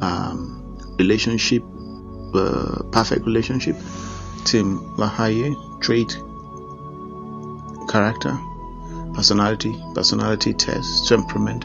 um, 0.00 0.74
relationship, 0.98 1.62
uh, 2.34 2.82
perfect 2.92 3.26
relationship, 3.26 3.76
Tim 4.46 4.78
LaHaye, 4.96 5.54
trait, 5.82 6.16
character, 7.90 8.38
personality, 9.18 9.74
personality 9.96 10.54
test, 10.54 11.08
temperament, 11.08 11.62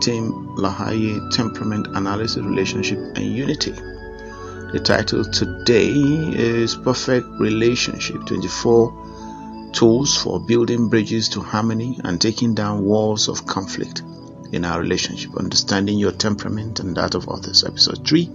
Tim 0.00 0.54
LaHaye, 0.56 1.28
temperament 1.32 1.88
analysis, 1.88 2.36
relationship, 2.36 2.98
and 3.16 3.26
unity. 3.26 3.72
The 3.72 4.80
title 4.84 5.24
today 5.24 5.90
is 5.90 6.76
Perfect 6.76 7.26
Relationship 7.40 8.26
24 8.26 9.70
Tools 9.72 10.16
for 10.16 10.38
Building 10.38 10.88
Bridges 10.88 11.30
to 11.30 11.40
Harmony 11.40 11.98
and 12.04 12.20
Taking 12.20 12.54
Down 12.54 12.84
Walls 12.84 13.26
of 13.26 13.44
Conflict 13.44 14.02
in 14.52 14.64
Our 14.64 14.80
Relationship, 14.82 15.36
Understanding 15.36 15.98
Your 15.98 16.12
Temperament 16.12 16.78
and 16.78 16.96
that 16.96 17.16
of 17.16 17.28
Others. 17.28 17.64
Episode 17.64 18.06
3 18.06 18.30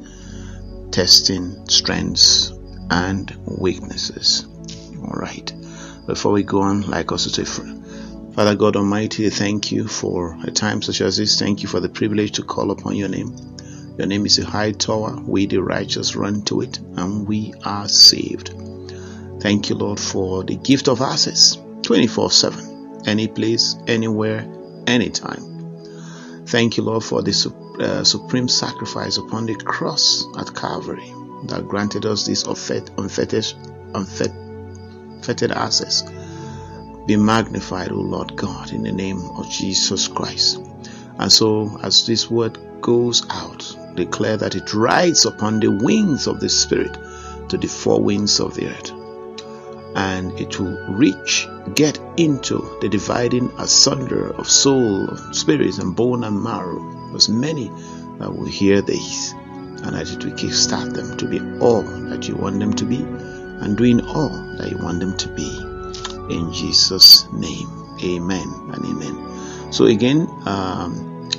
Testing 0.91 1.65
Strengths 1.69 2.51
and 2.91 3.33
Weaknesses. 3.45 4.45
All 5.01 5.15
right. 5.17 5.49
Before 6.09 6.31
we 6.31 6.41
go 6.41 6.61
on, 6.61 6.89
like 6.89 7.11
us 7.11 7.31
to 7.31 7.45
Father 8.39 8.55
God 8.55 8.77
Almighty, 8.77 9.29
thank 9.29 9.69
you 9.69 9.85
for 9.85 10.37
a 10.45 10.49
time 10.49 10.81
such 10.81 11.01
as 11.01 11.17
this. 11.17 11.37
Thank 11.37 11.61
you 11.61 11.67
for 11.67 11.81
the 11.81 11.89
privilege 11.89 12.31
to 12.37 12.41
call 12.41 12.71
upon 12.71 12.95
your 12.95 13.09
name. 13.09 13.35
Your 13.97 14.07
name 14.07 14.25
is 14.25 14.39
a 14.39 14.45
high 14.45 14.71
tower. 14.71 15.21
We, 15.27 15.45
the 15.45 15.61
righteous, 15.61 16.15
run 16.15 16.43
to 16.43 16.61
it 16.61 16.77
and 16.77 17.27
we 17.27 17.53
are 17.65 17.89
saved. 17.89 18.53
Thank 19.41 19.69
you, 19.69 19.75
Lord, 19.75 19.99
for 19.99 20.45
the 20.45 20.55
gift 20.55 20.87
of 20.87 21.01
access 21.01 21.57
24 21.81 22.31
7, 22.31 23.01
any 23.07 23.27
place, 23.27 23.75
anywhere, 23.87 24.49
anytime. 24.87 26.45
Thank 26.45 26.77
you, 26.77 26.83
Lord, 26.83 27.03
for 27.03 27.21
the 27.21 27.53
uh, 27.81 28.05
supreme 28.05 28.47
sacrifice 28.47 29.17
upon 29.17 29.47
the 29.47 29.55
cross 29.55 30.25
at 30.37 30.55
Calvary 30.55 31.13
that 31.47 31.67
granted 31.67 32.05
us 32.05 32.25
this 32.25 32.43
unfettered, 32.43 32.89
unfettered 33.93 35.51
access 35.51 36.03
be 37.09 37.15
magnified, 37.15 37.91
O 37.91 37.95
Lord 37.95 38.35
God, 38.35 38.71
in 38.71 38.83
the 38.83 38.91
name 38.91 39.31
of 39.35 39.49
Jesus 39.49 40.07
Christ. 40.07 40.61
And 41.17 41.31
so, 41.31 41.79
as 41.81 42.05
this 42.05 42.29
word 42.29 42.59
goes 42.81 43.25
out, 43.31 43.75
declare 43.95 44.37
that 44.37 44.53
it 44.53 44.75
rides 44.75 45.25
upon 45.25 45.59
the 45.59 45.71
wings 45.71 46.27
of 46.27 46.39
the 46.39 46.49
Spirit 46.49 46.95
to 47.49 47.57
the 47.57 47.65
four 47.65 47.99
winds 47.99 48.39
of 48.39 48.53
the 48.53 48.67
earth. 48.67 48.91
And 49.95 50.39
it 50.39 50.59
will 50.59 50.77
reach, 50.87 51.47
get 51.73 51.99
into 52.17 52.77
the 52.79 52.89
dividing 52.89 53.51
asunder 53.57 54.29
of 54.29 54.47
soul, 54.47 55.09
of 55.09 55.35
spirits, 55.35 55.79
and 55.79 55.95
bone 55.95 56.23
and 56.23 56.43
marrow. 56.43 57.09
There's 57.09 57.27
many 57.27 57.69
that 58.19 58.31
will 58.31 58.45
hear 58.45 58.83
this, 58.83 59.33
and 59.33 59.95
that 59.95 60.11
it 60.11 60.23
will 60.23 60.33
kickstart 60.33 60.93
them 60.93 61.17
to 61.17 61.27
be 61.27 61.39
all 61.59 61.81
that 61.81 62.27
you 62.27 62.35
want 62.35 62.59
them 62.59 62.73
to 62.73 62.85
be, 62.85 62.97
and 62.97 63.75
doing 63.75 63.99
all 63.99 64.29
that 64.57 64.69
you 64.69 64.77
want 64.77 64.99
them 64.99 65.17
to 65.17 65.27
be 65.29 65.68
in 66.29 66.53
Jesus' 66.53 67.31
name. 67.31 67.67
Amen 68.03 68.47
and 68.73 68.85
amen. 68.85 69.71
So, 69.71 69.85
again, 69.85 70.27
um, 70.45 71.29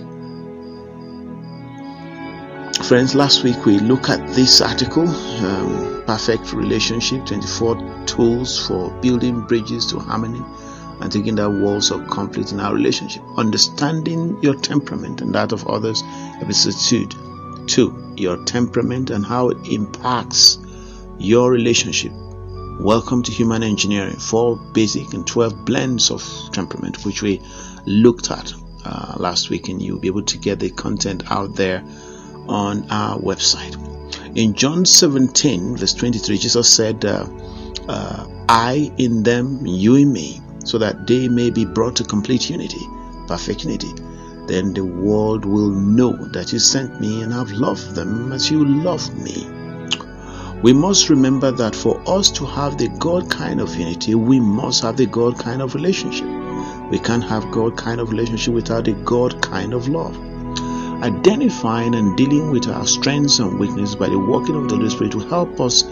friends, 2.85 3.15
last 3.15 3.45
week 3.45 3.65
we 3.65 3.79
looked 3.79 4.09
at 4.09 4.29
this 4.35 4.61
article 4.61 5.09
um, 5.09 6.03
Perfect 6.07 6.53
Relationship 6.53 7.25
24 7.27 8.05
Tools 8.07 8.67
for 8.67 8.91
Building 9.01 9.43
Bridges 9.43 9.87
to 9.87 9.99
Harmony 9.99 10.43
and 11.01 11.11
Taking 11.11 11.37
Down 11.37 11.63
Walls 11.63 11.91
of 11.91 12.07
Conflict 12.09 12.53
in 12.53 12.61
Our 12.61 12.75
Relationship. 12.75 13.23
Understanding 13.37 14.43
your 14.43 14.55
temperament 14.55 15.23
and 15.23 15.35
that 15.35 15.53
of 15.53 15.67
others, 15.67 16.03
episode 16.41 17.09
2. 17.09 17.67
2. 17.67 18.15
Your 18.17 18.45
temperament 18.45 19.11
and 19.11 19.25
how 19.25 19.49
it 19.49 19.59
impacts 19.69 20.59
your 21.19 21.51
relationship 21.51 22.13
Welcome 22.81 23.23
to 23.25 23.33
Human 23.33 23.63
Engineering, 23.63 24.17
four 24.17 24.57
basic 24.57 25.13
and 25.13 25.27
12 25.27 25.67
blends 25.67 26.11
of 26.11 26.25
temperament, 26.51 27.05
which 27.05 27.21
we 27.21 27.43
looked 27.85 28.31
at 28.31 28.55
uh, 28.87 29.17
last 29.19 29.51
week, 29.51 29.69
and 29.69 29.83
you'll 29.83 29.99
be 29.99 30.09
able 30.09 30.23
to 30.23 30.39
get 30.39 30.61
the 30.61 30.71
content 30.71 31.31
out 31.31 31.55
there 31.57 31.85
on 32.49 32.91
our 32.91 33.19
website. 33.19 33.77
In 34.35 34.55
John 34.55 34.87
17, 34.87 35.77
verse 35.77 35.93
23, 35.93 36.39
Jesus 36.39 36.75
said, 36.75 37.05
uh, 37.05 37.27
uh, 37.87 38.27
I 38.49 38.91
in 38.97 39.25
them, 39.25 39.67
you 39.67 39.97
in 39.97 40.11
me, 40.11 40.41
so 40.65 40.79
that 40.79 41.07
they 41.07 41.29
may 41.29 41.51
be 41.51 41.67
brought 41.67 41.97
to 41.97 42.05
complete 42.05 42.49
unity, 42.49 42.81
perfect 43.29 43.63
unity. 43.65 43.93
Then 44.47 44.73
the 44.73 44.87
world 44.87 45.45
will 45.45 45.71
know 45.71 46.17
that 46.29 46.55
you 46.55 46.59
sent 46.59 46.99
me 46.99 47.23
and 47.23 47.31
have 47.31 47.51
loved 47.51 47.95
them 47.95 48.33
as 48.33 48.51
you 48.51 48.65
loved 48.65 49.15
me. 49.19 49.60
We 50.63 50.75
must 50.75 51.09
remember 51.09 51.51
that 51.53 51.75
for 51.75 52.03
us 52.07 52.31
to 52.33 52.45
have 52.45 52.77
the 52.77 52.89
God 52.89 53.31
kind 53.31 53.63
of 53.63 53.75
unity, 53.75 54.15
we 54.15 54.41
must 54.41 54.83
have 54.83 54.99
the 54.99 55.07
God 55.07 55.39
kind 55.39 55.63
of 55.63 55.75
relationship. 55.75 56.27
We 56.91 56.99
can't 56.99 57.25
have 57.25 57.51
God 57.51 57.79
kind 57.79 57.99
of 57.99 58.11
relationship 58.11 58.53
without 58.53 58.85
the 58.85 58.93
God 58.93 59.41
kind 59.41 59.73
of 59.73 59.89
love. 59.89 60.15
Identifying 61.03 61.95
and 61.95 62.15
dealing 62.15 62.51
with 62.51 62.69
our 62.69 62.87
strengths 62.87 63.39
and 63.39 63.59
weaknesses 63.59 63.97
by 63.97 64.11
the 64.11 64.19
working 64.19 64.55
of 64.55 64.69
the 64.69 64.77
Holy 64.77 64.91
Spirit 64.91 65.15
will 65.15 65.29
help 65.31 65.59
us 65.63 65.85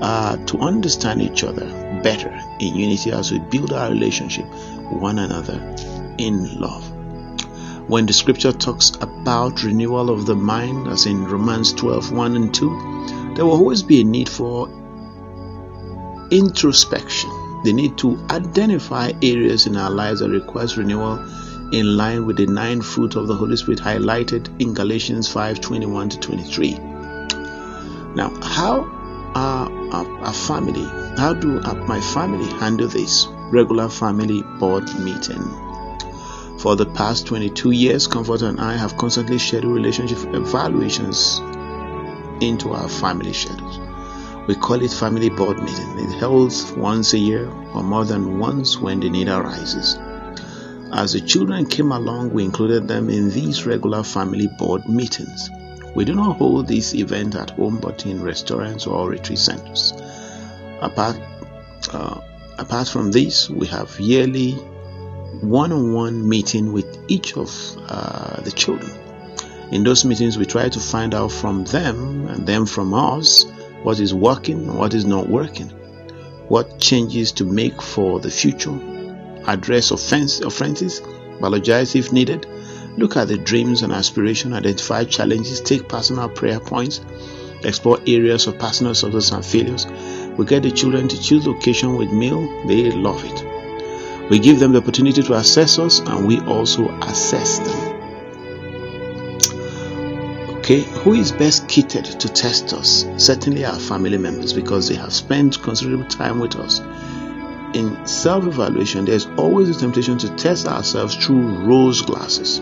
uh, 0.00 0.38
to 0.46 0.58
understand 0.58 1.20
each 1.20 1.44
other 1.44 1.66
better 2.02 2.34
in 2.60 2.76
unity 2.76 3.12
as 3.12 3.30
we 3.30 3.40
build 3.40 3.74
our 3.74 3.90
relationship 3.90 4.46
one 4.90 5.18
another 5.18 5.60
in 6.16 6.58
love. 6.58 6.90
When 7.88 8.06
the 8.06 8.14
scripture 8.14 8.52
talks 8.52 8.90
about 9.02 9.62
renewal 9.62 10.08
of 10.08 10.24
the 10.24 10.34
mind, 10.34 10.88
as 10.88 11.04
in 11.04 11.26
Romans 11.26 11.74
12 11.74 12.12
1 12.12 12.36
and 12.36 12.54
2, 12.54 13.23
there 13.34 13.44
will 13.44 13.52
always 13.52 13.82
be 13.82 14.00
a 14.00 14.04
need 14.04 14.28
for 14.28 14.68
introspection. 16.30 17.30
The 17.64 17.72
need 17.72 17.96
to 17.98 18.18
identify 18.30 19.12
areas 19.22 19.66
in 19.66 19.76
our 19.76 19.90
lives 19.90 20.20
that 20.20 20.30
requires 20.30 20.76
renewal 20.76 21.18
in 21.72 21.96
line 21.96 22.26
with 22.26 22.36
the 22.36 22.46
nine 22.46 22.82
fruit 22.82 23.16
of 23.16 23.26
the 23.26 23.34
Holy 23.34 23.56
Spirit 23.56 23.80
highlighted 23.80 24.60
in 24.60 24.74
Galatians 24.74 25.28
5 25.28 25.60
21 25.60 26.10
to 26.10 26.20
23. 26.20 26.72
Now, 28.14 28.30
how 28.42 28.84
are 29.34 29.70
our, 29.92 30.32
family, 30.32 30.84
how 31.16 31.34
do 31.34 31.60
my 31.86 32.00
family 32.00 32.46
handle 32.60 32.86
this 32.86 33.26
regular 33.50 33.88
family 33.88 34.42
board 34.60 34.84
meeting? 35.00 35.42
For 36.58 36.76
the 36.76 36.86
past 36.86 37.26
22 37.26 37.72
years, 37.72 38.06
Comfort 38.06 38.42
and 38.42 38.60
I 38.60 38.76
have 38.76 38.96
constantly 38.96 39.38
shared 39.38 39.64
relationship 39.64 40.18
evaluations 40.34 41.40
into 42.40 42.70
our 42.70 42.88
family 42.88 43.32
schedules. 43.32 43.78
We 44.46 44.54
call 44.54 44.82
it 44.82 44.90
family 44.90 45.30
board 45.30 45.58
meeting. 45.58 45.98
It 45.98 46.20
holds 46.20 46.70
once 46.72 47.14
a 47.14 47.18
year 47.18 47.48
or 47.48 47.82
more 47.82 48.04
than 48.04 48.38
once 48.38 48.78
when 48.78 49.00
the 49.00 49.08
need 49.08 49.28
arises. 49.28 49.96
As 50.92 51.14
the 51.14 51.20
children 51.20 51.66
came 51.66 51.92
along, 51.92 52.32
we 52.32 52.44
included 52.44 52.86
them 52.86 53.08
in 53.08 53.30
these 53.30 53.64
regular 53.64 54.02
family 54.02 54.48
board 54.58 54.86
meetings. 54.86 55.48
We 55.94 56.04
do 56.04 56.14
not 56.14 56.36
hold 56.36 56.68
this 56.68 56.94
event 56.94 57.36
at 57.36 57.50
home 57.50 57.78
but 57.80 58.04
in 58.04 58.22
restaurants 58.22 58.86
or 58.86 59.08
retreat 59.08 59.38
centers. 59.38 59.92
Apart, 60.80 61.18
uh, 61.92 62.20
apart 62.58 62.88
from 62.88 63.12
this, 63.12 63.48
we 63.48 63.66
have 63.68 63.98
yearly 63.98 64.52
one 65.40 65.72
on 65.72 65.94
one 65.94 66.28
meeting 66.28 66.72
with 66.72 66.98
each 67.08 67.36
of 67.36 67.50
uh, 67.88 68.40
the 68.42 68.50
children 68.50 69.03
in 69.74 69.84
those 69.84 70.04
meetings, 70.04 70.38
we 70.38 70.46
try 70.46 70.68
to 70.68 70.80
find 70.80 71.14
out 71.14 71.32
from 71.32 71.64
them 71.64 72.26
and 72.28 72.46
them 72.46 72.64
from 72.64 72.94
us 72.94 73.44
what 73.82 74.00
is 74.00 74.14
working 74.14 74.74
what 74.74 74.94
is 74.94 75.04
not 75.04 75.28
working, 75.28 75.68
what 76.48 76.78
changes 76.78 77.32
to 77.32 77.44
make 77.44 77.82
for 77.82 78.20
the 78.20 78.30
future, 78.30 78.78
address 79.46 79.90
offense, 79.90 80.40
offenses, 80.40 81.00
apologize 81.36 81.94
if 81.94 82.12
needed, 82.12 82.46
Look 82.96 83.16
at 83.16 83.26
the 83.26 83.38
dreams 83.38 83.82
and 83.82 83.92
aspirations, 83.92 84.54
identify 84.54 85.04
challenges, 85.04 85.60
take 85.60 85.88
personal 85.88 86.28
prayer 86.28 86.60
points, 86.60 87.00
explore 87.64 87.98
areas 88.06 88.46
of 88.46 88.58
personal 88.58 88.94
success 88.94 89.32
and 89.32 89.44
failures. 89.44 89.86
We 90.36 90.44
get 90.44 90.62
the 90.62 90.70
children 90.70 91.08
to 91.08 91.20
choose 91.20 91.46
location 91.46 91.96
with 91.96 92.12
meal, 92.12 92.40
they 92.68 92.92
love 92.92 93.24
it. 93.24 94.30
We 94.30 94.38
give 94.38 94.60
them 94.60 94.72
the 94.72 94.78
opportunity 94.78 95.22
to 95.22 95.34
assess 95.34 95.78
us 95.78 95.98
and 96.00 96.26
we 96.26 96.40
also 96.40 96.88
assess 97.00 97.58
them. 97.58 97.93
Okay, 100.64 100.80
who 100.80 101.12
is 101.12 101.30
best 101.30 101.68
kitted 101.68 102.18
to 102.20 102.26
test 102.26 102.72
us? 102.72 103.04
Certainly 103.18 103.66
our 103.66 103.78
family 103.78 104.16
members 104.16 104.54
because 104.54 104.88
they 104.88 104.94
have 104.94 105.12
spent 105.12 105.62
considerable 105.62 106.06
time 106.06 106.40
with 106.40 106.56
us. 106.56 106.80
In 107.76 108.06
self 108.06 108.46
evaluation, 108.46 109.04
there's 109.04 109.26
always 109.36 109.68
a 109.68 109.78
temptation 109.78 110.16
to 110.16 110.34
test 110.36 110.66
ourselves 110.66 111.16
through 111.16 111.66
rose 111.66 112.00
glasses. 112.00 112.60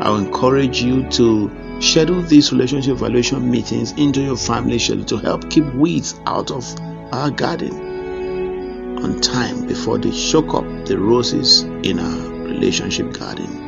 I'll 0.00 0.18
encourage 0.18 0.80
you 0.80 1.10
to 1.18 1.80
schedule 1.80 2.22
these 2.22 2.52
relationship 2.52 2.92
evaluation 2.92 3.50
meetings 3.50 3.90
into 3.90 4.20
your 4.22 4.36
family 4.36 4.78
schedule 4.78 5.06
to 5.06 5.16
help 5.16 5.50
keep 5.50 5.64
weeds 5.74 6.14
out 6.26 6.52
of 6.52 6.64
our 7.12 7.32
garden 7.32 9.02
on 9.02 9.20
time 9.20 9.66
before 9.66 9.98
they 9.98 10.12
choke 10.12 10.54
up 10.54 10.64
the 10.86 10.96
roses 10.96 11.62
in 11.62 11.98
our 11.98 12.30
relationship 12.44 13.12
garden. 13.18 13.65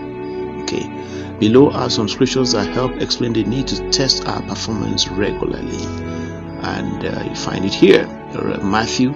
Below 1.39 1.71
are 1.71 1.89
some 1.89 2.09
scriptures 2.09 2.53
that 2.53 2.69
help 2.69 2.93
explain 3.01 3.33
the 3.33 3.45
need 3.45 3.69
to 3.69 3.91
test 3.91 4.27
our 4.27 4.43
performance 4.43 5.09
regularly. 5.09 5.85
And 6.63 7.05
uh, 7.05 7.25
you 7.29 7.37
find 7.37 7.65
it 7.65 7.73
here 7.73 8.07
Matthew 8.63 9.13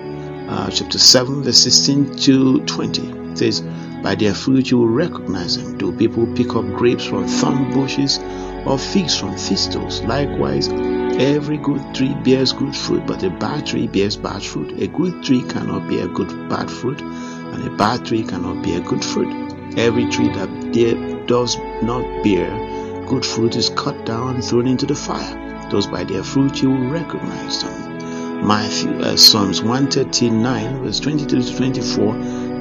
uh, 0.48 0.70
chapter 0.70 0.98
7, 0.98 1.42
verse 1.42 1.58
16 1.58 2.16
to 2.16 2.60
20. 2.66 3.02
It 3.32 3.38
says, 3.38 3.60
By 4.02 4.14
their 4.14 4.34
fruit 4.34 4.70
you 4.70 4.78
will 4.78 4.88
recognize 4.88 5.56
them. 5.56 5.78
Do 5.78 5.96
people 5.96 6.26
pick 6.34 6.54
up 6.54 6.64
grapes 6.74 7.04
from 7.04 7.26
thorn 7.26 7.72
bushes 7.72 8.18
or 8.66 8.78
figs 8.78 9.18
from 9.18 9.36
thistles? 9.36 10.02
Likewise, 10.02 10.68
every 10.68 11.58
good 11.58 11.94
tree 11.94 12.14
bears 12.22 12.52
good 12.52 12.76
fruit, 12.76 13.06
but 13.06 13.22
a 13.22 13.30
bad 13.30 13.66
tree 13.66 13.86
bears 13.86 14.16
bad 14.16 14.42
fruit. 14.42 14.80
A 14.80 14.86
good 14.86 15.22
tree 15.22 15.42
cannot 15.42 15.88
bear 15.88 16.06
good 16.08 16.48
bad 16.48 16.70
fruit, 16.70 17.00
and 17.00 17.66
a 17.66 17.76
bad 17.76 18.04
tree 18.04 18.22
cannot 18.22 18.62
bear 18.62 18.80
good 18.80 19.04
fruit. 19.04 19.32
Every 19.76 20.06
tree 20.10 20.28
that 20.28 20.72
does 21.26 21.56
not 21.82 22.02
bear 22.22 22.82
good 23.12 23.26
fruit 23.26 23.56
is 23.56 23.68
cut 23.68 24.06
down 24.06 24.36
and 24.36 24.42
thrown 24.42 24.66
into 24.66 24.86
the 24.86 24.94
fire. 24.94 25.68
Those 25.70 25.86
by 25.86 26.04
their 26.04 26.22
fruit 26.22 26.62
you 26.62 26.70
will 26.70 26.88
recognize 26.88 27.62
them. 27.62 28.46
Matthew, 28.46 28.90
uh, 29.00 29.16
Psalms 29.16 29.60
139, 29.60 30.82
verse 30.82 30.98
23 30.98 31.42
to 31.42 31.56
24. 31.56 32.14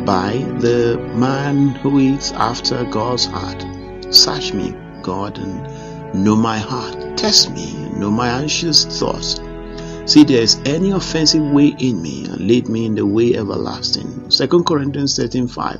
By 0.04 0.34
the 0.60 0.98
man 1.16 1.70
who 1.76 2.00
eats 2.00 2.34
after 2.34 2.84
God's 2.84 3.26
heart. 3.26 3.66
Search 4.10 4.54
me, 4.54 4.76
God, 5.02 5.38
and 5.38 6.14
know 6.14 6.36
my 6.36 6.58
heart. 6.58 7.18
Test 7.18 7.52
me, 7.52 7.74
know 7.96 8.12
my 8.12 8.28
anxious 8.28 9.00
thoughts. 9.00 9.40
See, 10.06 10.26
there 10.26 10.42
is 10.42 10.60
any 10.66 10.92
offensive 10.92 11.44
way 11.44 11.76
in 11.80 12.02
me, 12.02 12.26
and 12.26 12.42
lead 12.42 12.68
me 12.68 12.88
in 12.88 12.96
the 12.96 13.06
way 13.06 13.36
everlasting. 13.36 14.28
2 14.30 14.64
Corinthians 14.64 15.16
13 15.16 15.48
5. 15.48 15.80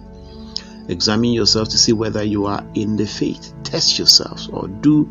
Examine 0.92 1.32
yourself 1.32 1.70
to 1.70 1.78
see 1.78 1.94
whether 1.94 2.22
you 2.22 2.48
are 2.48 2.66
in 2.74 2.98
the 2.98 3.08
faith. 3.08 3.54
Test 3.64 3.98
yourselves, 3.98 4.50
or 4.50 4.68
do 4.68 5.10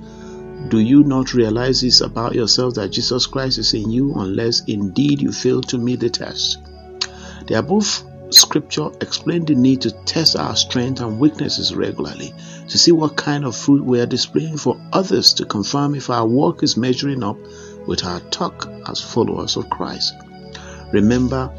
do 0.69 0.79
you 0.79 1.03
not 1.05 1.33
realize 1.33 1.81
this 1.81 2.03
about 2.03 2.35
yourself 2.35 2.75
that 2.75 2.91
Jesus 2.91 3.27
Christ 3.27 3.57
is 3.57 3.73
in 3.73 3.91
you 3.91 4.13
unless 4.15 4.63
indeed 4.65 5.23
you 5.23 5.33
fail 5.33 5.63
to 5.63 5.79
meet 5.79 6.01
the 6.01 6.11
test? 6.11 6.59
The 7.47 7.55
above 7.55 8.05
scripture 8.29 8.91
explain 9.01 9.47
the 9.47 9.55
need 9.55 9.81
to 9.81 9.91
test 10.05 10.37
our 10.37 10.55
strength 10.55 11.01
and 11.01 11.19
weaknesses 11.19 11.75
regularly 11.75 12.35
to 12.69 12.77
see 12.79 12.93
what 12.93 13.17
kind 13.17 13.47
of 13.47 13.57
fruit 13.57 13.83
we 13.83 14.01
are 14.01 14.07
displaying 14.07 14.59
for 14.59 14.79
others 14.93 15.33
to 15.35 15.47
confirm 15.47 15.95
if 15.95 16.11
our 16.11 16.27
work 16.27 16.63
is 16.63 16.77
measuring 16.77 17.25
up 17.25 17.39
with 17.87 18.05
our 18.05 18.21
talk 18.31 18.71
as 18.87 19.01
followers 19.01 19.57
of 19.57 19.71
Christ. 19.71 20.15
Remember 20.93 21.51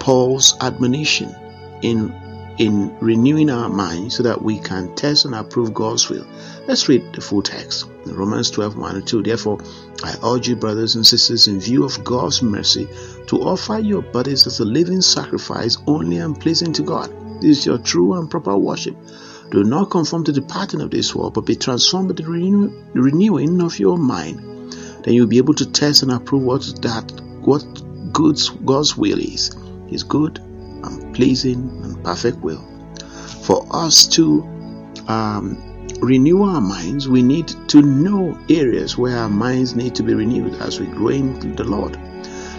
Paul's 0.00 0.56
admonition 0.62 1.34
in 1.82 2.08
in 2.58 2.96
renewing 3.00 3.50
our 3.50 3.68
mind 3.68 4.12
so 4.12 4.22
that 4.22 4.40
we 4.40 4.58
can 4.58 4.94
test 4.94 5.24
and 5.24 5.34
approve 5.34 5.74
God's 5.74 6.08
will. 6.08 6.26
Let's 6.66 6.88
read 6.88 7.12
the 7.12 7.20
full 7.20 7.42
text. 7.42 7.86
Romans 8.06 8.50
12 8.50 8.76
1 8.76 8.96
and 8.96 9.06
2. 9.06 9.22
Therefore, 9.22 9.58
I 10.02 10.16
urge 10.24 10.48
you, 10.48 10.56
brothers 10.56 10.94
and 10.94 11.06
sisters, 11.06 11.48
in 11.48 11.60
view 11.60 11.84
of 11.84 12.02
God's 12.04 12.42
mercy, 12.42 12.88
to 13.26 13.40
offer 13.40 13.78
your 13.78 14.02
bodies 14.02 14.46
as 14.46 14.60
a 14.60 14.64
living 14.64 15.00
sacrifice, 15.00 15.78
only 15.86 16.18
and 16.18 16.38
pleasing 16.38 16.72
to 16.74 16.82
God. 16.82 17.12
This 17.40 17.58
is 17.58 17.66
your 17.66 17.78
true 17.78 18.14
and 18.14 18.30
proper 18.30 18.56
worship. 18.56 18.96
Do 19.50 19.62
not 19.62 19.90
conform 19.90 20.24
to 20.24 20.32
the 20.32 20.42
pattern 20.42 20.80
of 20.80 20.90
this 20.90 21.14
world, 21.14 21.34
but 21.34 21.46
be 21.46 21.56
transformed 21.56 22.08
by 22.08 22.14
the, 22.14 22.28
renew- 22.28 22.72
renewing 22.94 23.60
of 23.60 23.78
your 23.78 23.96
mind. 23.96 24.72
Then 25.04 25.14
you'll 25.14 25.28
be 25.28 25.38
able 25.38 25.54
to 25.54 25.70
test 25.70 26.02
and 26.02 26.10
approve 26.10 26.42
what 26.42 26.62
that 26.82 27.12
what 27.42 27.64
God's 28.12 28.48
God's 28.48 28.96
will 28.96 29.18
is. 29.18 29.54
His 29.86 30.02
good 30.02 30.40
pleasing 31.16 31.80
and 31.82 32.04
perfect 32.04 32.38
will. 32.38 32.62
For 33.42 33.66
us 33.70 34.06
to 34.08 34.42
um, 35.08 35.88
renew 36.00 36.42
our 36.42 36.60
minds, 36.60 37.08
we 37.08 37.22
need 37.22 37.48
to 37.68 37.80
know 37.80 38.38
areas 38.50 38.98
where 38.98 39.16
our 39.16 39.28
minds 39.28 39.74
need 39.74 39.94
to 39.94 40.02
be 40.02 40.14
renewed 40.14 40.54
as 40.60 40.78
we 40.78 40.86
grow 40.86 41.08
in 41.08 41.56
the 41.56 41.64
Lord. 41.64 41.98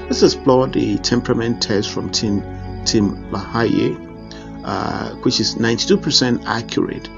Let's 0.05 0.23
explore 0.23 0.67
the 0.67 0.97
temperament 0.97 1.61
test 1.61 1.91
from 1.91 2.09
Tim 2.09 2.41
Tim 2.85 3.29
LaHaye, 3.31 3.93
uh, 4.63 5.15
which 5.17 5.39
is 5.39 5.55
92% 5.55 6.45
accurate 6.45 7.09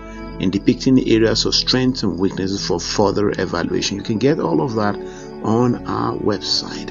in 0.41 0.49
depicting 0.49 0.95
the 0.95 1.13
areas 1.15 1.45
of 1.45 1.53
strengths 1.53 2.03
and 2.03 2.17
weaknesses 2.17 2.65
for 2.65 2.79
further 2.79 3.29
evaluation. 3.39 3.97
You 3.97 4.03
can 4.03 4.17
get 4.17 4.39
all 4.39 4.61
of 4.61 4.73
that 4.75 4.95
on 5.43 5.85
our 5.87 6.17
website. 6.17 6.89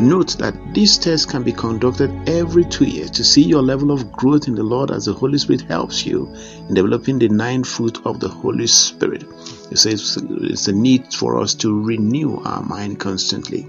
Note 0.00 0.38
that 0.38 0.54
this 0.72 0.96
test 0.96 1.28
can 1.28 1.42
be 1.42 1.52
conducted 1.52 2.10
every 2.26 2.64
two 2.64 2.86
years 2.86 3.10
to 3.10 3.22
see 3.22 3.42
your 3.42 3.60
level 3.60 3.90
of 3.90 4.10
growth 4.10 4.48
in 4.48 4.54
the 4.54 4.62
Lord 4.62 4.90
as 4.90 5.04
the 5.04 5.12
Holy 5.12 5.36
Spirit 5.36 5.60
helps 5.68 6.06
you 6.06 6.34
in 6.68 6.74
developing 6.74 7.18
the 7.18 7.28
nine 7.28 7.64
fruit 7.64 7.98
of 8.06 8.18
the 8.18 8.28
Holy 8.28 8.66
Spirit. 8.66 9.24
It 9.70 9.76
says 9.76 10.16
it's 10.16 10.68
a 10.68 10.72
need 10.72 11.12
for 11.12 11.38
us 11.38 11.52
to 11.56 11.84
renew 11.84 12.38
our 12.38 12.62
mind 12.62 12.98
constantly. 12.98 13.66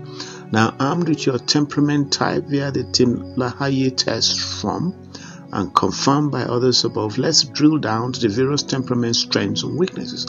Now, 0.54 0.74
armed 0.80 1.10
with 1.10 1.26
your 1.26 1.38
temperament 1.38 2.14
type 2.14 2.46
via 2.46 2.72
the 2.72 2.86
Tim 2.86 3.36
LaHaye 3.36 3.98
test 3.98 4.40
form 4.40 4.96
and 5.52 5.76
confirmed 5.76 6.32
by 6.32 6.44
others 6.44 6.86
above, 6.86 7.18
let's 7.18 7.44
drill 7.44 7.78
down 7.78 8.14
to 8.14 8.22
the 8.22 8.30
various 8.30 8.64
temperament 8.64 9.18
strengths 9.18 9.64
and 9.64 9.78
weaknesses. 9.78 10.28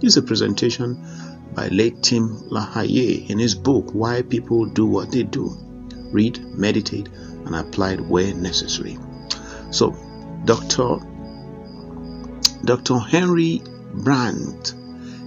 This 0.00 0.16
is 0.16 0.16
a 0.16 0.22
presentation 0.22 1.04
by 1.54 1.68
late 1.68 2.02
Tim 2.02 2.28
LaHaye 2.50 3.28
in 3.28 3.38
his 3.38 3.54
book 3.54 3.90
Why 3.92 4.22
People 4.22 4.66
Do 4.66 4.86
What 4.86 5.12
They 5.12 5.22
Do. 5.22 5.56
Read, 6.10 6.40
meditate, 6.56 7.08
and 7.44 7.54
apply 7.54 7.92
it 7.94 8.00
where 8.00 8.34
necessary. 8.34 8.98
So, 9.70 9.96
Dr. 10.44 10.98
Dr. 12.64 12.98
Henry 12.98 13.62
Brandt, 13.94 14.74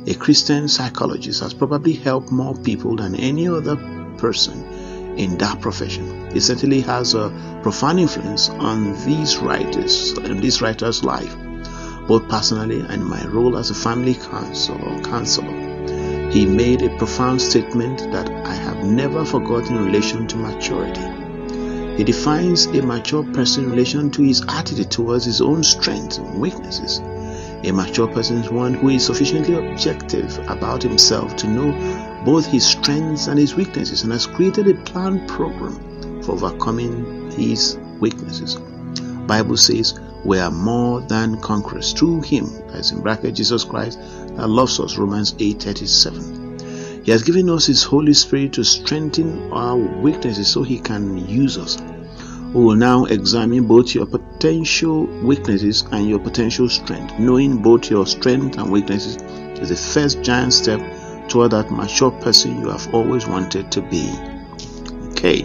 a 0.08 0.14
Christian 0.14 0.68
psychologist, 0.68 1.42
has 1.42 1.54
probably 1.54 1.94
helped 1.94 2.32
more 2.32 2.56
people 2.56 2.96
than 2.96 3.16
any 3.16 3.48
other 3.48 3.76
person 4.18 4.64
in 5.18 5.38
that 5.38 5.62
profession. 5.62 6.32
He 6.32 6.40
certainly 6.40 6.82
has 6.82 7.14
a 7.14 7.30
profound 7.64 8.00
influence 8.00 8.50
on 8.50 8.94
these 9.06 9.38
writers, 9.38 10.18
in 10.18 10.42
this 10.42 10.62
writers' 10.62 11.04
life, 11.04 11.36
both 12.08 12.28
personally 12.30 12.80
and 12.82 12.92
in 12.92 13.04
my 13.04 13.26
role 13.28 13.58
as 13.58 13.70
a 13.70 13.76
family 13.76 14.16
counselor. 14.16 15.02
counselor. 15.02 15.95
He 16.36 16.46
made 16.46 16.82
a 16.82 16.94
profound 16.98 17.42
statement 17.42 18.12
that 18.12 18.30
I 18.30 18.54
have 18.54 18.84
never 18.84 19.24
forgotten 19.24 19.78
in 19.78 19.86
relation 19.86 20.28
to 20.28 20.36
maturity. 20.36 21.96
He 21.96 22.04
defines 22.04 22.66
a 22.66 22.82
mature 22.82 23.24
person 23.24 23.64
in 23.64 23.70
relation 23.70 24.12
to 24.12 24.22
his 24.22 24.44
attitude 24.50 24.92
towards 24.92 25.24
his 25.24 25.40
own 25.40 25.64
strengths 25.64 26.18
and 26.18 26.42
weaknesses. 26.42 26.98
A 27.64 27.72
mature 27.72 28.10
person 28.10 28.40
is 28.40 28.52
one 28.52 28.74
who 28.74 28.90
is 28.90 29.06
sufficiently 29.06 29.56
objective 29.56 30.38
about 30.50 30.84
himself 30.84 31.38
to 31.38 31.48
know 31.48 31.72
both 32.26 32.46
his 32.46 32.68
strengths 32.68 33.28
and 33.28 33.40
his 33.40 33.56
weaknesses 33.56 34.04
and 34.04 34.12
has 34.12 34.28
created 34.28 34.68
a 34.68 34.74
planned 34.82 35.30
program 35.30 36.22
for 36.22 36.34
overcoming 36.34 37.32
his 37.32 37.78
weaknesses. 38.02 38.58
Bible 39.26 39.56
says 39.56 39.98
we 40.26 40.40
are 40.40 40.52
more 40.52 41.00
than 41.02 41.40
conquerors 41.40 41.94
through 41.94 42.24
him, 42.24 42.48
as 42.74 42.92
in 42.92 43.02
bracket 43.02 43.36
Jesus 43.36 43.64
Christ, 43.64 44.00
that 44.38 44.48
loves 44.48 44.80
us, 44.80 44.98
Romans 44.98 45.36
8:37. 45.40 47.04
He 47.04 47.12
has 47.12 47.24
given 47.24 47.50
us 47.50 47.68
his 47.68 47.84
Holy 47.84 48.14
Spirit 48.14 48.54
to 48.54 48.64
strengthen 48.64 49.52
our 49.52 49.78
weaknesses 49.78 50.48
so 50.48 50.64
he 50.64 50.80
can 50.80 51.28
use 51.28 51.58
us. 51.58 51.78
We 52.54 52.64
will 52.64 52.76
now 52.76 53.06
examine 53.06 53.68
both 53.68 53.94
your 53.94 54.06
potential 54.06 55.06
weaknesses 55.24 55.84
and 55.92 56.10
your 56.10 56.20
potential 56.20 56.70
strength. 56.70 57.20
Knowing 57.20 57.62
both 57.62 57.92
your 57.92 58.08
strength 58.08 58.58
and 58.58 58.72
weaknesses 58.72 59.18
is 59.62 59.70
the 59.70 59.76
first 59.76 60.22
giant 60.22 60.54
step 60.54 60.80
toward 61.28 61.52
that 61.52 61.72
mature 61.72 62.12
person 62.12 62.60
you 62.62 62.70
have 62.70 62.94
always 62.94 63.28
wanted 63.28 63.72
to 63.72 63.82
be. 63.82 64.10
Okay. 65.12 65.42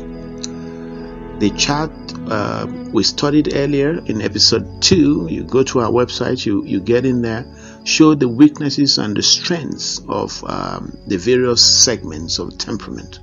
The 1.41 1.53
chart 1.57 1.91
uh, 2.31 2.67
we 2.93 3.03
studied 3.03 3.55
earlier 3.55 3.99
in 4.07 4.23
episode 4.23 4.81
2, 4.83 5.29
you 5.31 5.43
go 5.43 5.63
to 5.65 5.81
our 5.81 5.91
website, 5.91 6.47
you, 6.47 6.65
you 6.65 6.81
get 6.81 7.05
in 7.05 7.23
there 7.23 7.45
show 7.85 8.15
the 8.15 8.29
weaknesses 8.29 8.99
and 8.99 9.17
the 9.17 9.23
strengths 9.23 10.01
of 10.09 10.43
um, 10.47 10.97
the 11.07 11.17
various 11.17 11.85
segments 11.85 12.39
of 12.39 12.57
temperament. 12.59 13.21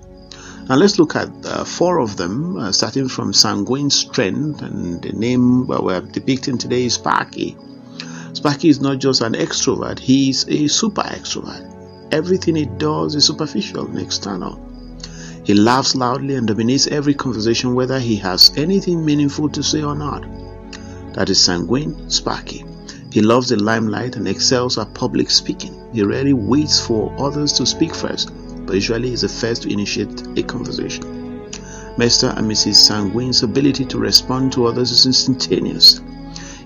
Now 0.67 0.75
let's 0.75 0.99
look 0.99 1.15
at 1.15 1.29
uh, 1.45 1.63
four 1.63 1.99
of 1.99 2.17
them, 2.17 2.57
uh, 2.57 2.71
starting 2.71 3.07
from 3.07 3.31
sanguine 3.31 3.89
strength, 3.89 4.61
and 4.61 5.01
the 5.01 5.13
name 5.13 5.65
we're 5.67 6.01
depicting 6.01 6.57
today 6.57 6.85
is 6.85 6.95
Sparky. 6.95 7.57
Sparky 8.33 8.67
is 8.67 8.81
not 8.81 8.99
just 8.99 9.21
an 9.21 9.33
extrovert; 9.33 9.99
he's 9.99 10.45
a 10.49 10.67
super 10.67 11.03
extrovert. 11.03 11.63
Everything 12.11 12.55
he 12.55 12.65
does 12.65 13.15
is 13.15 13.25
superficial 13.25 13.85
and 13.85 13.99
external. 13.99 14.59
He 15.45 15.53
laughs 15.53 15.95
loudly 15.95 16.35
and 16.35 16.45
dominates 16.45 16.87
every 16.87 17.13
conversation, 17.13 17.73
whether 17.73 17.99
he 17.99 18.17
has 18.17 18.51
anything 18.57 19.05
meaningful 19.05 19.47
to 19.49 19.63
say 19.63 19.81
or 19.81 19.95
not. 19.95 20.25
That 21.13 21.29
is 21.29 21.41
sanguine 21.41 22.09
Sparky. 22.09 22.66
He 23.11 23.21
loves 23.21 23.49
the 23.49 23.55
limelight 23.55 24.15
and 24.15 24.27
excels 24.27 24.77
at 24.77 24.93
public 24.93 25.29
speaking. 25.29 25.73
He 25.93 26.03
rarely 26.03 26.33
waits 26.33 26.79
for 26.79 27.13
others 27.17 27.53
to 27.53 27.65
speak 27.65 27.95
first, 27.95 28.31
but 28.65 28.75
usually 28.75 29.13
is 29.13 29.21
the 29.21 29.29
first 29.29 29.63
to 29.63 29.71
initiate 29.71 30.37
a 30.37 30.43
conversation. 30.43 31.03
Mr. 31.97 32.37
and 32.37 32.51
Mrs. 32.51 32.75
Sanguine's 32.75 33.41
ability 33.41 33.85
to 33.85 33.97
respond 33.97 34.51
to 34.53 34.67
others 34.67 34.91
is 34.91 35.05
instantaneous. 35.05 35.99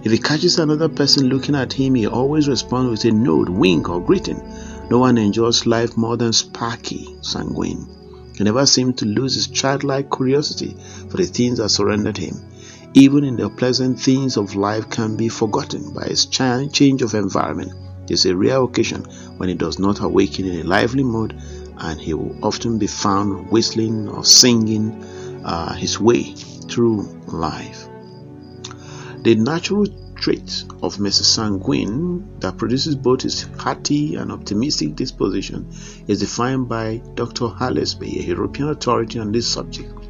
If 0.03 0.11
he 0.11 0.17
catches 0.17 0.57
another 0.57 0.89
person 0.89 1.29
looking 1.29 1.55
at 1.55 1.71
him, 1.71 1.95
he 1.95 2.07
always 2.07 2.49
responds 2.49 2.89
with 2.89 3.13
a 3.13 3.15
nod, 3.15 3.47
wink, 3.47 3.87
or 3.87 4.01
greeting. 4.01 4.41
No 4.89 4.97
one 4.97 5.17
enjoys 5.17 5.67
life 5.67 5.95
more 5.95 6.17
than 6.17 6.33
Sparky 6.33 7.15
Sanguine. 7.21 7.87
He 8.35 8.43
never 8.43 8.65
seemed 8.65 8.97
to 8.97 9.05
lose 9.05 9.35
his 9.35 9.47
childlike 9.47 10.09
curiosity 10.09 10.75
for 11.07 11.17
the 11.17 11.25
things 11.25 11.59
that 11.59 11.69
surrounded 11.69 12.17
him. 12.17 12.41
Even 12.93 13.23
in 13.23 13.37
the 13.37 13.49
pleasant 13.49 13.97
things 13.97 14.35
of 14.35 14.55
life 14.55 14.89
can 14.89 15.15
be 15.15 15.29
forgotten 15.29 15.93
by 15.93 16.07
his 16.07 16.25
change 16.25 17.01
of 17.01 17.13
environment. 17.13 17.71
There's 18.05 18.25
a 18.25 18.35
rare 18.35 18.61
occasion 18.61 19.05
when 19.37 19.47
he 19.47 19.55
does 19.55 19.79
not 19.79 20.01
awaken 20.01 20.45
in 20.45 20.59
a 20.59 20.67
lively 20.67 21.03
mood, 21.03 21.41
and 21.77 22.01
he 22.01 22.13
will 22.13 22.35
often 22.43 22.77
be 22.77 22.87
found 22.87 23.49
whistling 23.49 24.09
or 24.09 24.25
singing 24.25 24.91
uh, 25.45 25.73
his 25.73 26.01
way 26.01 26.33
through 26.33 27.03
life. 27.27 27.87
The 29.23 29.35
natural 29.35 29.87
trait 30.15 30.65
of 30.83 30.97
Mr. 30.97 31.23
Sanguine 31.23 32.39
that 32.41 32.57
produces 32.57 32.95
both 32.95 33.21
his 33.21 33.43
hearty 33.57 34.15
and 34.15 34.33
optimistic 34.33 34.95
disposition 34.95 35.71
is 36.07 36.19
defined 36.19 36.67
by 36.67 37.01
Dr. 37.15 37.45
Hallesby, 37.45 38.19
a 38.19 38.23
European 38.23 38.69
authority 38.69 39.17
on 39.19 39.31
this 39.31 39.47
subject. 39.47 40.00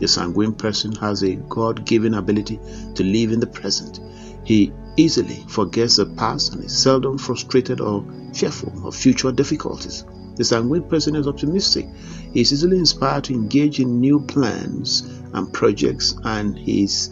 The 0.00 0.08
sanguine 0.08 0.54
person 0.54 0.92
has 0.92 1.22
a 1.22 1.36
God 1.36 1.84
given 1.84 2.14
ability 2.14 2.58
to 2.94 3.04
live 3.04 3.32
in 3.32 3.40
the 3.40 3.46
present. 3.46 4.00
He 4.44 4.72
easily 4.96 5.44
forgets 5.46 5.96
the 5.96 6.06
past 6.06 6.54
and 6.54 6.64
is 6.64 6.76
seldom 6.76 7.18
frustrated 7.18 7.80
or 7.80 8.04
fearful 8.34 8.88
of 8.88 8.96
future 8.96 9.30
difficulties. 9.30 10.04
The 10.36 10.44
sanguine 10.44 10.88
person 10.88 11.16
is 11.16 11.28
optimistic. 11.28 11.86
He 12.32 12.40
is 12.40 12.52
easily 12.52 12.78
inspired 12.78 13.24
to 13.24 13.34
engage 13.34 13.78
in 13.78 14.00
new 14.00 14.20
plans 14.20 15.02
and 15.34 15.52
projects, 15.52 16.16
and 16.24 16.58
his 16.58 17.10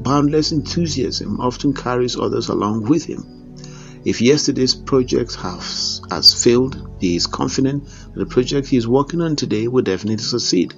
boundless 0.00 0.52
enthusiasm 0.52 1.40
often 1.40 1.72
carries 1.72 2.18
others 2.18 2.48
along 2.48 2.84
with 2.84 3.04
him. 3.04 3.24
If 4.04 4.20
yesterday's 4.20 4.74
project 4.74 5.36
has, 5.36 6.00
has 6.10 6.44
failed, 6.44 6.90
he 7.00 7.16
is 7.16 7.26
confident 7.26 7.84
that 7.86 8.18
the 8.18 8.26
project 8.26 8.68
he 8.68 8.76
is 8.76 8.88
working 8.88 9.20
on 9.20 9.36
today 9.36 9.68
will 9.68 9.82
definitely 9.82 10.24
succeed. 10.24 10.74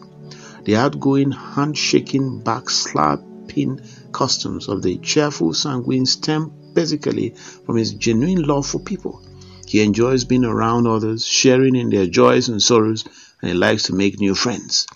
The 0.69 0.77
outgoing, 0.77 1.31
handshaking, 1.31 2.43
backslapping 2.43 3.81
customs 4.13 4.69
of 4.69 4.83
the 4.83 4.99
cheerful 4.99 5.55
sanguine 5.55 6.05
stem 6.05 6.53
basically 6.75 7.31
from 7.65 7.77
his 7.77 7.95
genuine 7.95 8.43
love 8.43 8.67
for 8.67 8.79
people. 8.79 9.23
He 9.67 9.81
enjoys 9.81 10.25
being 10.25 10.45
around 10.45 10.87
others, 10.87 11.25
sharing 11.25 11.75
in 11.75 11.89
their 11.89 12.07
joys 12.07 12.51
and 12.51 12.63
sorrows, 12.63 13.07
and 13.41 13.51
he 13.51 13.57
likes 13.57 13.85
to 13.85 13.95
make 13.95 14.21
new 14.21 14.35
friends. 14.35 14.87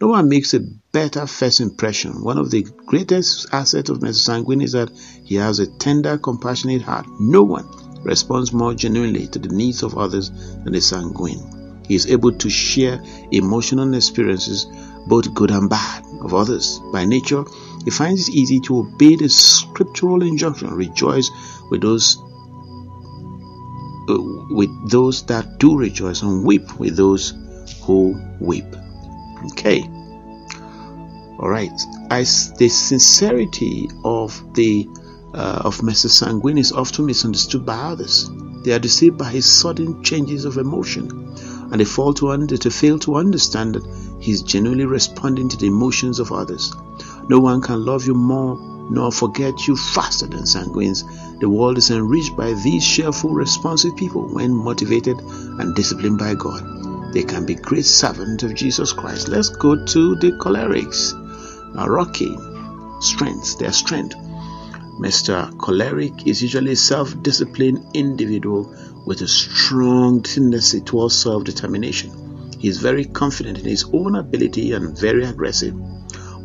No 0.00 0.08
one 0.08 0.30
makes 0.30 0.54
a 0.54 0.60
better 0.92 1.26
first 1.26 1.60
impression. 1.60 2.22
One 2.22 2.38
of 2.38 2.50
the 2.50 2.62
greatest 2.62 3.48
assets 3.52 3.90
of 3.90 3.98
Mr. 3.98 4.14
Sanguine 4.14 4.62
is 4.62 4.72
that 4.72 4.90
he 5.24 5.34
has 5.34 5.58
a 5.58 5.66
tender, 5.66 6.16
compassionate 6.16 6.80
heart. 6.80 7.04
No 7.20 7.42
one 7.42 7.68
responds 8.02 8.54
more 8.54 8.72
genuinely 8.72 9.26
to 9.26 9.38
the 9.38 9.54
needs 9.54 9.82
of 9.82 9.98
others 9.98 10.30
than 10.64 10.72
the 10.72 10.80
sanguine. 10.80 11.58
He 11.86 11.94
is 11.94 12.06
able 12.06 12.32
to 12.32 12.50
share 12.50 13.02
emotional 13.30 13.94
experiences, 13.94 14.66
both 15.06 15.32
good 15.34 15.50
and 15.50 15.68
bad, 15.70 16.04
of 16.22 16.34
others. 16.34 16.80
By 16.92 17.04
nature, 17.04 17.44
he 17.84 17.90
finds 17.90 18.28
it 18.28 18.34
easy 18.34 18.60
to 18.60 18.78
obey 18.80 19.16
the 19.16 19.28
scriptural 19.28 20.22
injunction 20.22 20.70
rejoice 20.70 21.30
with 21.70 21.82
those 21.82 22.18
uh, 24.08 24.16
with 24.50 24.90
those 24.90 25.24
that 25.26 25.58
do 25.58 25.76
rejoice 25.76 26.22
and 26.22 26.44
weep 26.44 26.78
with 26.78 26.96
those 26.96 27.34
who 27.82 28.20
weep. 28.40 28.66
Okay. 29.52 29.82
All 31.38 31.48
right. 31.48 31.70
As 32.10 32.52
the 32.54 32.68
sincerity 32.68 33.88
of 34.04 34.54
the 34.54 34.88
uh, 35.34 35.62
of 35.64 35.78
Mr. 35.78 36.10
Sanguine 36.10 36.58
is 36.58 36.72
often 36.72 37.06
misunderstood 37.06 37.64
by 37.64 37.76
others. 37.76 38.30
They 38.64 38.72
are 38.72 38.78
deceived 38.78 39.18
by 39.18 39.30
his 39.30 39.46
sudden 39.46 40.02
changes 40.02 40.44
of 40.44 40.56
emotion, 40.56 41.36
and 41.70 41.86
fall 41.86 42.14
to, 42.14 42.30
under, 42.30 42.56
to 42.56 42.70
fail 42.70 42.98
to 43.00 43.16
understand 43.16 43.74
that 43.74 44.16
he 44.20 44.32
is 44.32 44.42
genuinely 44.42 44.86
responding 44.86 45.48
to 45.48 45.56
the 45.56 45.66
emotions 45.66 46.18
of 46.18 46.32
others. 46.32 46.74
No 47.28 47.38
one 47.40 47.60
can 47.60 47.84
love 47.84 48.06
you 48.06 48.14
more 48.14 48.58
nor 48.90 49.12
forget 49.12 49.68
you 49.68 49.76
faster 49.76 50.26
than 50.26 50.44
sanguines. 50.44 51.04
The 51.40 51.48
world 51.48 51.76
is 51.76 51.90
enriched 51.90 52.36
by 52.36 52.54
these 52.54 52.86
cheerful, 52.86 53.30
responsive 53.30 53.96
people 53.96 54.26
when 54.28 54.54
motivated 54.54 55.20
and 55.20 55.74
disciplined 55.74 56.18
by 56.18 56.34
God 56.34 56.78
they 57.12 57.22
can 57.22 57.46
be 57.46 57.54
great 57.54 57.84
servants 57.84 58.42
of 58.42 58.54
Jesus 58.54 58.92
Christ. 58.92 59.28
Let's 59.28 59.48
go 59.48 59.84
to 59.84 60.14
the 60.16 60.32
cholerics. 60.32 61.14
Rocky, 61.74 62.36
strengths, 63.00 63.54
their 63.56 63.72
strength. 63.72 64.14
Mr. 65.00 65.56
Choleric 65.58 66.26
is 66.26 66.42
usually 66.42 66.72
a 66.72 66.76
self 66.76 67.20
disciplined 67.22 67.86
individual 67.94 68.74
with 69.08 69.22
a 69.22 69.26
strong 69.26 70.22
tendency 70.22 70.82
towards 70.82 71.16
self 71.16 71.42
determination. 71.42 72.50
He 72.58 72.68
is 72.68 72.76
very 72.76 73.06
confident 73.06 73.58
in 73.58 73.64
his 73.64 73.86
own 73.90 74.14
ability 74.16 74.72
and 74.72 74.96
very 74.98 75.24
aggressive. 75.24 75.74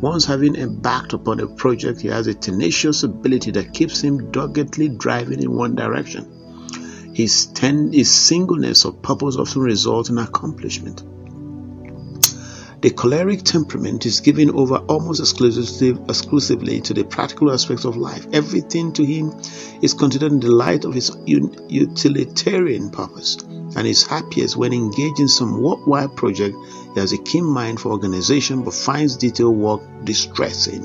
Once 0.00 0.24
having 0.24 0.56
embarked 0.56 1.12
upon 1.12 1.40
a 1.40 1.46
project, 1.46 2.00
he 2.00 2.08
has 2.08 2.26
a 2.26 2.32
tenacious 2.32 3.02
ability 3.02 3.50
that 3.50 3.74
keeps 3.74 4.00
him 4.00 4.30
doggedly 4.30 4.88
driving 4.88 5.42
in 5.42 5.52
one 5.52 5.74
direction. 5.74 7.12
His, 7.14 7.46
ten, 7.46 7.92
his 7.92 8.10
singleness 8.10 8.86
of 8.86 9.02
purpose 9.02 9.36
often 9.36 9.60
results 9.60 10.08
in 10.08 10.16
accomplishment. 10.16 11.02
The 12.84 12.90
choleric 12.90 13.44
temperament 13.44 14.04
is 14.04 14.20
given 14.20 14.50
over 14.50 14.76
almost 14.76 15.18
exclusively, 15.18 15.98
exclusively 16.06 16.82
to 16.82 16.92
the 16.92 17.02
practical 17.02 17.50
aspects 17.50 17.86
of 17.86 17.96
life. 17.96 18.26
Everything 18.34 18.92
to 18.92 19.02
him 19.02 19.34
is 19.80 19.94
considered 19.94 20.32
in 20.32 20.40
the 20.40 20.50
light 20.50 20.84
of 20.84 20.92
his 20.92 21.10
utilitarian 21.24 22.90
purpose, 22.90 23.38
and 23.42 23.86
is 23.86 24.06
happiest 24.06 24.58
when 24.58 24.74
engaged 24.74 25.18
in 25.18 25.28
some 25.28 25.62
worthwhile 25.62 26.10
project. 26.10 26.54
He 26.92 27.00
has 27.00 27.14
a 27.14 27.22
keen 27.22 27.46
mind 27.46 27.80
for 27.80 27.90
organization 27.90 28.64
but 28.64 28.74
finds 28.74 29.16
detailed 29.16 29.56
work 29.56 29.80
distressing. 30.04 30.84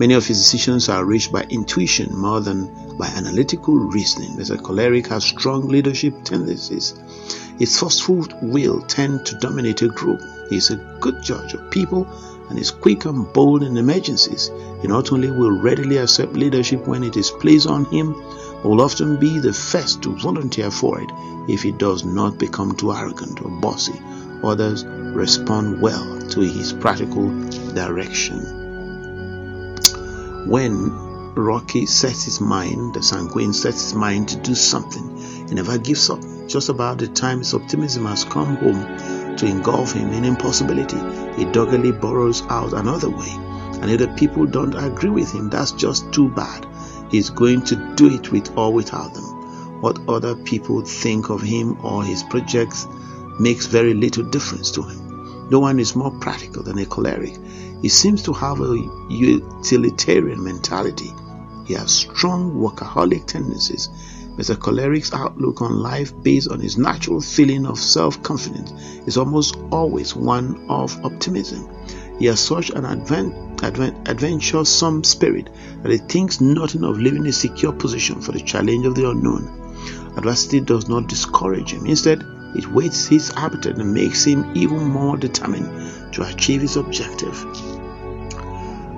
Many 0.00 0.14
of 0.14 0.26
his 0.26 0.38
decisions 0.38 0.88
are 0.88 1.04
reached 1.04 1.30
by 1.30 1.44
intuition 1.44 2.16
more 2.16 2.40
than 2.40 2.96
by 2.98 3.06
analytical 3.06 3.76
reasoning. 3.76 4.36
Mr. 4.36 4.60
Choleric 4.60 5.06
has 5.06 5.24
strong 5.24 5.68
leadership 5.68 6.24
tendencies. 6.24 6.94
His 7.60 7.78
forceful 7.78 8.26
will 8.42 8.80
tends 8.80 9.30
to 9.30 9.38
dominate 9.38 9.82
a 9.82 9.88
group. 9.88 10.20
He 10.48 10.56
is 10.56 10.70
a 10.70 10.76
good 11.00 11.22
judge 11.22 11.54
of 11.54 11.70
people 11.70 12.06
and 12.48 12.58
is 12.58 12.70
quick 12.70 13.04
and 13.04 13.32
bold 13.32 13.62
in 13.62 13.76
emergencies. 13.76 14.50
He 14.80 14.88
not 14.88 15.12
only 15.12 15.30
will 15.30 15.50
readily 15.50 15.96
accept 15.96 16.34
leadership 16.34 16.86
when 16.86 17.02
it 17.02 17.16
is 17.16 17.30
placed 17.30 17.66
on 17.66 17.84
him, 17.86 18.12
but 18.62 18.68
will 18.68 18.80
often 18.80 19.16
be 19.16 19.38
the 19.38 19.52
first 19.52 20.02
to 20.02 20.16
volunteer 20.16 20.70
for 20.70 21.00
it 21.00 21.10
if 21.48 21.62
he 21.62 21.72
does 21.72 22.04
not 22.04 22.38
become 22.38 22.76
too 22.76 22.92
arrogant 22.92 23.42
or 23.44 23.50
bossy. 23.50 24.00
Others 24.44 24.84
respond 24.84 25.80
well 25.80 26.20
to 26.30 26.40
his 26.40 26.72
practical 26.72 27.28
direction. 27.72 28.38
When 30.46 30.90
Rocky 31.34 31.86
sets 31.86 32.24
his 32.24 32.40
mind, 32.40 32.94
the 32.94 33.02
sanguine 33.02 33.52
sets 33.52 33.82
his 33.82 33.94
mind 33.94 34.28
to 34.28 34.36
do 34.36 34.54
something, 34.54 35.16
he 35.48 35.54
never 35.54 35.78
gives 35.78 36.08
up. 36.08 36.20
Just 36.46 36.68
about 36.68 36.98
the 36.98 37.08
time 37.08 37.38
his 37.38 37.52
optimism 37.54 38.06
has 38.06 38.24
come 38.24 38.56
home 38.56 39.15
to 39.38 39.46
engulf 39.46 39.92
him 39.92 40.12
in 40.12 40.24
impossibility, 40.24 40.98
he 41.36 41.50
doggedly 41.50 41.92
burrows 41.92 42.42
out 42.48 42.72
another 42.72 43.10
way. 43.10 43.30
And 43.80 43.90
if 43.90 44.00
the 44.00 44.08
people 44.08 44.46
don't 44.46 44.74
agree 44.74 45.10
with 45.10 45.32
him, 45.32 45.50
that's 45.50 45.72
just 45.72 46.12
too 46.12 46.30
bad. 46.30 46.66
He's 47.10 47.30
going 47.30 47.62
to 47.66 47.94
do 47.94 48.14
it 48.14 48.32
with 48.32 48.56
or 48.56 48.72
without 48.72 49.14
them. 49.14 49.80
What 49.80 50.00
other 50.08 50.34
people 50.34 50.80
think 50.82 51.28
of 51.28 51.42
him 51.42 51.84
or 51.84 52.02
his 52.02 52.22
projects 52.22 52.86
makes 53.38 53.66
very 53.66 53.94
little 53.94 54.24
difference 54.24 54.70
to 54.72 54.82
him. 54.82 55.48
No 55.50 55.60
one 55.60 55.78
is 55.78 55.94
more 55.94 56.10
practical 56.18 56.62
than 56.62 56.78
a 56.78 56.86
choleric. 56.86 57.38
He 57.82 57.88
seems 57.88 58.22
to 58.24 58.32
have 58.32 58.60
a 58.60 58.76
utilitarian 59.08 60.42
mentality. 60.42 61.12
He 61.66 61.74
has 61.74 61.90
strong 61.90 62.52
workaholic 62.52 63.26
tendencies. 63.26 63.88
Mr. 64.36 64.54
Choleric's 64.54 65.12
outlook 65.12 65.62
on 65.62 65.78
life 65.78 66.12
based 66.22 66.48
on 66.48 66.60
his 66.60 66.78
natural 66.78 67.20
feeling 67.20 67.66
of 67.66 67.78
self 67.78 68.22
confidence 68.22 68.72
is 69.06 69.16
almost 69.16 69.56
always 69.72 70.14
one 70.14 70.64
of 70.68 71.04
optimism. 71.04 71.68
He 72.18 72.26
has 72.26 72.38
such 72.38 72.70
an 72.70 72.84
advent, 72.84 73.64
advent, 73.64 74.08
adventuresome 74.08 75.02
spirit 75.04 75.50
that 75.82 75.90
he 75.90 75.98
thinks 75.98 76.40
nothing 76.40 76.84
of 76.84 76.98
leaving 76.98 77.26
a 77.26 77.32
secure 77.32 77.72
position 77.72 78.20
for 78.20 78.32
the 78.32 78.40
challenge 78.40 78.86
of 78.86 78.94
the 78.94 79.10
unknown. 79.10 79.48
Adversity 80.16 80.60
does 80.60 80.88
not 80.88 81.08
discourage 81.08 81.72
him. 81.72 81.86
Instead, 81.86 82.22
it 82.54 82.70
weights 82.72 83.06
his 83.06 83.32
appetite 83.36 83.78
and 83.78 83.92
makes 83.92 84.24
him 84.24 84.50
even 84.54 84.84
more 84.84 85.16
determined 85.16 86.14
to 86.14 86.22
achieve 86.22 86.60
his 86.60 86.76
objective. 86.76 87.44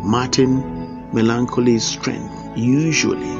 Martin 0.05 1.11
Melancholy's 1.13 1.85
strength. 1.85 2.38
Usually, 2.57 3.31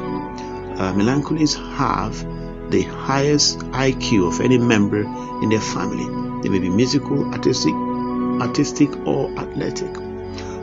uh, 0.79 0.93
melancholies 0.93 1.55
have 1.77 2.25
the 2.71 2.83
highest 2.83 3.59
IQ 3.71 4.27
of 4.27 4.41
any 4.41 4.57
member 4.57 5.01
in 5.41 5.49
their 5.49 5.59
family. 5.59 6.05
They 6.41 6.49
may 6.49 6.59
be 6.59 6.69
musical, 6.69 7.25
artistic, 7.33 7.73
artistic 7.73 8.89
or 9.07 9.29
athletic. 9.37 9.95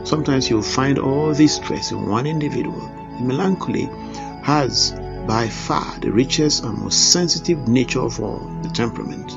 Sometimes 0.05 0.49
you'll 0.49 0.61
find 0.61 0.97
all 0.97 1.33
these 1.33 1.59
traits 1.59 1.91
in 1.91 2.07
one 2.07 2.25
individual. 2.25 2.79
Melancholy 3.19 3.89
has 4.43 4.91
by 5.27 5.49
far 5.49 5.99
the 5.99 6.11
richest 6.11 6.63
and 6.63 6.77
most 6.77 7.11
sensitive 7.11 7.67
nature 7.67 7.99
of 7.99 8.21
all, 8.21 8.39
the 8.63 8.69
temperament. 8.69 9.27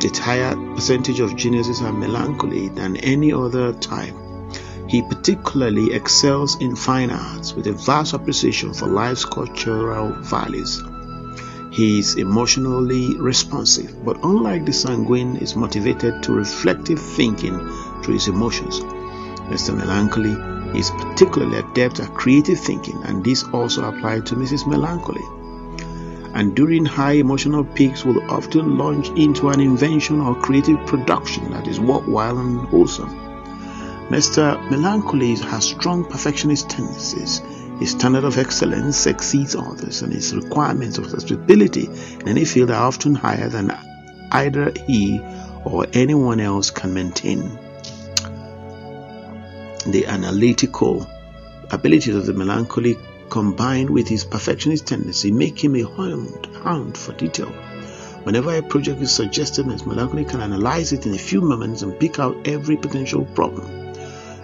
The 0.00 0.20
higher 0.20 0.56
percentage 0.74 1.20
of 1.20 1.36
geniuses 1.36 1.80
are 1.82 1.92
melancholy 1.92 2.68
than 2.68 2.96
any 2.96 3.32
other 3.32 3.72
type. 3.74 4.14
He 4.90 5.02
particularly 5.02 5.92
excels 5.92 6.60
in 6.60 6.74
fine 6.74 7.12
arts 7.12 7.54
with 7.54 7.68
a 7.68 7.72
vast 7.72 8.12
appreciation 8.12 8.74
for 8.74 8.88
life's 8.88 9.24
cultural 9.24 10.08
values. 10.14 10.82
He 11.70 12.00
is 12.00 12.16
emotionally 12.16 13.16
responsive, 13.16 14.04
but 14.04 14.18
unlike 14.24 14.66
the 14.66 14.72
sanguine, 14.72 15.36
is 15.36 15.54
motivated 15.54 16.24
to 16.24 16.32
reflective 16.32 16.98
thinking 16.98 17.56
through 18.02 18.14
his 18.14 18.26
emotions. 18.26 18.80
Mr. 18.80 19.76
Melancholy 19.76 20.34
is 20.76 20.90
particularly 20.90 21.58
adept 21.58 22.00
at 22.00 22.12
creative 22.14 22.58
thinking, 22.58 23.00
and 23.04 23.22
this 23.22 23.44
also 23.52 23.88
applies 23.88 24.24
to 24.24 24.34
Mrs. 24.34 24.66
Melancholy. 24.66 25.22
And 26.34 26.56
during 26.56 26.84
high 26.84 27.12
emotional 27.12 27.62
peaks, 27.62 28.04
will 28.04 28.28
often 28.28 28.76
launch 28.76 29.08
into 29.10 29.50
an 29.50 29.60
invention 29.60 30.20
or 30.20 30.34
creative 30.34 30.84
production 30.84 31.52
that 31.52 31.68
is 31.68 31.78
worthwhile 31.78 32.38
and 32.38 32.66
wholesome. 32.66 33.29
Mr. 34.10 34.58
Melancholy 34.68 35.36
has 35.36 35.66
strong 35.66 36.04
perfectionist 36.04 36.68
tendencies. 36.68 37.40
His 37.78 37.92
standard 37.92 38.24
of 38.24 38.38
excellence 38.38 39.06
exceeds 39.06 39.54
others, 39.54 40.02
and 40.02 40.12
his 40.12 40.34
requirements 40.34 40.98
of 40.98 41.08
stability 41.20 41.86
in 42.18 42.26
any 42.26 42.44
field 42.44 42.72
are 42.72 42.88
often 42.88 43.14
higher 43.14 43.48
than 43.48 43.70
either 44.32 44.72
he 44.84 45.20
or 45.64 45.86
anyone 45.92 46.40
else 46.40 46.72
can 46.72 46.92
maintain. 46.92 47.56
The 49.86 50.06
analytical 50.08 51.06
abilities 51.70 52.16
of 52.16 52.26
the 52.26 52.34
melancholy 52.34 52.98
combined 53.28 53.90
with 53.90 54.08
his 54.08 54.24
perfectionist 54.24 54.88
tendency 54.88 55.30
make 55.30 55.62
him 55.62 55.76
a 55.76 55.84
hound, 55.84 56.48
hound 56.64 56.98
for 56.98 57.12
detail. 57.12 57.52
Whenever 58.24 58.56
a 58.56 58.62
project 58.62 59.00
is 59.02 59.12
suggested, 59.12 59.66
Mr. 59.66 59.86
Melancholy 59.86 60.24
can 60.24 60.40
analyze 60.40 60.92
it 60.92 61.06
in 61.06 61.14
a 61.14 61.18
few 61.18 61.40
moments 61.40 61.82
and 61.82 61.96
pick 62.00 62.18
out 62.18 62.36
every 62.44 62.76
potential 62.76 63.24
problem. 63.36 63.79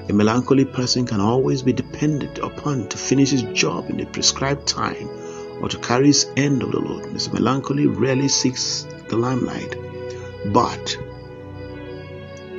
A 0.08 0.12
melancholy 0.12 0.64
person 0.64 1.04
can 1.04 1.20
always 1.20 1.62
be 1.62 1.72
depended 1.72 2.38
upon 2.38 2.88
to 2.88 2.96
finish 2.96 3.30
his 3.30 3.42
job 3.42 3.90
in 3.90 3.96
the 3.96 4.06
prescribed 4.06 4.66
time 4.66 5.08
or 5.60 5.68
to 5.68 5.78
carry 5.78 6.06
his 6.06 6.30
end 6.36 6.62
of 6.62 6.70
the 6.70 6.78
load. 6.78 7.04
Mr. 7.06 7.32
Melancholy 7.32 7.88
rarely 7.88 8.28
seeks 8.28 8.86
the 9.08 9.16
limelight, 9.16 9.76
but 10.52 10.96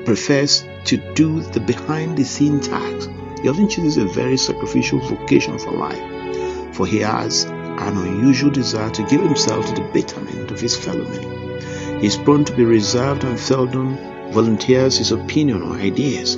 prefers 0.04 0.66
to 0.86 0.98
do 1.14 1.40
the 1.40 1.62
behind 1.62 2.18
the 2.18 2.26
scenes 2.26 2.68
tasks. 2.68 3.08
He 3.42 3.48
often 3.48 3.70
chooses 3.70 3.98
a 3.98 4.06
very 4.06 4.36
sacrificial 4.36 5.00
vocation 5.00 5.58
for 5.58 5.72
life, 5.72 6.76
for 6.76 6.86
he 6.86 7.00
has 7.00 7.46
an 7.46 7.98
unusual 7.98 8.52
desire 8.52 8.90
to 8.90 9.04
give 9.04 9.22
himself 9.22 9.68
to 9.68 9.82
the 9.82 9.90
betterment 9.94 10.52
of 10.52 10.60
his 10.60 10.76
fellow 10.76 11.06
men. 11.06 12.02
He 12.02 12.08
is 12.08 12.18
prone 12.18 12.44
to 12.44 12.54
be 12.54 12.66
reserved 12.66 13.24
and 13.24 13.40
seldom 13.40 13.98
volunteers 14.32 14.98
his 14.98 15.14
opinion 15.14 15.62
or 15.62 15.76
ideas. 15.76 16.36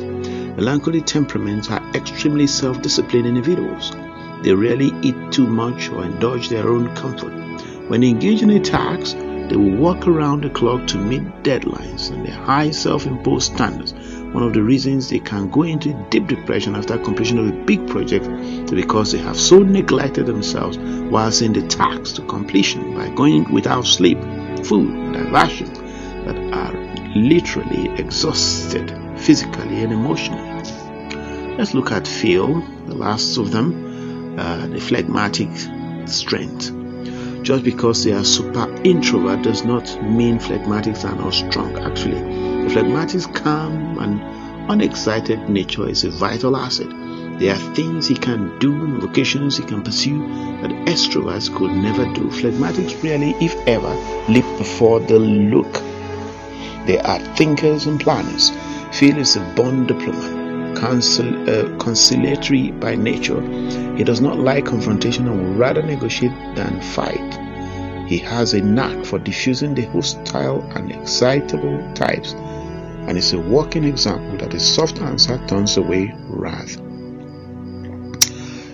Melancholy 0.59 0.99
temperaments 0.99 1.69
are 1.71 1.81
extremely 1.95 2.45
self 2.45 2.81
disciplined 2.81 3.25
individuals. 3.25 3.93
They 4.43 4.53
rarely 4.53 4.91
eat 5.01 5.15
too 5.31 5.47
much 5.47 5.87
or 5.87 6.03
indulge 6.03 6.49
their 6.49 6.67
own 6.67 6.93
comfort. 6.95 7.31
When 7.87 8.03
engaged 8.03 8.43
in 8.43 8.49
a 8.49 8.59
task, 8.59 9.15
they 9.15 9.55
will 9.55 9.77
work 9.77 10.05
around 10.05 10.43
the 10.43 10.49
clock 10.49 10.85
to 10.87 10.97
meet 10.97 11.23
deadlines 11.43 12.11
and 12.11 12.25
their 12.25 12.35
high 12.35 12.71
self 12.71 13.07
imposed 13.07 13.53
standards. 13.53 13.93
One 14.33 14.43
of 14.43 14.51
the 14.51 14.61
reasons 14.61 15.07
they 15.07 15.19
can 15.19 15.49
go 15.49 15.63
into 15.63 15.93
deep 16.09 16.27
depression 16.27 16.75
after 16.75 16.97
completion 16.97 17.37
of 17.37 17.47
a 17.47 17.63
big 17.63 17.87
project 17.87 18.25
is 18.27 18.71
because 18.71 19.13
they 19.13 19.19
have 19.19 19.39
so 19.39 19.59
neglected 19.59 20.25
themselves 20.25 20.77
while 20.77 21.31
seeing 21.31 21.53
the 21.53 21.65
task 21.67 22.15
to 22.15 22.21
completion 22.23 22.95
by 22.95 23.07
going 23.11 23.49
without 23.53 23.85
sleep, 23.85 24.19
food, 24.65 24.89
and 24.89 25.13
diversion 25.13 25.73
that 26.25 26.37
are 26.53 26.73
literally 27.15 27.97
exhausted 27.97 28.91
physically 29.29 29.83
and 29.83 29.93
emotionally. 29.93 30.41
Let's 31.55 31.75
look 31.75 31.91
at 31.91 32.07
Phil, 32.07 32.63
the 32.87 32.95
last 32.95 33.37
of 33.37 33.51
them, 33.51 34.39
uh, 34.39 34.65
the 34.65 34.79
phlegmatic 34.79 35.49
strength. 36.07 36.71
Just 37.43 37.63
because 37.63 38.03
they 38.03 38.11
are 38.11 38.23
super 38.23 38.67
introvert 38.83 39.43
does 39.43 39.63
not 39.63 39.85
mean 40.01 40.39
phlegmatics 40.39 41.05
are 41.07 41.15
not 41.15 41.35
strong. 41.35 41.77
Actually, 41.77 42.21
the 42.63 42.69
phlegmatic's 42.71 43.27
calm 43.27 43.99
and 43.99 44.19
unexcited 44.71 45.47
nature 45.47 45.87
is 45.87 46.03
a 46.03 46.09
vital 46.09 46.57
asset. 46.57 46.89
There 47.39 47.53
are 47.53 47.75
things 47.75 48.07
he 48.07 48.15
can 48.15 48.57
do 48.57 48.97
vocations 48.97 49.57
he 49.57 49.63
can 49.63 49.83
pursue 49.83 50.27
that 50.63 50.71
extroverts 50.87 51.55
could 51.55 51.73
never 51.73 52.05
do. 52.15 52.31
Phlegmatics 52.31 53.03
rarely, 53.03 53.35
if 53.39 53.55
ever, 53.67 53.93
leap 54.27 54.45
before 54.57 54.99
the 55.01 55.19
look. 55.19 55.71
They 56.87 56.97
are 56.97 57.19
thinkers 57.35 57.85
and 57.85 57.99
planners. 57.99 58.51
Phil 58.91 59.17
is 59.17 59.35
a 59.35 59.53
born 59.55 59.85
diplomat 59.85 60.75
concil- 60.75 61.47
uh, 61.47 61.77
conciliatory 61.77 62.71
by 62.71 62.95
nature. 62.95 63.41
He 63.95 64.03
does 64.03 64.21
not 64.21 64.39
like 64.39 64.65
confrontation 64.65 65.27
and 65.27 65.41
would 65.41 65.57
rather 65.57 65.81
negotiate 65.81 66.33
than 66.55 66.81
fight. 66.81 67.39
He 68.07 68.17
has 68.17 68.53
a 68.53 68.61
knack 68.61 69.05
for 69.05 69.19
diffusing 69.19 69.75
the 69.75 69.85
hostile 69.85 70.61
and 70.75 70.91
excitable 70.91 71.79
types 71.93 72.33
and 72.33 73.17
is 73.17 73.33
a 73.33 73.39
working 73.39 73.83
example 73.83 74.37
that 74.37 74.53
a 74.53 74.59
soft 74.59 75.01
answer 75.01 75.39
turns 75.47 75.77
away 75.77 76.13
wrath. 76.27 76.75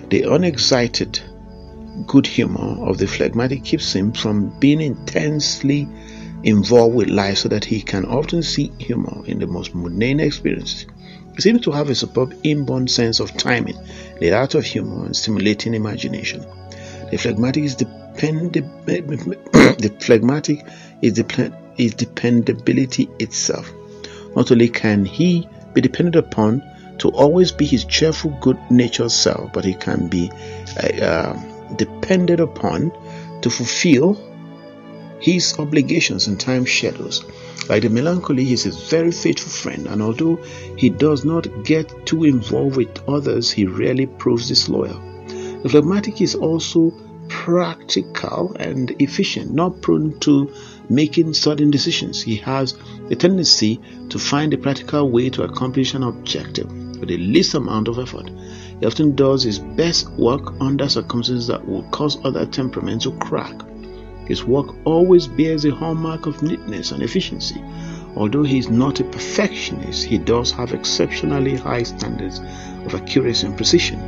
The 0.10 0.24
unexcited 0.30 1.20
good 2.08 2.28
humor 2.28 2.86
of 2.86 2.98
the 2.98 3.08
phlegmatic 3.08 3.64
keeps 3.64 3.94
him 3.94 4.12
from 4.12 4.58
being 4.60 4.82
intensely 4.82 5.88
involved 6.46 6.96
with 6.96 7.10
life 7.10 7.40
so 7.40 7.50
that 7.50 7.66
he 7.66 7.82
can 7.82 8.06
often 8.06 8.44
see 8.44 8.72
humor 8.78 9.26
in 9.26 9.40
the 9.40 9.48
most 9.48 9.74
mundane 9.74 10.20
experiences. 10.20 10.86
He 11.36 11.42
seems 11.42 11.62
to 11.62 11.72
have 11.72 11.90
a 11.90 11.96
superb 11.96 12.36
inborn 12.44 12.88
sense 12.88 13.20
of 13.20 13.36
timing, 13.36 13.78
the 14.20 14.32
art 14.32 14.54
of 14.54 14.64
humor, 14.64 15.06
and 15.06 15.16
stimulating 15.16 15.74
imagination. 15.74 16.46
The 17.12 17.18
phlegmatic 17.18 17.64
is 17.64 17.76
the 18.16 19.96
phlegmatic 20.00 20.66
is, 21.02 21.14
dep- 21.14 21.54
is 21.78 21.96
dependability 21.96 23.10
itself. 23.20 23.72
Not 24.36 24.52
only 24.52 24.70
can 24.70 25.04
he 25.04 25.50
be 25.74 25.82
depended 25.82 26.16
upon 26.16 26.62
to 27.00 27.10
always 27.10 27.52
be 27.52 27.66
his 27.66 27.86
cheerful, 27.86 28.38
good-natured 28.40 29.12
self, 29.12 29.52
but 29.52 29.66
he 29.66 29.74
can 29.74 30.08
be 30.08 30.32
uh, 30.78 31.04
uh, 31.04 31.76
depended 31.76 32.40
upon 32.40 32.92
to 33.42 33.50
fulfill 33.50 34.35
his 35.20 35.58
obligations 35.60 36.28
and 36.28 36.40
time 36.40 36.66
schedules. 36.66 37.24
Like 37.68 37.82
the 37.84 37.90
melancholy, 37.90 38.44
he 38.46 38.54
is 38.54 38.66
a 38.66 38.90
very 38.90 39.12
faithful 39.12 39.52
friend, 39.52 39.88
and 39.88 40.02
although 40.02 40.36
he 40.78 40.90
does 40.90 41.26
not 41.26 41.64
get 41.64 42.06
too 42.06 42.24
involved 42.24 42.78
with 42.78 43.10
others, 43.10 43.52
he 43.52 43.66
rarely 43.66 44.06
proves 44.06 44.48
disloyal. 44.48 45.02
The 45.64 45.70
phlegmatic 45.70 46.22
is 46.22 46.36
also 46.36 46.94
practical 47.28 48.56
and 48.60 48.92
efficient, 49.02 49.52
not 49.52 49.82
prone 49.82 50.20
to 50.20 50.52
making 50.90 51.34
sudden 51.34 51.72
decisions. 51.72 52.22
He 52.22 52.36
has 52.38 52.76
a 53.10 53.16
tendency 53.16 53.82
to 54.10 54.20
find 54.20 54.54
a 54.54 54.58
practical 54.58 55.10
way 55.10 55.30
to 55.32 55.44
accomplish 55.44 55.96
an 55.96 56.04
objective 56.04 56.72
with 57.00 57.10
the 57.10 57.18
least 57.18 57.56
amount 57.56 57.88
of 57.88 58.00
effort. 58.00 58.30
He 58.80 58.86
often 58.86 59.16
does 59.16 59.44
his 59.44 59.60
best 59.60 60.10
work 60.12 60.54
under 60.60 60.88
circumstances 60.88 61.48
that 61.48 61.68
will 61.68 61.84
cause 61.90 62.24
other 62.24 62.46
temperaments 62.46 63.06
to 63.06 63.12
crack. 63.18 63.56
His 64.26 64.44
work 64.44 64.76
always 64.86 65.28
bears 65.28 65.66
a 65.66 65.76
hallmark 65.76 66.26
of 66.26 66.42
neatness 66.42 66.92
and 66.92 67.04
efficiency. 67.04 67.62
Although 68.16 68.44
he 68.44 68.58
is 68.58 68.70
not 68.70 69.00
a 69.00 69.04
perfectionist, 69.04 70.06
he 70.06 70.18
does 70.18 70.52
have 70.52 70.74
exceptionally 70.74 71.56
high 71.56 71.84
standards 71.84 72.40
of 72.86 72.96
accuracy 72.96 73.46
and 73.46 73.58
precision. 73.58 74.00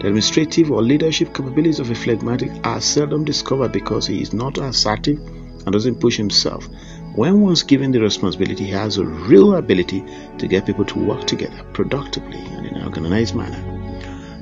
The 0.00 0.08
administrative 0.08 0.70
or 0.70 0.82
leadership 0.82 1.34
capabilities 1.34 1.80
of 1.80 1.90
a 1.90 1.94
phlegmatic 1.94 2.50
are 2.66 2.80
seldom 2.80 3.24
discovered 3.24 3.72
because 3.72 4.06
he 4.06 4.20
is 4.20 4.34
not 4.34 4.58
assertive 4.58 5.18
and 5.64 5.72
doesn't 5.72 6.00
push 6.00 6.16
himself. 6.16 6.68
When 7.14 7.40
once 7.40 7.62
given 7.62 7.92
the 7.92 8.00
responsibility, 8.00 8.64
he 8.64 8.70
has 8.72 8.98
a 8.98 9.06
real 9.06 9.54
ability 9.54 10.04
to 10.36 10.46
get 10.46 10.66
people 10.66 10.84
to 10.84 10.98
work 10.98 11.26
together 11.26 11.64
productively 11.72 12.38
and 12.38 12.66
in 12.66 12.74
an 12.74 12.84
organized 12.84 13.34
manner. 13.34 13.56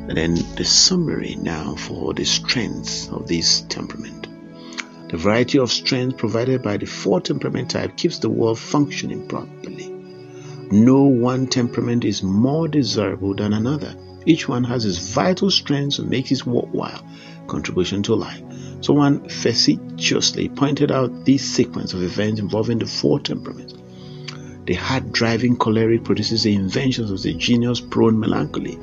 And 0.08 0.16
then 0.16 0.34
the 0.56 0.64
summary 0.64 1.36
now 1.36 1.76
for 1.76 2.14
the 2.14 2.24
strengths 2.24 3.08
of 3.08 3.28
this 3.28 3.60
temperament. 3.62 4.23
The 5.14 5.20
variety 5.20 5.60
of 5.60 5.70
strengths 5.70 6.16
provided 6.18 6.60
by 6.60 6.76
the 6.76 6.86
four 6.86 7.20
temperament 7.20 7.70
type 7.70 7.96
keeps 7.96 8.18
the 8.18 8.28
world 8.28 8.58
functioning 8.58 9.28
properly. 9.28 9.94
No 10.72 11.04
one 11.04 11.46
temperament 11.46 12.04
is 12.04 12.24
more 12.24 12.66
desirable 12.66 13.32
than 13.32 13.52
another. 13.52 13.94
Each 14.26 14.48
one 14.48 14.64
has 14.64 14.84
its 14.84 15.14
vital 15.14 15.52
strengths 15.52 16.00
and 16.00 16.10
makes 16.10 16.32
its 16.32 16.44
worthwhile 16.44 17.06
contribution 17.46 18.02
to 18.02 18.16
life. 18.16 18.42
Someone 18.80 19.28
facetiously 19.28 20.48
pointed 20.48 20.90
out 20.90 21.24
this 21.24 21.48
sequence 21.48 21.94
of 21.94 22.02
events 22.02 22.40
involving 22.40 22.80
the 22.80 22.86
four 22.86 23.20
temperaments. 23.20 23.74
The 24.66 24.74
hard 24.74 25.12
driving 25.12 25.56
choleric 25.56 26.02
produces 26.02 26.42
the 26.42 26.56
inventions 26.56 27.12
of 27.12 27.22
the 27.22 27.34
genius 27.34 27.80
prone 27.80 28.18
melancholy, 28.18 28.74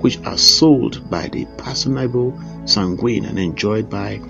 which 0.00 0.18
are 0.24 0.36
sold 0.36 1.08
by 1.08 1.28
the 1.28 1.46
personable 1.58 2.36
sanguine 2.64 3.24
and 3.24 3.38
enjoyed 3.38 3.88
by 3.88 4.20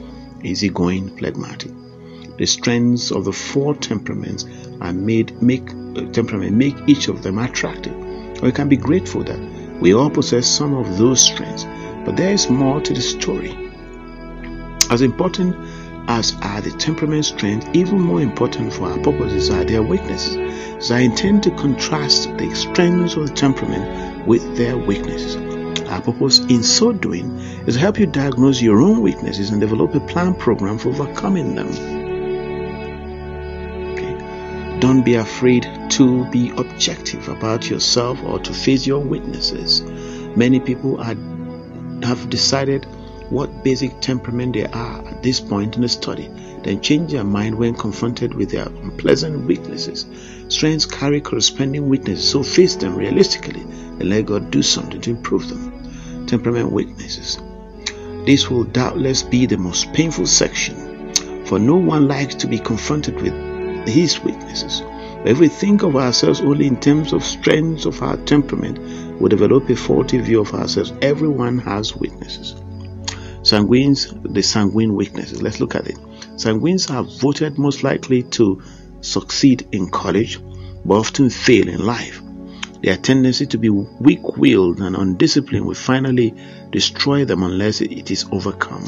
easygoing 0.47 1.17
phlegmatic. 1.17 1.73
The 2.39 2.47
strengths 2.47 3.11
of 3.11 3.25
the 3.25 3.33
four 3.33 3.75
temperaments 3.75 4.45
are 4.81 4.93
made 4.93 5.43
make 5.43 5.71
uh, 5.71 6.11
temperament 6.13 6.55
make 6.55 6.77
each 6.87 7.09
of 7.09 7.23
them 7.23 7.39
attractive. 7.39 7.95
We 8.43 8.53
can 8.53 8.69
be 8.69 8.77
grateful 8.77 9.25
that 9.25 9.41
we 9.81 9.95
all 9.95 10.11
possess 10.11 10.47
some 10.47 10.75
of 10.75 10.99
those 10.99 11.23
strengths, 11.23 11.65
but 12.05 12.17
there 12.17 12.33
is 12.33 12.51
more 12.51 12.81
to 12.81 12.95
the 12.95 13.01
story. 13.01 13.73
As 14.91 15.03
important 15.03 15.57
as 16.09 16.35
are 16.43 16.61
the 16.61 16.71
temperament 16.71 17.25
strengths, 17.25 17.67
even 17.73 18.01
more 18.01 18.21
important 18.21 18.73
for 18.73 18.89
our 18.89 18.99
purposes 18.99 19.51
are 19.51 19.65
their 19.65 19.83
weaknesses. 19.83 20.87
So 20.87 20.95
I 20.95 21.01
intend 21.01 21.43
to 21.45 21.51
contrast 21.53 22.37
the 22.37 22.55
strengths 22.55 23.17
of 23.17 23.29
the 23.29 23.35
temperament 23.35 24.27
with 24.27 24.57
their 24.57 24.77
weaknesses. 24.77 25.46
Our 25.83 26.01
purpose 26.01 26.39
in 26.39 26.63
so 26.63 26.93
doing 26.93 27.39
is 27.67 27.75
to 27.75 27.81
help 27.81 27.99
you 27.99 28.07
diagnose 28.07 28.61
your 28.61 28.81
own 28.81 29.03
weaknesses 29.03 29.51
and 29.51 29.61
develop 29.61 29.95
a 29.95 30.01
plan 30.01 30.35
program 30.35 30.79
for 30.79 30.89
overcoming 30.91 31.55
them. 31.55 31.69
Okay. 33.93 34.79
Don't 34.81 35.03
be 35.03 35.15
afraid 35.15 35.69
to 35.91 36.25
be 36.31 36.51
objective 36.57 37.29
about 37.29 37.71
yourself 37.71 38.23
or 38.25 38.39
to 38.41 38.53
face 38.53 38.87
your 38.87 39.01
weaknesses. 39.01 39.83
Many 40.37 40.61
people 40.61 41.01
are, 41.01 41.17
have 42.07 42.29
decided 42.31 42.85
what 43.31 43.65
basic 43.65 44.01
temperament 44.01 44.55
they 44.55 44.67
are 44.67 45.06
this 45.27 45.41
point 45.41 45.75
in 45.75 45.83
the 45.83 45.89
study, 45.89 46.29
then 46.63 46.81
change 46.81 47.11
their 47.11 47.25
mind 47.25 47.57
when 47.57 47.75
confronted 47.75 48.33
with 48.33 48.51
their 48.51 48.67
unpleasant 48.67 49.45
weaknesses. 49.45 50.07
Strengths 50.49 50.87
carry 50.87 51.21
corresponding 51.21 51.89
weaknesses, 51.89 52.31
so 52.31 52.45
face 52.45 52.77
them 52.77 52.95
realistically 52.95 53.63
and 53.63 54.09
let 54.09 54.27
God 54.27 54.53
do 54.53 54.63
something 54.63 55.01
to 55.01 55.11
improve 55.11 55.49
them 55.49 56.27
temperament 56.29 56.71
weaknesses. 56.71 57.39
This 58.25 58.49
will 58.49 58.65
doubtless 58.65 59.25
be 59.25 59.47
the 59.47 59.57
most 59.57 59.93
painful 59.93 60.27
section, 60.27 61.13
for 61.45 61.59
no 61.59 61.75
one 61.75 62.07
likes 62.07 62.37
to 62.37 62.47
be 62.47 62.59
confronted 62.59 63.21
with 63.21 63.33
his 63.89 64.21
weaknesses. 64.23 64.81
But 65.23 65.33
if 65.33 65.39
we 65.41 65.49
think 65.49 65.83
of 65.83 65.97
ourselves 65.97 66.41
only 66.41 66.69
in 66.69 66.79
terms 66.79 67.13
of 67.13 67.25
strengths 67.25 67.85
of 67.85 68.01
our 68.01 68.17
temperament, 68.17 68.79
we 69.21 69.29
develop 69.29 69.69
a 69.71 69.77
faulty 69.77 70.19
view 70.19 70.41
of 70.41 70.55
ourselves. 70.55 70.93
Everyone 71.03 71.59
has 71.59 71.97
weaknesses. 71.97 72.55
Sanguines, 73.47 74.09
the 74.35 74.43
sanguine 74.43 74.97
weaknesses. 74.97 75.41
Let's 75.41 75.61
look 75.61 75.77
at 75.77 75.87
it. 75.87 75.97
Sanguines 76.35 76.91
are 76.91 77.05
voted 77.05 77.59
most 77.59 77.85
likely 77.85 78.25
to 78.25 78.61
succeed 79.03 79.69
in 79.71 79.89
college, 79.89 80.41
but 80.85 80.97
often 80.97 81.31
fail 81.31 81.69
in 81.69 81.87
life. 81.87 82.21
Their 82.83 82.97
tendency 82.97 83.47
to 83.47 83.57
be 83.57 83.69
weak 83.69 84.37
willed 84.37 84.81
and 84.81 84.97
undisciplined 84.97 85.65
will 85.65 85.77
finally 85.77 86.35
destroy 86.73 87.25
them 87.25 87.45
unless 87.45 87.81
it 87.81 88.11
is 88.11 88.27
overcome. 88.33 88.85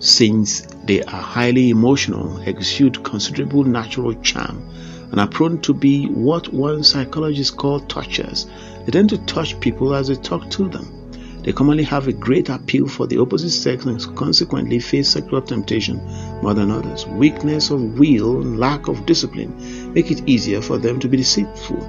Since 0.00 0.62
they 0.86 1.04
are 1.04 1.22
highly 1.22 1.70
emotional, 1.70 2.40
exude 2.40 3.04
considerable 3.04 3.62
natural 3.62 4.12
charm, 4.22 4.68
and 5.12 5.20
are 5.20 5.28
prone 5.28 5.60
to 5.60 5.72
be 5.72 6.06
what 6.06 6.52
one 6.52 6.82
psychologist 6.82 7.56
call 7.56 7.78
touchers, 7.78 8.48
they 8.84 8.90
tend 8.90 9.10
to 9.10 9.18
touch 9.18 9.60
people 9.60 9.94
as 9.94 10.08
they 10.08 10.16
talk 10.16 10.50
to 10.50 10.68
them. 10.68 10.97
They 11.48 11.54
commonly 11.54 11.84
have 11.84 12.06
a 12.06 12.12
great 12.12 12.50
appeal 12.50 12.86
for 12.86 13.06
the 13.06 13.16
opposite 13.16 13.48
sex 13.48 13.86
and 13.86 13.98
consequently 14.14 14.80
face 14.80 15.08
sexual 15.08 15.40
temptation 15.40 15.98
more 16.42 16.52
than 16.52 16.70
others. 16.70 17.06
Weakness 17.06 17.70
of 17.70 17.98
will 17.98 18.42
and 18.42 18.58
lack 18.58 18.86
of 18.86 19.06
discipline 19.06 19.94
make 19.94 20.10
it 20.10 20.28
easier 20.28 20.60
for 20.60 20.76
them 20.76 21.00
to 21.00 21.08
be 21.08 21.16
deceitful, 21.16 21.80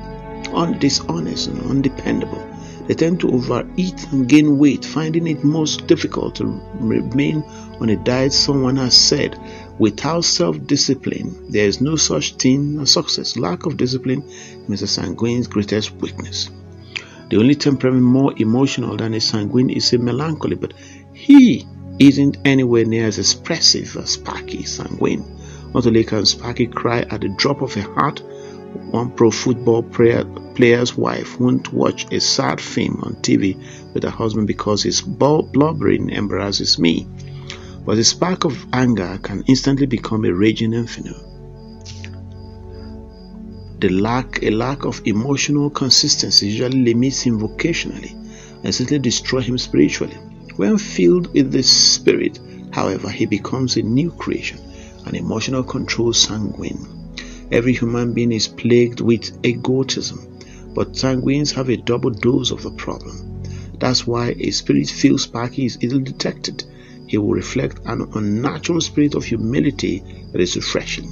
dishonest, 0.79 1.47
and 1.49 1.61
undependable. 1.69 2.41
They 2.87 2.93
tend 2.93 3.19
to 3.19 3.31
overeat 3.33 4.07
and 4.13 4.29
gain 4.29 4.57
weight, 4.57 4.85
finding 4.85 5.27
it 5.27 5.43
most 5.43 5.87
difficult 5.87 6.35
to 6.35 6.45
remain 6.75 7.43
on 7.81 7.89
a 7.89 7.97
diet 7.97 8.31
someone 8.31 8.77
has 8.77 8.95
said. 8.95 9.37
Without 9.77 10.23
self 10.23 10.65
discipline, 10.67 11.35
there 11.51 11.67
is 11.67 11.81
no 11.81 11.97
such 11.97 12.35
thing 12.35 12.79
as 12.79 12.91
success. 12.91 13.35
Lack 13.35 13.65
of 13.65 13.75
discipline 13.75 14.23
is 14.23 14.69
Mr. 14.69 14.87
Sanguine's 14.87 15.47
greatest 15.47 15.91
weakness. 15.95 16.49
The 17.29 17.37
only 17.37 17.53
temperament 17.53 18.01
more 18.01 18.33
emotional 18.37 18.97
than 18.97 19.13
a 19.13 19.21
sanguine 19.21 19.69
is 19.69 19.93
a 19.93 19.99
melancholy, 19.99 20.55
but 20.55 20.73
he 21.13 21.67
isn't 21.99 22.37
anywhere 22.43 22.85
near 22.85 23.05
as 23.05 23.19
expressive 23.19 23.95
as 23.97 24.11
Sparky 24.11 24.63
Sanguine. 24.63 25.23
Not 25.73 25.85
only 25.85 26.03
can 26.03 26.25
Sparky 26.25 26.65
cry 26.65 27.01
at 27.01 27.21
the 27.21 27.29
drop 27.29 27.61
of 27.61 27.77
a 27.77 27.81
hat, 27.81 28.21
one 28.89 29.11
pro 29.11 29.29
football 29.29 29.83
player, 29.83 30.25
player's 30.55 30.97
wife 30.97 31.39
won't 31.39 31.71
watch 31.71 32.11
a 32.11 32.19
sad 32.19 32.59
film 32.59 33.01
on 33.03 33.15
TV 33.17 33.61
with 33.93 34.01
her 34.03 34.09
husband 34.09 34.47
because 34.47 34.81
his 34.81 35.01
blubbering 35.01 36.09
embarrasses 36.09 36.79
me. 36.79 37.07
But 37.85 37.99
a 37.99 38.03
spark 38.03 38.45
of 38.45 38.65
anger 38.73 39.19
can 39.21 39.43
instantly 39.47 39.85
become 39.85 40.25
a 40.25 40.33
raging 40.33 40.73
inferno 40.73 41.28
the 43.79 43.89
lack 43.89 44.43
a 44.43 44.49
lack 44.49 44.83
of 44.83 45.01
emotional 45.05 45.69
consistency 45.69 46.47
usually 46.47 46.83
limits 46.83 47.21
him 47.21 47.39
vocationally 47.39 48.13
and 48.63 48.75
simply 48.75 48.99
destroy 48.99 49.39
him 49.39 49.57
spiritually. 49.57 50.17
When 50.57 50.77
filled 50.77 51.33
with 51.33 51.53
the 51.53 51.63
Spirit, 51.63 52.39
however, 52.71 53.09
he 53.09 53.25
becomes 53.25 53.77
a 53.77 53.81
new 53.81 54.11
creation, 54.11 54.59
an 55.05 55.15
emotional 55.15 55.63
control 55.63 56.11
sanguine. 56.11 56.85
Every 57.51 57.73
human 57.73 58.13
being 58.13 58.33
is 58.33 58.49
plagued 58.49 58.99
with 58.99 59.39
egotism, 59.45 60.39
but 60.73 60.91
sanguines 60.91 61.53
have 61.53 61.69
a 61.69 61.77
double 61.77 62.11
dose 62.11 62.51
of 62.51 62.63
the 62.63 62.71
problem. 62.71 63.41
That's 63.79 64.05
why 64.05 64.35
a 64.37 64.51
spirit-filled 64.51 65.21
sparky 65.21 65.65
is 65.65 65.77
easily 65.81 66.03
detected. 66.03 66.65
He 67.07 67.17
will 67.17 67.31
reflect 67.31 67.79
an 67.85 68.11
unnatural 68.13 68.81
spirit 68.81 69.15
of 69.15 69.23
humility 69.23 70.03
that 70.33 70.41
is 70.41 70.57
refreshing. 70.57 71.09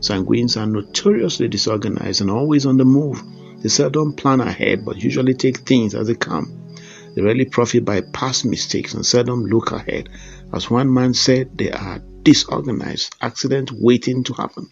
Sanguines 0.00 0.56
are 0.56 0.66
notoriously 0.66 1.48
disorganized 1.48 2.22
and 2.22 2.30
always 2.30 2.66
on 2.66 2.78
the 2.78 2.84
move. 2.84 3.22
They 3.62 3.68
seldom 3.68 4.14
plan 4.14 4.40
ahead 4.40 4.84
but 4.84 5.02
usually 5.02 5.34
take 5.34 5.58
things 5.58 5.94
as 5.94 6.06
they 6.06 6.14
come. 6.14 6.74
They 7.14 7.22
rarely 7.22 7.44
profit 7.44 7.84
by 7.84 8.00
past 8.00 8.44
mistakes 8.44 8.94
and 8.94 9.04
seldom 9.04 9.44
look 9.44 9.72
ahead. 9.72 10.08
As 10.52 10.70
one 10.70 10.92
man 10.92 11.12
said, 11.12 11.58
they 11.58 11.70
are 11.70 12.02
disorganized, 12.22 13.14
accident 13.20 13.72
waiting 13.72 14.24
to 14.24 14.32
happen. 14.32 14.70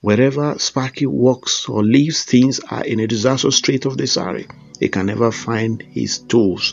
Wherever 0.00 0.58
Sparky 0.58 1.06
walks 1.06 1.68
or 1.68 1.82
leaves, 1.82 2.24
things 2.24 2.60
are 2.60 2.84
in 2.84 3.00
a 3.00 3.06
disastrous 3.06 3.56
state 3.56 3.86
of 3.86 3.96
disarray. 3.96 4.46
He 4.80 4.88
can 4.88 5.06
never 5.06 5.32
find 5.32 5.82
his 5.90 6.18
tools, 6.18 6.72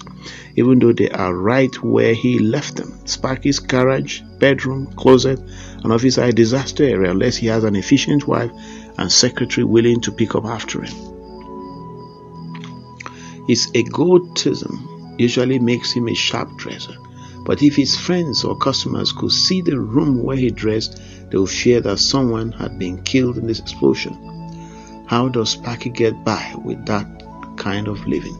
even 0.56 0.80
though 0.80 0.94
they 0.94 1.10
are 1.10 1.34
right 1.34 1.74
where 1.84 2.14
he 2.14 2.38
left 2.38 2.76
them. 2.76 2.94
Sparky's 3.06 3.60
garage, 3.60 4.22
bedroom, 4.40 4.88
closet, 4.96 5.40
and 5.84 5.92
office 5.92 6.18
are 6.20 6.28
a 6.28 6.34
disaster 6.34 6.84
area 6.84 7.12
unless 7.12 7.36
he 7.38 7.48
has 7.48 7.64
an 7.64 7.76
efficient 7.76 8.28
wife 8.28 8.52
and 8.98 9.12
secretary 9.12 9.66
willing 9.66 10.02
to 10.02 10.12
pick 10.12 10.36
up 10.36 10.46
after 10.46 10.82
him. 10.84 10.96
His 13.48 13.70
egotism 13.74 15.16
usually 15.18 15.60
makes 15.60 15.92
him 15.92 16.08
a 16.08 16.16
sharp 16.16 16.56
dresser, 16.58 16.96
but 17.46 17.64
if 17.64 17.76
his 17.76 17.96
friends 17.96 18.44
or 18.44 18.58
customers 18.58 19.12
could 19.12 19.32
see 19.32 19.62
the 19.62 19.80
room 19.80 20.24
where 20.24 20.38
he 20.38 20.50
dressed, 20.52 21.00
they 21.32 21.38
would 21.38 21.50
fear 21.50 21.82
that 21.82 22.00
someone 22.00 22.52
had 22.52 22.78
been 22.78 23.02
killed 23.04 23.38
in 23.38 23.48
this 23.48 23.60
explosion. 23.60 24.14
How 25.08 25.28
does 25.28 25.52
Sparky 25.52 25.90
get 25.90 26.24
by 26.24 26.54
with 26.64 26.86
that 26.88 27.25
kind 27.66 27.88
of 27.88 28.06
living. 28.06 28.38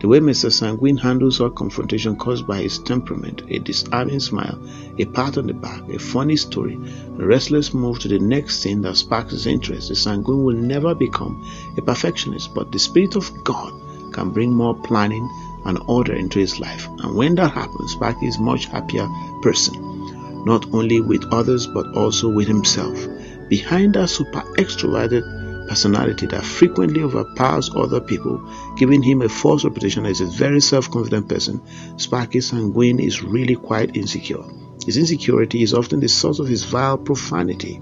The 0.00 0.08
way 0.08 0.18
Mr. 0.18 0.50
Sanguine 0.52 0.96
handles 0.96 1.40
all 1.40 1.50
confrontation 1.50 2.16
caused 2.16 2.48
by 2.48 2.62
his 2.62 2.80
temperament, 2.80 3.42
a 3.48 3.60
disarming 3.60 4.18
smile, 4.18 4.58
a 4.98 5.04
pat 5.04 5.38
on 5.38 5.46
the 5.46 5.54
back, 5.54 5.88
a 5.88 6.00
funny 6.00 6.34
story, 6.34 6.74
a 6.74 7.24
restless 7.24 7.72
move 7.72 8.00
to 8.00 8.08
the 8.08 8.18
next 8.18 8.64
thing 8.64 8.82
that 8.82 8.96
sparks 8.96 9.30
his 9.30 9.46
interest, 9.46 9.88
the 9.88 9.94
Sanguine 9.94 10.42
will 10.44 10.56
never 10.56 10.96
become 10.96 11.48
a 11.78 11.82
perfectionist, 11.82 12.54
but 12.56 12.72
the 12.72 12.78
Spirit 12.80 13.14
of 13.14 13.30
God 13.44 13.72
can 14.12 14.30
bring 14.30 14.52
more 14.52 14.74
planning 14.74 15.30
and 15.64 15.78
order 15.86 16.14
into 16.14 16.40
his 16.40 16.58
life. 16.58 16.88
And 17.04 17.14
when 17.14 17.36
that 17.36 17.52
happens, 17.52 17.92
Sparky 17.92 18.26
is 18.26 18.40
much 18.40 18.64
happier 18.66 19.08
person, 19.42 20.44
not 20.44 20.66
only 20.74 21.00
with 21.00 21.32
others 21.32 21.68
but 21.68 21.86
also 21.94 22.28
with 22.28 22.48
himself. 22.48 22.98
Behind 23.48 23.94
that 23.94 24.08
super 24.08 24.42
extroverted 24.58 25.35
personality 25.66 26.26
that 26.26 26.44
frequently 26.44 27.02
overpowers 27.02 27.70
other 27.74 28.00
people, 28.00 28.40
giving 28.76 29.02
him 29.02 29.22
a 29.22 29.28
false 29.28 29.64
reputation 29.64 30.06
as 30.06 30.20
a 30.20 30.26
very 30.26 30.60
self-confident 30.60 31.28
person, 31.28 31.60
Sparky 31.98 32.40
Sanguine 32.40 33.00
is 33.00 33.22
really 33.22 33.56
quite 33.56 33.96
insecure. 33.96 34.42
His 34.84 34.96
insecurity 34.96 35.62
is 35.62 35.74
often 35.74 36.00
the 36.00 36.08
source 36.08 36.38
of 36.38 36.48
his 36.48 36.64
vile 36.64 36.96
profanity. 36.96 37.80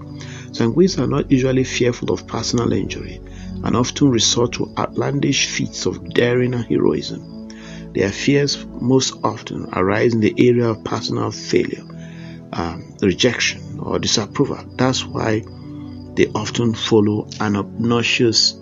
Sanguines 0.51 0.97
are 0.97 1.07
not 1.07 1.29
usually 1.29 1.63
fearful 1.63 2.11
of 2.11 2.27
personal 2.27 2.73
injury 2.73 3.21
and 3.63 3.75
often 3.75 4.09
resort 4.09 4.53
to 4.53 4.73
outlandish 4.77 5.47
feats 5.47 5.85
of 5.85 6.13
daring 6.13 6.53
and 6.53 6.65
heroism. 6.65 7.49
Their 7.93 8.11
fears 8.11 8.65
most 8.81 9.13
often 9.23 9.69
arise 9.73 10.13
in 10.13 10.19
the 10.19 10.33
area 10.37 10.69
of 10.69 10.83
personal 10.83 11.31
failure, 11.31 11.83
um, 12.53 12.93
rejection, 13.01 13.79
or 13.79 13.99
disapproval. 13.99 14.65
That's 14.75 15.05
why 15.05 15.43
they 16.15 16.27
often 16.33 16.73
follow 16.73 17.27
an 17.39 17.55
obnoxious 17.55 18.53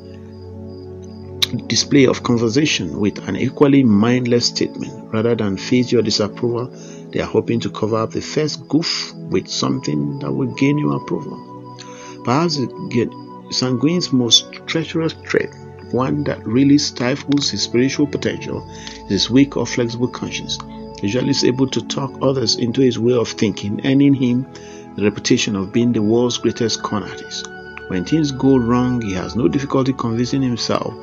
display 1.67 2.05
of 2.05 2.23
conversation 2.23 2.99
with 2.99 3.27
an 3.27 3.35
equally 3.35 3.83
mindless 3.83 4.47
statement. 4.47 4.91
Rather 5.13 5.35
than 5.35 5.57
face 5.57 5.91
your 5.91 6.01
disapproval, 6.01 6.67
they 7.11 7.19
are 7.19 7.27
hoping 7.27 7.59
to 7.59 7.69
cover 7.69 7.97
up 7.97 8.11
the 8.11 8.21
first 8.21 8.67
goof 8.67 9.13
with 9.15 9.47
something 9.47 10.19
that 10.19 10.31
will 10.31 10.53
gain 10.55 10.77
your 10.77 10.95
approval. 10.95 11.77
Perhaps 12.23 12.59
Sanguine's 13.51 14.11
most 14.11 14.51
treacherous 14.65 15.13
trait 15.23 15.49
one 15.93 16.23
that 16.23 16.45
really 16.45 16.79
stifles 16.79 17.51
his 17.51 17.61
spiritual 17.61 18.07
potential 18.07 18.67
is 19.05 19.09
his 19.09 19.29
weak 19.29 19.55
or 19.55 19.65
flexible 19.65 20.07
conscience. 20.07 20.57
Usually 21.03 21.29
is 21.29 21.43
able 21.43 21.67
to 21.67 21.85
talk 21.87 22.17
others 22.21 22.55
into 22.55 22.81
his 22.81 22.97
way 22.97 23.13
of 23.13 23.27
thinking, 23.27 23.85
earning 23.85 24.13
him 24.13 24.47
the 24.95 25.03
reputation 25.03 25.55
of 25.55 25.71
being 25.71 25.91
the 25.91 26.01
world's 26.01 26.37
greatest 26.37 26.83
con 26.83 27.03
artist. 27.03 27.49
When 27.87 28.05
things 28.05 28.31
go 28.31 28.57
wrong, 28.57 29.01
he 29.01 29.13
has 29.13 29.35
no 29.35 29.47
difficulty 29.47 29.93
convincing 29.93 30.41
himself 30.41 30.93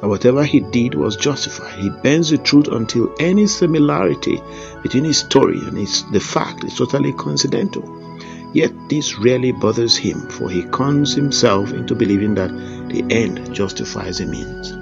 that 0.00 0.08
whatever 0.08 0.44
he 0.44 0.60
did 0.60 0.94
was 0.94 1.16
justified. 1.16 1.78
He 1.78 1.88
bends 1.88 2.30
the 2.30 2.38
truth 2.38 2.68
until 2.68 3.14
any 3.20 3.46
similarity 3.46 4.42
between 4.82 5.04
his 5.04 5.18
story 5.18 5.58
and 5.58 5.78
his, 5.78 6.04
the 6.10 6.20
fact 6.20 6.64
is 6.64 6.76
totally 6.76 7.12
coincidental. 7.12 7.84
Yet 8.52 8.72
this 8.88 9.18
rarely 9.18 9.52
bothers 9.52 9.96
him, 9.96 10.28
for 10.28 10.50
he 10.50 10.64
cons 10.64 11.14
himself 11.14 11.72
into 11.72 11.94
believing 11.94 12.34
that 12.34 12.50
the 12.88 13.04
end 13.10 13.54
justifies 13.54 14.18
the 14.18 14.26
means. 14.26 14.81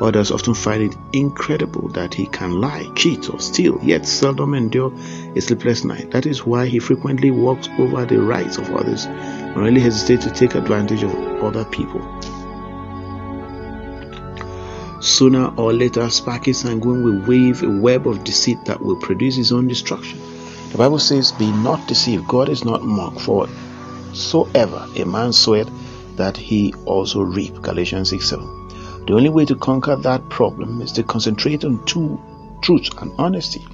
Others 0.00 0.30
often 0.30 0.54
find 0.54 0.82
it 0.82 0.96
incredible 1.12 1.88
that 1.88 2.14
he 2.14 2.26
can 2.26 2.60
lie, 2.60 2.88
cheat, 2.94 3.28
or 3.28 3.40
steal, 3.40 3.80
yet 3.82 4.06
seldom 4.06 4.54
endure 4.54 4.92
a 5.34 5.40
sleepless 5.40 5.84
night. 5.84 6.12
That 6.12 6.24
is 6.24 6.46
why 6.46 6.66
he 6.66 6.78
frequently 6.78 7.32
walks 7.32 7.68
over 7.80 8.04
the 8.04 8.20
rights 8.20 8.58
of 8.58 8.70
others 8.70 9.06
and 9.06 9.56
really 9.56 9.80
hesitates 9.80 10.24
to 10.24 10.30
take 10.30 10.54
advantage 10.54 11.02
of 11.02 11.12
other 11.42 11.64
people. 11.64 12.00
Sooner 15.00 15.52
or 15.56 15.72
later, 15.72 16.08
Sparky 16.10 16.52
Sanguine 16.52 17.02
will 17.02 17.18
weave 17.26 17.62
a 17.64 17.70
web 17.70 18.06
of 18.06 18.22
deceit 18.22 18.64
that 18.66 18.80
will 18.80 18.96
produce 19.00 19.34
his 19.34 19.52
own 19.52 19.66
destruction. 19.66 20.20
The 20.70 20.78
Bible 20.78 20.98
says, 21.00 21.32
Be 21.32 21.50
not 21.50 21.88
deceived, 21.88 22.28
God 22.28 22.48
is 22.48 22.64
not 22.64 22.82
mocked, 22.84 23.20
for 23.20 23.48
soever 24.12 24.86
a 24.96 25.04
man 25.04 25.32
soweth, 25.32 25.70
that 26.16 26.36
he 26.36 26.74
also 26.84 27.22
reap. 27.22 27.62
Galatians 27.62 28.10
6 28.10 28.28
7. 28.28 28.57
The 29.08 29.14
only 29.14 29.30
way 29.30 29.46
to 29.46 29.54
conquer 29.54 29.96
that 29.96 30.28
problem 30.28 30.82
is 30.82 30.92
to 30.92 31.02
concentrate 31.02 31.64
on 31.64 31.82
two 31.86 32.20
truth 32.60 32.90
and 33.00 33.10
honesty. 33.16 33.66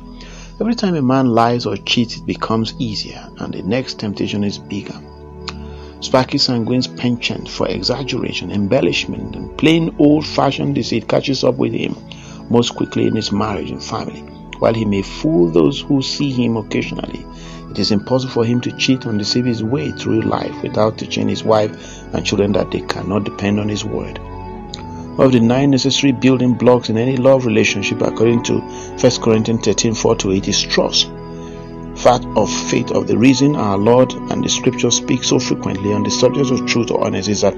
Every 0.60 0.76
time 0.76 0.94
a 0.94 1.02
man 1.02 1.26
lies 1.26 1.66
or 1.66 1.76
cheats, 1.76 2.18
it 2.18 2.24
becomes 2.24 2.72
easier, 2.78 3.28
and 3.40 3.52
the 3.52 3.64
next 3.64 3.98
temptation 3.98 4.44
is 4.44 4.58
bigger. 4.58 4.94
Sparky 5.98 6.38
Sanguine's 6.38 6.86
penchant 6.86 7.48
for 7.48 7.66
exaggeration, 7.66 8.52
embellishment, 8.52 9.34
and 9.34 9.58
plain 9.58 9.96
old 9.98 10.24
fashioned 10.24 10.76
deceit 10.76 11.08
catches 11.08 11.42
up 11.42 11.56
with 11.56 11.72
him 11.72 11.96
most 12.48 12.76
quickly 12.76 13.08
in 13.08 13.16
his 13.16 13.32
marriage 13.32 13.72
and 13.72 13.82
family. 13.82 14.20
While 14.60 14.74
he 14.74 14.84
may 14.84 15.02
fool 15.02 15.50
those 15.50 15.80
who 15.80 16.00
see 16.00 16.30
him 16.30 16.56
occasionally, 16.56 17.26
it 17.72 17.80
is 17.80 17.90
impossible 17.90 18.32
for 18.32 18.44
him 18.44 18.60
to 18.60 18.76
cheat 18.76 19.04
and 19.04 19.18
deceive 19.18 19.46
his 19.46 19.64
way 19.64 19.90
through 19.90 20.20
life 20.20 20.62
without 20.62 20.96
teaching 20.96 21.26
his 21.26 21.42
wife 21.42 21.74
and 22.14 22.24
children 22.24 22.52
that 22.52 22.70
they 22.70 22.82
cannot 22.82 23.24
depend 23.24 23.58
on 23.58 23.68
his 23.68 23.84
word. 23.84 24.20
Of 25.16 25.30
the 25.30 25.40
nine 25.40 25.70
necessary 25.70 26.12
building 26.12 26.54
blocks 26.54 26.88
in 26.88 26.98
any 26.98 27.16
love 27.16 27.46
relationship, 27.46 28.02
according 28.02 28.42
to 28.44 28.58
1 28.60 28.98
Corinthians 29.22 29.64
13 29.64 29.94
4 29.94 30.16
to 30.16 30.32
8, 30.32 30.48
is 30.48 30.62
trust. 30.62 31.06
Fact 31.96 32.26
of 32.36 32.52
faith 32.68 32.90
of 32.90 33.06
the 33.06 33.16
reason 33.16 33.54
our 33.54 33.78
Lord 33.78 34.12
and 34.12 34.42
the 34.42 34.48
scripture 34.48 34.90
speak 34.90 35.22
so 35.22 35.38
frequently 35.38 35.92
on 35.92 36.02
the 36.02 36.10
subject 36.10 36.50
of 36.50 36.66
truth 36.66 36.90
or 36.90 37.04
honesty 37.04 37.30
is 37.30 37.42
that 37.42 37.54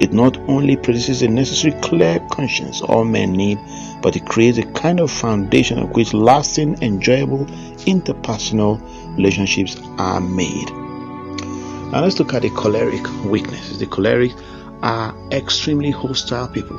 it 0.00 0.12
not 0.12 0.38
only 0.48 0.76
produces 0.76 1.22
a 1.22 1.28
necessary 1.28 1.78
clear 1.82 2.20
conscience 2.30 2.80
all 2.80 3.04
men 3.04 3.32
need, 3.32 3.58
but 4.00 4.16
it 4.16 4.24
creates 4.24 4.56
a 4.56 4.62
kind 4.72 5.00
of 5.00 5.10
foundation 5.10 5.78
on 5.78 5.92
which 5.92 6.14
lasting, 6.14 6.82
enjoyable 6.82 7.44
interpersonal 7.84 8.80
relationships 9.16 9.76
are 9.98 10.20
made. 10.20 10.70
Now 11.90 12.02
let's 12.02 12.18
look 12.18 12.32
at 12.32 12.42
the 12.42 12.50
choleric 12.50 13.06
weaknesses. 13.24 13.78
The 13.78 13.86
choleric 13.86 14.32
are 14.82 15.14
extremely 15.32 15.90
hostile 15.90 16.48
people. 16.48 16.78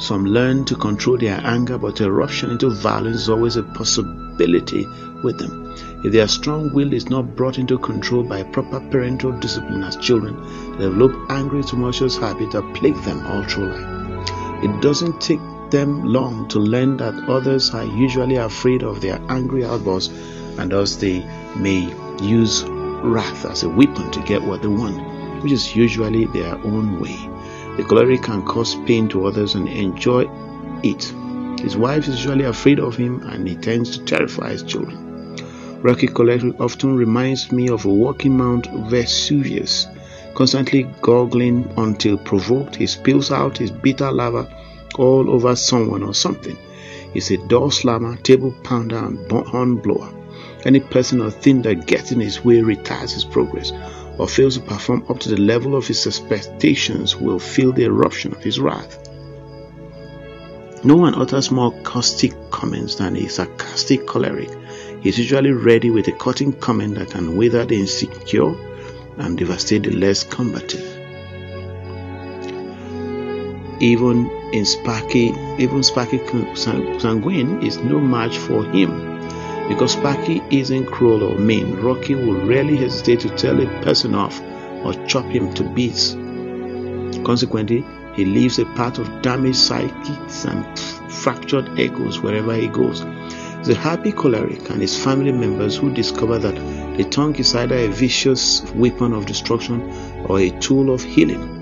Some 0.00 0.26
learn 0.26 0.64
to 0.66 0.74
control 0.74 1.16
their 1.16 1.40
anger, 1.44 1.78
but 1.78 2.00
eruption 2.00 2.50
into 2.50 2.70
violence 2.70 3.22
is 3.22 3.28
always 3.28 3.56
a 3.56 3.62
possibility 3.62 4.86
with 5.22 5.38
them. 5.38 5.74
If 6.04 6.12
their 6.12 6.28
strong 6.28 6.72
will 6.74 6.92
is 6.92 7.08
not 7.08 7.34
brought 7.34 7.58
into 7.58 7.78
control 7.78 8.22
by 8.22 8.42
proper 8.42 8.80
parental 8.80 9.32
discipline 9.32 9.82
as 9.82 9.96
children, 9.96 10.36
they 10.72 10.84
develop 10.84 11.14
angry, 11.30 11.62
tumultuous 11.62 12.16
habits 12.18 12.52
that 12.52 12.74
plague 12.74 12.96
them 13.02 13.26
all 13.26 13.44
through 13.44 13.72
life. 13.72 14.64
It 14.64 14.82
doesn't 14.82 15.20
take 15.20 15.40
them 15.70 16.04
long 16.04 16.48
to 16.48 16.58
learn 16.58 16.96
that 16.98 17.28
others 17.28 17.70
are 17.70 17.84
usually 17.84 18.36
afraid 18.36 18.82
of 18.82 19.00
their 19.00 19.20
angry 19.28 19.64
outbursts 19.64 20.12
and 20.58 20.70
thus 20.70 20.96
they 20.96 21.24
may 21.56 21.92
use 22.22 22.64
wrath 22.64 23.44
as 23.44 23.62
a 23.62 23.68
weapon 23.68 24.10
to 24.10 24.20
get 24.20 24.42
what 24.42 24.62
they 24.62 24.68
want, 24.68 24.96
which 25.42 25.52
is 25.52 25.76
usually 25.76 26.26
their 26.26 26.54
own 26.64 27.00
way. 27.00 27.16
The 27.76 27.84
choleric 27.84 28.22
can 28.22 28.42
cause 28.42 28.74
pain 28.86 29.08
to 29.08 29.26
others 29.26 29.54
and 29.54 29.68
enjoy 29.68 30.26
it. 30.82 31.12
His 31.60 31.76
wife 31.76 32.08
is 32.08 32.24
usually 32.24 32.44
afraid 32.44 32.78
of 32.78 32.96
him 32.96 33.22
and 33.22 33.46
he 33.46 33.54
tends 33.56 33.98
to 33.98 34.04
terrify 34.04 34.52
his 34.52 34.62
children. 34.62 35.36
Rocky 35.82 36.06
choleric 36.06 36.58
often 36.60 36.96
reminds 36.96 37.52
me 37.52 37.68
of 37.68 37.84
a 37.84 37.88
walking 37.88 38.36
Mount 38.36 38.66
Vesuvius, 38.88 39.86
constantly 40.34 40.84
gurgling 41.02 41.70
until 41.76 42.16
provoked, 42.16 42.76
he 42.76 42.86
spills 42.86 43.30
out 43.30 43.58
his 43.58 43.70
bitter 43.70 44.10
lava 44.10 44.48
all 44.98 45.30
over 45.30 45.54
someone 45.54 46.02
or 46.02 46.14
something. 46.14 46.56
He's 47.12 47.30
a 47.30 47.36
door 47.36 47.72
slammer, 47.72 48.16
table 48.16 48.54
pounder, 48.62 48.98
and 48.98 49.30
horn 49.30 49.76
blower. 49.76 50.12
Any 50.64 50.80
person 50.80 51.20
or 51.20 51.30
thing 51.30 51.62
that 51.62 51.86
gets 51.86 52.10
in 52.10 52.20
his 52.20 52.44
way 52.44 52.56
retards 52.56 53.12
his 53.12 53.24
progress 53.24 53.72
or 54.18 54.28
fails 54.28 54.56
to 54.56 54.62
perform 54.62 55.04
up 55.08 55.18
to 55.20 55.28
the 55.28 55.40
level 55.40 55.76
of 55.76 55.86
his 55.86 56.06
expectations 56.06 57.16
will 57.16 57.38
feel 57.38 57.72
the 57.72 57.84
eruption 57.84 58.32
of 58.32 58.42
his 58.42 58.58
wrath. 58.58 59.08
No 60.84 60.96
one 60.96 61.14
utters 61.14 61.50
more 61.50 61.72
caustic 61.82 62.32
comments 62.50 62.96
than 62.96 63.16
a 63.16 63.28
sarcastic 63.28 64.06
choleric. 64.06 64.50
He 65.02 65.08
is 65.08 65.18
usually 65.18 65.52
ready 65.52 65.90
with 65.90 66.08
a 66.08 66.12
cutting 66.12 66.52
comment 66.52 66.94
that 66.96 67.10
can 67.10 67.36
wither 67.36 67.64
the 67.64 67.80
insecure 67.80 68.54
and 69.18 69.38
devastate 69.38 69.84
the 69.84 69.90
less 69.90 70.24
combative 70.24 70.96
even 73.80 74.30
in 74.52 74.64
Sparky, 74.64 75.34
even 75.58 75.82
Sparky 75.82 76.18
Sanguine 76.54 77.62
is 77.62 77.78
no 77.78 78.00
match 78.00 78.38
for 78.38 78.64
him. 78.64 79.15
Because 79.68 79.92
Sparky 79.92 80.42
isn't 80.50 80.86
cruel 80.86 81.24
or 81.24 81.38
mean, 81.38 81.76
Rocky 81.76 82.14
will 82.14 82.46
rarely 82.46 82.76
hesitate 82.76 83.20
to 83.20 83.30
tell 83.30 83.60
a 83.60 83.82
person 83.82 84.14
off 84.14 84.40
or 84.84 84.92
chop 85.06 85.24
him 85.26 85.52
to 85.54 85.64
bits. 85.64 86.12
Consequently, 87.24 87.84
he 88.14 88.24
leaves 88.24 88.58
a 88.58 88.64
path 88.76 88.98
of 88.98 89.22
damaged 89.22 89.58
psychics 89.58 90.44
and 90.44 90.78
fractured 91.10 91.78
egos 91.78 92.20
wherever 92.20 92.54
he 92.54 92.68
goes. 92.68 93.00
The 93.66 93.74
happy 93.74 94.12
choleric 94.12 94.70
and 94.70 94.80
his 94.80 94.96
family 95.02 95.32
members 95.32 95.76
who 95.76 95.92
discover 95.92 96.38
that 96.38 96.54
the 96.96 97.04
tongue 97.04 97.34
is 97.34 97.54
either 97.54 97.74
a 97.74 97.88
vicious 97.88 98.62
weapon 98.74 99.12
of 99.12 99.26
destruction 99.26 99.82
or 100.28 100.38
a 100.38 100.50
tool 100.60 100.94
of 100.94 101.02
healing. 101.02 101.52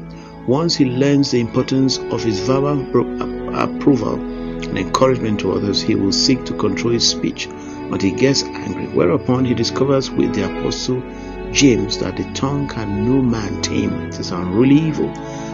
Once 0.46 0.76
he 0.76 0.84
learns 0.84 1.30
the 1.30 1.40
importance 1.40 1.96
of 1.96 2.22
his 2.22 2.40
verbal 2.40 2.80
uh, 3.22 3.64
approval 3.64 4.14
and 4.14 4.78
encouragement 4.78 5.40
to 5.40 5.52
others, 5.52 5.80
he 5.80 5.94
will 5.94 6.12
seek 6.12 6.44
to 6.44 6.52
control 6.52 6.92
his 6.92 7.08
speech, 7.08 7.48
but 7.90 8.02
he 8.02 8.10
gets 8.10 8.42
angry. 8.42 8.86
Whereupon 8.86 9.44
he 9.44 9.54
discovers 9.54 10.10
with 10.10 10.34
the 10.34 10.44
apostle 10.44 11.02
James 11.52 11.98
that 11.98 12.16
the 12.16 12.24
tongue 12.32 12.66
can 12.68 13.04
no 13.04 13.22
man 13.22 13.62
tame. 13.62 13.92
It 14.08 14.18
is 14.18 14.32
unruly 14.32 14.76
evil, 14.76 15.12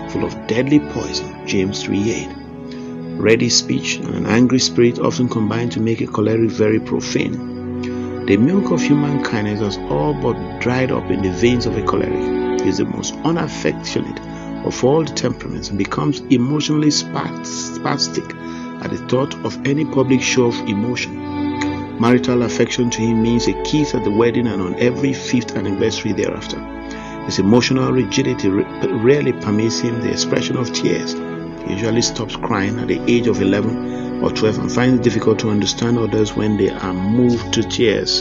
full 0.08 0.24
of 0.24 0.46
deadly 0.46 0.80
poison. 0.80 1.46
James 1.46 1.82
3:8. 1.84 3.20
ready 3.20 3.50
speech, 3.50 3.96
and 3.96 4.14
an 4.14 4.26
angry 4.26 4.58
spirit 4.58 4.98
often 4.98 5.28
combine 5.28 5.68
to 5.68 5.80
make 5.80 6.00
a 6.00 6.06
choleric 6.06 6.50
very 6.50 6.80
profane. 6.80 8.24
The 8.26 8.36
milk 8.38 8.70
of 8.70 8.80
human 8.80 9.22
kindness 9.22 9.60
has 9.60 9.78
all 9.90 10.14
but 10.14 10.60
dried 10.60 10.90
up 10.90 11.10
in 11.10 11.20
the 11.22 11.30
veins 11.30 11.66
of 11.66 11.76
a 11.76 11.82
choleric. 11.82 12.60
He 12.62 12.68
is 12.68 12.78
the 12.78 12.86
most 12.86 13.14
unaffectionate 13.24 14.20
of 14.64 14.82
all 14.84 15.04
the 15.04 15.12
temperaments 15.12 15.68
and 15.68 15.78
becomes 15.78 16.20
emotionally 16.30 16.88
spastic 16.88 18.34
at 18.82 18.90
the 18.90 18.98
thought 19.08 19.34
of 19.44 19.58
any 19.66 19.84
public 19.84 20.22
show 20.22 20.46
of 20.46 20.58
emotion. 20.60 21.49
Marital 22.00 22.44
affection 22.44 22.88
to 22.88 23.02
him 23.02 23.20
means 23.20 23.46
a 23.46 23.52
kiss 23.62 23.94
at 23.94 24.04
the 24.04 24.10
wedding 24.10 24.46
and 24.46 24.62
on 24.62 24.74
every 24.76 25.12
fifth 25.12 25.54
anniversary 25.54 26.14
thereafter. 26.14 26.58
His 27.26 27.38
emotional 27.38 27.92
rigidity 27.92 28.48
rarely 28.48 29.34
permits 29.34 29.80
him 29.80 30.00
the 30.00 30.10
expression 30.10 30.56
of 30.56 30.72
tears 30.72 31.12
He 31.66 31.74
usually 31.74 32.00
stops 32.00 32.36
crying 32.36 32.78
at 32.78 32.88
the 32.88 33.02
age 33.06 33.26
of 33.26 33.42
11 33.42 34.22
or 34.24 34.30
12 34.30 34.58
and 34.60 34.72
finds 34.72 35.00
it 35.00 35.02
difficult 35.02 35.38
to 35.40 35.50
understand 35.50 35.98
others 35.98 36.34
when 36.34 36.56
they 36.56 36.70
are 36.70 36.94
moved 36.94 37.52
to 37.52 37.62
tears. 37.64 38.20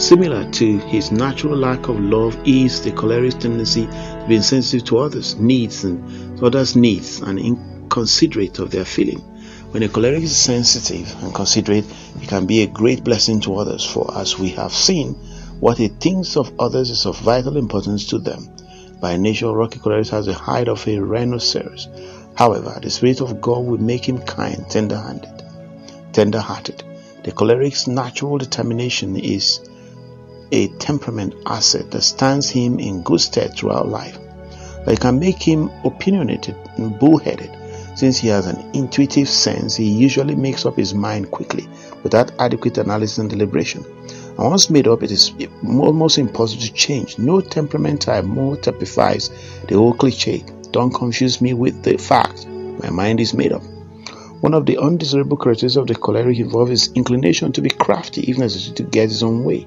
Similar 0.00 0.48
to 0.52 0.78
his 0.78 1.10
natural 1.10 1.56
lack 1.56 1.88
of 1.88 1.98
love 1.98 2.38
is 2.46 2.82
the 2.82 2.92
choleric's 2.92 3.34
tendency 3.34 3.86
to 3.86 4.24
be 4.28 4.36
insensitive 4.36 4.86
to 4.86 4.98
others' 4.98 5.34
needs 5.40 5.82
and 5.82 6.40
others' 6.40 6.76
needs 6.76 7.20
and 7.20 7.36
inconsiderate 7.36 8.60
of 8.60 8.70
their 8.70 8.84
feeling. 8.84 9.24
When 9.70 9.82
a 9.82 9.88
choleric 9.88 10.22
is 10.22 10.34
sensitive 10.34 11.14
and 11.22 11.34
considerate, 11.34 11.84
he 12.18 12.26
can 12.26 12.46
be 12.46 12.62
a 12.62 12.66
great 12.66 13.04
blessing 13.04 13.40
to 13.42 13.56
others, 13.56 13.84
for 13.84 14.16
as 14.16 14.38
we 14.38 14.48
have 14.50 14.72
seen, 14.72 15.12
what 15.60 15.76
he 15.76 15.88
thinks 15.88 16.38
of 16.38 16.52
others 16.58 16.88
is 16.88 17.04
of 17.04 17.18
vital 17.18 17.56
importance 17.58 18.06
to 18.06 18.18
them. 18.18 18.48
By 19.00 19.16
nature, 19.18 19.52
Rocky 19.52 19.78
Choleric 19.78 20.08
has 20.08 20.24
the 20.24 20.32
height 20.32 20.68
of 20.68 20.88
a 20.88 20.98
rhinoceros. 20.98 21.86
However, 22.34 22.78
the 22.80 22.88
Spirit 22.88 23.20
of 23.20 23.40
God 23.42 23.66
will 23.66 23.78
make 23.78 24.08
him 24.08 24.22
kind, 24.22 24.64
tender-handed, 24.70 25.44
tender-hearted. 26.12 26.82
The 27.24 27.32
choleric's 27.32 27.86
natural 27.86 28.38
determination 28.38 29.16
is 29.16 29.60
a 30.50 30.68
temperament 30.78 31.34
asset 31.44 31.90
that 31.90 32.02
stands 32.02 32.48
him 32.48 32.80
in 32.80 33.02
good 33.02 33.20
stead 33.20 33.54
throughout 33.54 33.88
life. 33.88 34.18
But 34.84 34.94
it 34.94 35.00
can 35.00 35.18
make 35.18 35.42
him 35.42 35.70
opinionated 35.84 36.56
and 36.76 36.98
bullheaded. 36.98 37.50
Since 37.98 38.18
he 38.18 38.28
has 38.28 38.46
an 38.46 38.64
intuitive 38.74 39.28
sense, 39.28 39.74
he 39.74 39.88
usually 39.88 40.36
makes 40.36 40.64
up 40.64 40.76
his 40.76 40.94
mind 40.94 41.32
quickly 41.32 41.68
without 42.04 42.30
adequate 42.38 42.78
analysis 42.78 43.18
and 43.18 43.28
deliberation. 43.28 43.84
And 44.38 44.50
once 44.50 44.70
made 44.70 44.86
up, 44.86 45.02
it 45.02 45.10
is 45.10 45.32
almost 45.66 46.16
impossible 46.16 46.62
to 46.62 46.72
change. 46.72 47.18
No 47.18 47.40
temperament 47.40 48.02
type 48.02 48.24
more 48.24 48.56
typifies 48.56 49.30
the 49.66 49.74
whole 49.74 49.94
cliche. 49.94 50.44
Don't 50.70 50.94
confuse 50.94 51.40
me 51.40 51.54
with 51.54 51.82
the 51.82 51.96
fact. 51.96 52.46
My 52.46 52.88
mind 52.90 53.18
is 53.18 53.34
made 53.34 53.50
up. 53.50 53.64
One 54.42 54.54
of 54.54 54.64
the 54.64 54.78
undesirable 54.78 55.36
characteristics 55.36 55.74
of 55.74 55.88
the 55.88 55.96
choleric 55.96 56.38
involves 56.38 56.70
his 56.70 56.92
inclination 56.92 57.50
to 57.50 57.60
be 57.60 57.70
crafty, 57.70 58.20
even 58.30 58.42
necessary, 58.42 58.76
to 58.76 58.84
get 58.84 59.08
his 59.08 59.24
own 59.24 59.42
way. 59.42 59.66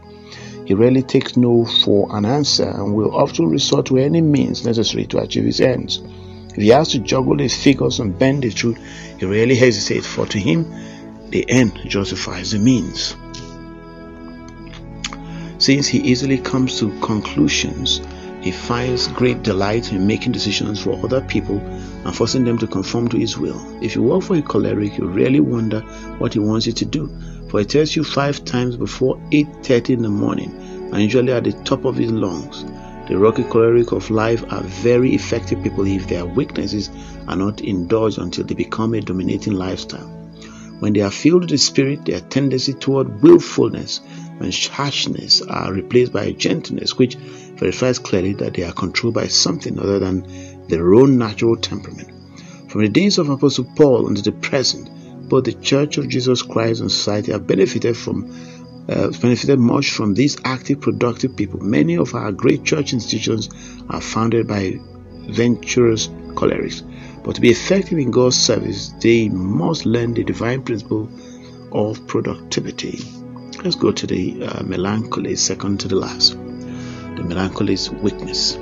He 0.63 0.73
rarely 0.73 1.01
takes 1.01 1.35
no 1.35 1.65
for 1.65 2.07
an 2.15 2.23
answer 2.23 2.69
and 2.69 2.95
will 2.95 3.13
often 3.13 3.49
resort 3.49 3.87
to 3.87 3.97
any 3.97 4.21
means 4.21 4.65
necessary 4.65 5.05
to 5.07 5.17
achieve 5.17 5.43
his 5.43 5.59
ends. 5.59 6.01
If 6.51 6.57
he 6.57 6.67
has 6.69 6.89
to 6.89 6.99
juggle 6.99 7.37
the 7.37 7.47
figures 7.47 7.99
and 7.99 8.17
bend 8.17 8.43
the 8.43 8.51
truth, 8.51 8.77
he 9.19 9.25
rarely 9.25 9.55
hesitates, 9.55 10.05
for 10.05 10.25
to 10.27 10.39
him, 10.39 10.65
the 11.29 11.49
end 11.49 11.79
justifies 11.87 12.51
the 12.51 12.59
means. 12.59 13.15
Since 15.59 15.87
he 15.87 15.99
easily 15.99 16.37
comes 16.37 16.79
to 16.79 16.89
conclusions, 16.99 18.01
he 18.41 18.51
finds 18.51 19.07
great 19.07 19.43
delight 19.43 19.93
in 19.93 20.07
making 20.07 20.31
decisions 20.31 20.81
for 20.81 20.99
other 21.05 21.21
people 21.21 21.59
and 21.59 22.15
forcing 22.15 22.43
them 22.43 22.57
to 22.57 22.67
conform 22.67 23.07
to 23.09 23.17
his 23.17 23.37
will. 23.37 23.61
If 23.81 23.95
you 23.95 24.01
work 24.01 24.23
for 24.23 24.35
a 24.35 24.41
choleric, 24.41 24.97
you 24.97 25.07
really 25.07 25.39
wonder 25.39 25.81
what 26.17 26.33
he 26.33 26.39
wants 26.39 26.65
you 26.65 26.73
to 26.73 26.85
do, 26.85 27.09
for 27.49 27.59
he 27.59 27.65
tells 27.65 27.95
you 27.95 28.03
five 28.03 28.43
times 28.43 28.75
before 28.75 29.17
8:30 29.31 29.93
in 29.93 30.01
the 30.01 30.09
morning, 30.09 30.51
and 30.91 31.01
usually 31.03 31.31
at 31.31 31.43
the 31.43 31.53
top 31.63 31.85
of 31.85 31.95
his 31.95 32.11
lungs. 32.11 32.65
The 33.11 33.17
rocky 33.17 33.43
choleric 33.43 33.91
of 33.91 34.09
life 34.09 34.41
are 34.53 34.63
very 34.63 35.13
effective 35.13 35.61
people 35.61 35.85
if 35.85 36.07
their 36.07 36.25
weaknesses 36.25 36.89
are 37.27 37.35
not 37.35 37.59
indulged 37.59 38.19
until 38.19 38.45
they 38.45 38.53
become 38.53 38.93
a 38.93 39.01
dominating 39.01 39.51
lifestyle. 39.51 40.07
When 40.79 40.93
they 40.93 41.01
are 41.01 41.11
filled 41.11 41.41
with 41.41 41.49
the 41.49 41.57
Spirit, 41.57 42.05
their 42.05 42.21
tendency 42.21 42.71
toward 42.71 43.21
willfulness 43.21 43.99
and 44.39 44.55
harshness 44.55 45.41
are 45.41 45.73
replaced 45.73 46.13
by 46.13 46.31
gentleness, 46.31 46.97
which 46.97 47.15
verifies 47.15 47.99
clearly 47.99 48.31
that 48.35 48.53
they 48.53 48.63
are 48.63 48.71
controlled 48.71 49.15
by 49.15 49.27
something 49.27 49.77
other 49.77 49.99
than 49.99 50.25
their 50.69 50.93
own 50.93 51.17
natural 51.17 51.57
temperament. 51.57 52.09
From 52.69 52.79
the 52.79 52.87
days 52.87 53.17
of 53.17 53.27
Apostle 53.27 53.67
Paul 53.75 54.07
until 54.07 54.23
the 54.23 54.31
present, 54.31 54.89
both 55.27 55.43
the 55.43 55.51
Church 55.51 55.97
of 55.97 56.07
Jesus 56.07 56.43
Christ 56.43 56.79
and 56.79 56.89
society 56.89 57.33
have 57.33 57.45
benefited 57.45 57.97
from 57.97 58.33
uh, 58.91 59.09
benefited 59.21 59.57
much 59.57 59.91
from 59.91 60.13
these 60.13 60.37
active, 60.43 60.81
productive 60.81 61.35
people. 61.35 61.59
Many 61.61 61.97
of 61.97 62.13
our 62.13 62.31
great 62.31 62.63
church 62.63 62.93
institutions 62.93 63.49
are 63.89 64.01
founded 64.01 64.47
by 64.47 64.79
venturous 65.29 66.07
cholerics. 66.35 66.83
But 67.23 67.35
to 67.35 67.41
be 67.41 67.49
effective 67.49 67.99
in 67.99 68.11
God's 68.11 68.37
service, 68.37 68.89
they 68.99 69.29
must 69.29 69.85
learn 69.85 70.13
the 70.13 70.23
divine 70.23 70.63
principle 70.63 71.09
of 71.71 72.05
productivity. 72.07 72.99
Let's 73.63 73.75
go 73.75 73.91
to 73.91 74.07
the 74.07 74.43
uh, 74.43 74.63
melancholy, 74.63 75.35
second 75.35 75.79
to 75.81 75.87
the 75.87 75.95
last. 75.95 76.33
The 76.33 77.23
melancholy's 77.23 77.89
weakness. 77.89 78.57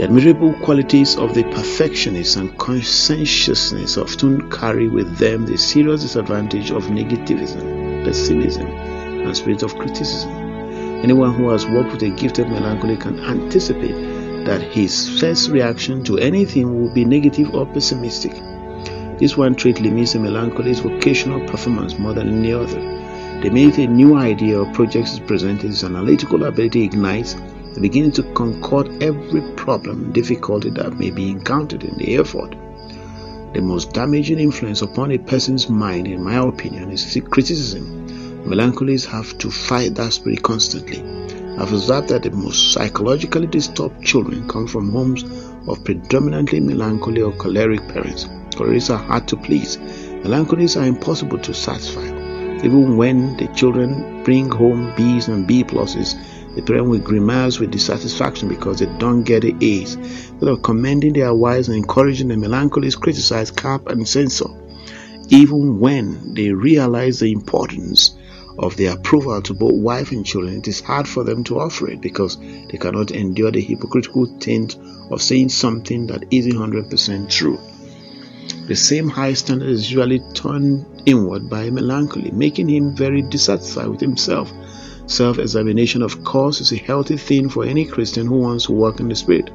The 0.00 0.06
admirable 0.06 0.54
qualities 0.62 1.14
of 1.16 1.34
the 1.34 1.42
perfectionist 1.42 2.36
and 2.36 2.56
conscientiousness 2.56 3.98
often 3.98 4.48
carry 4.48 4.88
with 4.88 5.18
them 5.18 5.44
the 5.44 5.58
serious 5.58 6.00
disadvantage 6.00 6.70
of 6.70 6.84
negativism, 6.84 8.02
pessimism, 8.02 8.66
and 8.66 9.36
spirit 9.36 9.62
of 9.62 9.76
criticism. 9.76 10.30
Anyone 11.04 11.34
who 11.34 11.50
has 11.50 11.66
worked 11.66 11.92
with 11.92 12.02
a 12.02 12.08
gifted 12.08 12.48
melancholy 12.48 12.96
can 12.96 13.20
anticipate 13.20 14.46
that 14.46 14.62
his 14.62 15.20
first 15.20 15.50
reaction 15.50 16.02
to 16.04 16.16
anything 16.16 16.80
will 16.80 16.94
be 16.94 17.04
negative 17.04 17.54
or 17.54 17.66
pessimistic. 17.66 18.32
This 19.18 19.36
one 19.36 19.54
trait 19.54 19.82
limits 19.82 20.14
a 20.14 20.18
melancholy's 20.18 20.80
vocational 20.80 21.46
performance 21.46 21.98
more 21.98 22.14
than 22.14 22.30
any 22.30 22.54
other. 22.54 22.80
The 23.42 23.50
minute 23.50 23.76
a 23.76 23.86
new 23.86 24.16
idea 24.16 24.60
or 24.60 24.72
project 24.72 25.08
is 25.08 25.20
presented, 25.20 25.66
his 25.68 25.84
analytical 25.84 26.44
ability 26.44 26.84
ignites 26.84 27.36
and 27.72 27.82
begins 27.82 28.16
to 28.16 28.22
concord 28.34 29.02
every 29.02 29.42
problem 29.54 30.04
and 30.04 30.14
difficulty 30.14 30.70
that 30.70 30.98
may 30.98 31.10
be 31.10 31.30
encountered 31.30 31.84
in 31.84 31.96
the 31.98 32.16
effort. 32.16 32.56
The 33.52 33.60
most 33.60 33.92
damaging 33.92 34.38
influence 34.38 34.82
upon 34.82 35.10
a 35.10 35.18
person's 35.18 35.68
mind, 35.68 36.06
in 36.06 36.22
my 36.22 36.36
opinion, 36.36 36.90
is 36.90 37.20
criticism. 37.30 38.06
Melancholies 38.48 39.04
have 39.06 39.36
to 39.38 39.50
fight 39.50 39.94
that 39.96 40.12
spirit 40.12 40.42
constantly. 40.42 41.02
I've 41.58 41.72
observed 41.72 42.08
that 42.08 42.22
the 42.22 42.30
most 42.30 42.72
psychologically 42.72 43.46
disturbed 43.46 44.02
children 44.04 44.48
come 44.48 44.66
from 44.66 44.90
homes 44.90 45.24
of 45.68 45.84
predominantly 45.84 46.60
melancholy 46.60 47.22
or 47.22 47.32
choleric 47.32 47.86
parents. 47.88 48.24
Cholerics 48.54 48.88
are 48.88 48.98
hard 48.98 49.28
to 49.28 49.36
please. 49.36 49.76
Melancholies 49.76 50.80
are 50.80 50.86
impossible 50.86 51.38
to 51.38 51.52
satisfy. 51.52 52.06
Even 52.64 52.96
when 52.96 53.36
the 53.36 53.48
children 53.48 54.22
bring 54.22 54.50
home 54.50 54.92
B's 54.96 55.28
and 55.28 55.46
B 55.46 55.64
pluses, 55.64 56.14
the 56.54 56.62
parent 56.62 56.88
will 56.88 56.98
grimace 56.98 57.58
with 57.58 57.70
dissatisfaction 57.70 58.48
because 58.48 58.80
they 58.80 58.86
don't 58.98 59.22
get 59.22 59.42
the 59.42 59.54
A's. 59.60 59.94
Instead 59.94 60.48
of 60.48 60.62
commending 60.62 61.12
their 61.12 61.34
wives 61.34 61.68
and 61.68 61.76
encouraging 61.76 62.28
the 62.28 62.36
melancholies, 62.36 62.98
criticize, 62.98 63.50
cap, 63.50 63.88
and 63.88 64.06
censor. 64.06 64.48
Even 65.28 65.78
when 65.78 66.34
they 66.34 66.50
realize 66.50 67.20
the 67.20 67.30
importance 67.30 68.16
of 68.58 68.76
their 68.76 68.94
approval 68.94 69.40
to 69.42 69.54
both 69.54 69.74
wife 69.74 70.10
and 70.10 70.26
children, 70.26 70.58
it 70.58 70.68
is 70.68 70.80
hard 70.80 71.06
for 71.06 71.24
them 71.24 71.44
to 71.44 71.60
offer 71.60 71.88
it 71.88 72.00
because 72.00 72.36
they 72.36 72.78
cannot 72.78 73.12
endure 73.12 73.50
the 73.50 73.60
hypocritical 73.60 74.26
tint 74.38 74.76
of 75.10 75.22
saying 75.22 75.48
something 75.48 76.08
that 76.08 76.24
isn't 76.30 76.52
100% 76.52 77.30
true. 77.30 77.58
The 78.66 78.76
same 78.76 79.08
high 79.08 79.32
standard 79.32 79.68
is 79.68 79.90
usually 79.90 80.20
turned 80.34 80.84
inward 81.06 81.48
by 81.48 81.70
melancholy, 81.70 82.30
making 82.32 82.68
him 82.68 82.94
very 82.94 83.22
dissatisfied 83.22 83.88
with 83.88 84.00
himself. 84.00 84.52
Self 85.10 85.40
examination, 85.40 86.02
of 86.02 86.22
course, 86.22 86.60
is 86.60 86.70
a 86.70 86.76
healthy 86.76 87.16
thing 87.16 87.48
for 87.48 87.64
any 87.64 87.84
Christian 87.84 88.28
who 88.28 88.38
wants 88.38 88.66
to 88.66 88.72
walk 88.72 89.00
in 89.00 89.08
the 89.08 89.16
Spirit. 89.16 89.50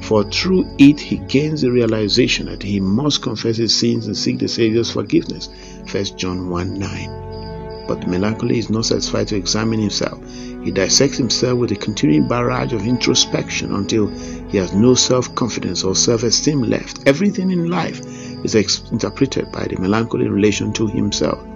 For 0.00 0.24
through 0.24 0.66
it 0.78 0.98
he 0.98 1.18
gains 1.18 1.60
the 1.60 1.70
realization 1.70 2.46
that 2.46 2.62
he 2.62 2.80
must 2.80 3.20
confess 3.20 3.58
his 3.58 3.74
sins 3.74 4.06
and 4.06 4.16
seek 4.16 4.38
the 4.38 4.48
Savior's 4.48 4.90
forgiveness. 4.90 5.50
1 5.92 6.04
John 6.16 6.48
1 6.48 6.78
9. 6.78 7.84
But 7.86 8.00
the 8.00 8.06
melancholy 8.06 8.58
is 8.58 8.70
not 8.70 8.86
satisfied 8.86 9.28
to 9.28 9.36
examine 9.36 9.80
himself. 9.80 10.18
He 10.64 10.70
dissects 10.70 11.18
himself 11.18 11.58
with 11.58 11.72
a 11.72 11.76
continuing 11.76 12.26
barrage 12.26 12.72
of 12.72 12.86
introspection 12.86 13.74
until 13.74 14.06
he 14.48 14.56
has 14.56 14.72
no 14.72 14.94
self 14.94 15.34
confidence 15.34 15.84
or 15.84 15.94
self 15.94 16.22
esteem 16.22 16.62
left. 16.62 17.06
Everything 17.06 17.50
in 17.50 17.68
life 17.68 18.00
is 18.46 18.54
interpreted 18.90 19.52
by 19.52 19.66
the 19.66 19.78
melancholy 19.78 20.26
relation 20.26 20.72
to 20.72 20.86
himself. 20.86 21.46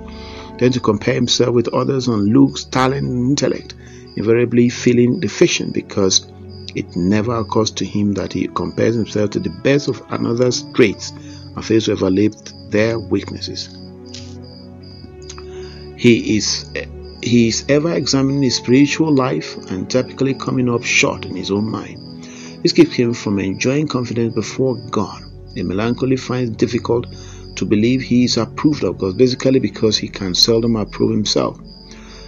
Then 0.60 0.70
to 0.72 0.80
compare 0.80 1.14
himself 1.14 1.54
with 1.54 1.68
others 1.74 2.06
on 2.06 2.26
looks, 2.26 2.64
talent, 2.64 3.06
and 3.06 3.30
intellect, 3.30 3.74
invariably 4.16 4.68
feeling 4.68 5.18
deficient 5.18 5.74
because 5.74 6.30
It 6.74 6.94
never 6.94 7.34
occurs 7.36 7.70
to 7.72 7.84
him 7.84 8.14
that 8.14 8.32
he 8.32 8.46
compares 8.48 8.94
himself 8.94 9.30
to 9.30 9.40
the 9.40 9.50
best 9.64 9.88
of 9.88 10.02
another's 10.10 10.62
traits 10.74 11.10
and 11.10 11.64
fails 11.64 11.86
to 11.86 11.92
evaluate 11.92 12.52
their 12.70 12.98
weaknesses. 12.98 13.76
He 15.96 16.36
is 16.36 16.70
he 17.22 17.48
is 17.48 17.64
ever 17.68 17.92
examining 17.92 18.42
his 18.42 18.56
spiritual 18.56 19.14
life 19.14 19.56
and 19.70 19.90
typically 19.90 20.32
coming 20.32 20.70
up 20.70 20.82
short 20.84 21.26
in 21.26 21.36
his 21.36 21.50
own 21.50 21.68
mind. 21.70 21.98
This 22.62 22.72
keeps 22.72 22.94
him 22.94 23.12
from 23.12 23.38
enjoying 23.38 23.88
confidence 23.88 24.34
before 24.34 24.76
God. 24.90 25.22
The 25.54 25.62
melancholy 25.62 26.16
finds 26.16 26.56
difficult 26.56 27.06
to 27.56 27.64
believe 27.64 28.02
he 28.02 28.24
is 28.24 28.36
approved 28.36 28.84
of 28.84 28.98
God, 28.98 29.16
basically 29.16 29.60
because 29.60 29.98
he 29.98 30.08
can 30.08 30.34
seldom 30.34 30.76
approve 30.76 31.10
himself. 31.10 31.58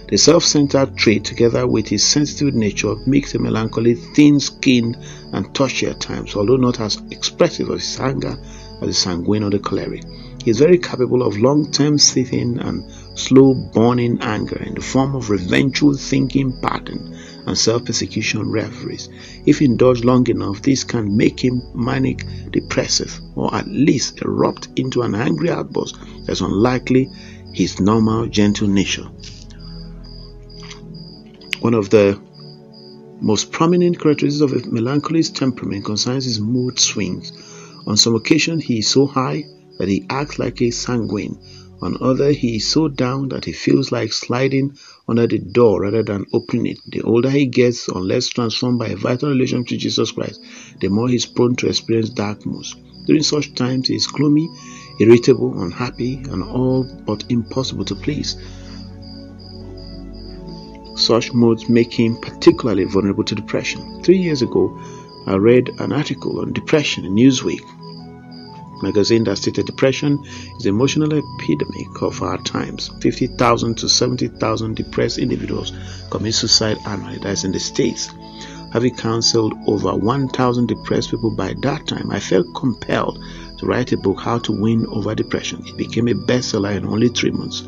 The 0.09 0.17
self 0.17 0.43
centered 0.43 0.95
trait, 0.95 1.23
together 1.23 1.65
with 1.65 1.87
his 1.87 2.03
sensitive 2.03 2.53
nature, 2.53 2.95
makes 3.05 3.33
him 3.33 3.43
melancholy 3.43 3.95
thin 3.95 4.39
skinned 4.39 4.97
and 5.31 5.55
touchy 5.55 5.87
at 5.87 6.01
times, 6.01 6.35
although 6.35 6.57
not 6.57 6.79
as 6.79 7.01
expressive 7.09 7.69
of 7.69 7.79
his 7.79 7.99
anger 7.99 8.37
as 8.81 8.87
the 8.87 8.93
sanguine 8.93 9.43
or 9.43 9.49
the 9.49 9.59
choleric. 9.59 10.03
He 10.43 10.51
is 10.51 10.59
very 10.59 10.77
capable 10.77 11.23
of 11.23 11.37
long 11.37 11.71
term 11.71 11.97
seething 11.97 12.59
and 12.59 12.83
slow 13.15 13.53
burning 13.53 14.19
anger 14.21 14.61
in 14.63 14.73
the 14.75 14.81
form 14.81 15.15
of 15.15 15.29
revengeful 15.29 15.95
thinking 15.95 16.51
pattern 16.61 17.17
and 17.45 17.57
self 17.57 17.85
persecution 17.85 18.49
reveries. 18.49 19.09
If 19.45 19.61
indulged 19.61 20.05
long 20.05 20.27
enough, 20.29 20.61
this 20.61 20.83
can 20.83 21.15
make 21.15 21.43
him 21.43 21.61
manic 21.73 22.25
depressive 22.51 23.19
or 23.35 23.53
at 23.53 23.67
least 23.67 24.21
erupt 24.21 24.69
into 24.77 25.01
an 25.01 25.15
angry 25.15 25.49
outburst 25.49 25.97
that's 26.25 26.41
unlikely 26.41 27.09
his 27.53 27.79
normal 27.79 28.27
gentle 28.27 28.67
nature. 28.67 29.07
One 31.59 31.73
of 31.73 31.89
the 31.89 32.19
most 33.21 33.51
prominent 33.51 33.99
characteristics 33.99 34.41
of 34.41 34.51
a 34.51 34.67
melancholy's 34.69 35.29
temperament 35.29 35.85
concerns 35.85 36.25
his 36.25 36.41
mood 36.41 36.77
swings. 36.77 37.31
On 37.87 37.95
some 37.95 38.15
occasions, 38.15 38.65
he 38.65 38.79
is 38.79 38.89
so 38.89 39.07
high 39.07 39.45
that 39.77 39.87
he 39.87 40.05
acts 40.09 40.39
like 40.39 40.61
a 40.61 40.71
sanguine. 40.71 41.39
On 41.83 41.97
other, 41.99 42.31
he 42.31 42.55
is 42.55 42.65
so 42.65 42.87
down 42.87 43.27
that 43.27 43.43
he 43.43 43.51
feels 43.51 43.91
like 43.91 44.13
sliding 44.13 44.77
under 45.05 45.27
the 45.27 45.37
door 45.37 45.81
rather 45.81 46.01
than 46.01 46.25
opening 46.31 46.67
it. 46.67 46.79
The 46.87 47.01
older 47.01 47.29
he 47.29 47.45
gets, 47.45 47.89
unless 47.89 48.29
transformed 48.29 48.79
by 48.79 48.87
a 48.87 48.95
vital 48.95 49.27
relationship 49.31 49.67
to 49.67 49.77
Jesus 49.77 50.13
Christ, 50.13 50.39
the 50.79 50.87
more 50.87 51.09
he 51.09 51.17
is 51.17 51.25
prone 51.25 51.57
to 51.57 51.67
experience 51.67 52.09
dark 52.09 52.45
moods. 52.45 52.73
During 53.05 53.21
such 53.21 53.53
times, 53.55 53.89
he 53.89 53.95
is 53.95 54.07
gloomy, 54.07 54.47
irritable, 55.01 55.61
unhappy, 55.61 56.21
and 56.31 56.41
all 56.41 56.85
but 57.05 57.25
impossible 57.27 57.83
to 57.83 57.95
please. 57.95 58.37
Such 60.95 61.33
moods 61.33 61.67
make 61.67 61.91
him 61.91 62.15
particularly 62.15 62.85
vulnerable 62.85 63.25
to 63.25 63.35
depression. 63.35 64.01
Three 64.03 64.19
years 64.19 64.41
ago, 64.41 64.79
I 65.27 65.35
read 65.35 65.69
an 65.79 65.91
article 65.91 66.39
on 66.39 66.53
depression 66.53 67.03
in 67.03 67.15
Newsweek 67.15 67.82
magazine 68.83 69.23
that 69.23 69.37
stated 69.37 69.65
depression 69.65 70.23
is 70.57 70.63
the 70.63 70.69
emotional 70.69 71.11
epidemic 71.13 72.01
of 72.01 72.21
our 72.21 72.37
times. 72.43 72.91
50,000 73.01 73.77
to 73.77 73.89
70,000 73.89 74.75
depressed 74.75 75.17
individuals 75.17 75.71
commit 76.11 76.35
suicide 76.35 76.77
annually. 76.85 77.17
That's 77.17 77.43
in 77.43 77.51
the 77.51 77.59
States. 77.59 78.11
Having 78.73 78.97
counseled 78.97 79.53
over 79.67 79.95
1,000 79.95 80.67
depressed 80.67 81.11
people 81.11 81.35
by 81.35 81.53
that 81.61 81.87
time, 81.87 82.11
I 82.11 82.19
felt 82.19 82.47
compelled 82.55 83.23
to 83.59 83.65
write 83.65 83.91
a 83.91 83.97
book, 83.97 84.19
How 84.19 84.39
to 84.39 84.51
Win 84.51 84.85
Over 84.87 85.15
Depression. 85.15 85.63
It 85.65 85.77
became 85.77 86.07
a 86.07 86.13
bestseller 86.13 86.75
in 86.75 86.85
only 86.85 87.09
three 87.09 87.31
months. 87.31 87.63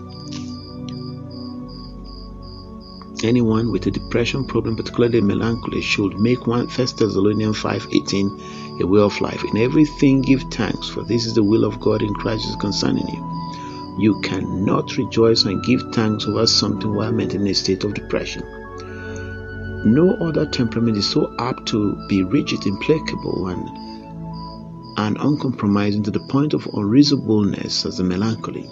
Anyone 3.25 3.71
with 3.71 3.87
a 3.87 3.91
depression 3.91 4.45
problem, 4.45 4.75
particularly 4.75 5.19
melancholy, 5.19 5.81
should 5.81 6.19
make 6.19 6.45
1 6.45 6.67
Thessalonians 6.67 7.57
5:18 7.57 8.81
a 8.81 8.85
way 8.85 9.01
of 9.01 9.19
life. 9.19 9.43
In 9.43 9.57
everything 9.57 10.21
give 10.21 10.43
thanks, 10.51 10.87
for 10.87 11.01
this 11.01 11.25
is 11.25 11.33
the 11.33 11.41
will 11.41 11.65
of 11.65 11.79
God 11.79 12.03
in 12.03 12.13
Christ 12.13 12.59
concerning 12.59 13.07
you. 13.07 13.23
You 13.97 14.21
cannot 14.21 14.95
rejoice 14.95 15.43
and 15.45 15.63
give 15.63 15.81
thanks 15.91 16.27
over 16.27 16.45
something 16.45 16.93
while 16.93 17.11
maintaining 17.11 17.47
a 17.47 17.55
state 17.55 17.83
of 17.83 17.95
depression. 17.95 18.43
No 19.85 20.15
other 20.21 20.45
temperament 20.45 20.95
is 20.95 21.07
so 21.07 21.33
apt 21.39 21.65
to 21.69 21.97
be 22.07 22.21
rigid, 22.21 22.67
implacable, 22.67 23.47
and, 23.47 23.67
and 24.97 25.17
uncompromising 25.19 26.03
to 26.03 26.11
the 26.11 26.27
point 26.29 26.53
of 26.53 26.69
unreasonableness 26.71 27.87
as 27.87 27.97
the 27.97 28.03
melancholy. 28.03 28.69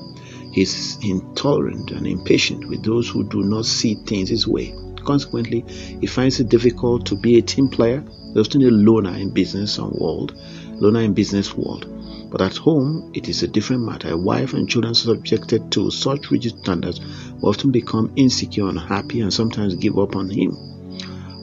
He 0.54 0.62
is 0.62 0.99
intolerant 1.01 1.89
and 1.89 2.06
impatient 2.06 2.70
with 2.70 2.84
those 2.84 3.10
who 3.10 3.24
do 3.24 3.43
not 3.43 3.66
see 3.66 3.95
things 3.95 4.30
his 4.30 4.47
way. 4.47 4.76
Consequently, 5.04 5.66
he 5.99 6.06
finds 6.06 6.39
it 6.39 6.49
difficult 6.49 7.08
to 7.08 7.16
be 7.16 7.38
a 7.38 7.41
team 7.41 7.68
player, 7.68 8.04
often 8.38 8.62
a 8.62 8.70
loner 8.70 9.18
in 9.18 9.32
business 9.32 9.80
and 9.80 9.91
world, 9.93 10.36
loner 10.76 11.01
in 11.01 11.14
business 11.14 11.56
world. 11.58 11.88
But 12.30 12.41
at 12.43 12.58
home, 12.58 13.12
it 13.16 13.30
is 13.30 13.41
a 13.41 13.47
different 13.47 13.82
matter. 13.84 14.12
A 14.12 14.18
wife 14.18 14.54
and 14.54 14.70
children 14.70 14.93
subjected 14.93 15.72
to 15.72 15.89
such 15.89 16.30
rigid 16.30 16.60
standards 16.60 17.01
will 17.41 17.49
often 17.49 17.72
become 17.72 18.12
insecure, 18.16 18.68
unhappy, 18.68 19.22
and 19.22 19.34
sometimes 19.34 19.74
give 19.74 19.97
up 19.97 20.16
on 20.16 20.30
him. 20.30 20.56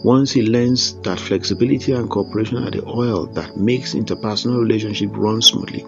Once 0.04 0.30
he 0.30 0.42
learns 0.42 0.94
that 1.00 1.18
flexibility 1.18 1.90
and 1.90 2.08
cooperation 2.08 2.58
are 2.58 2.70
the 2.70 2.86
oil 2.86 3.26
that 3.26 3.56
makes 3.56 3.94
interpersonal 3.94 4.60
relationship 4.60 5.10
run 5.14 5.42
smoothly, 5.42 5.84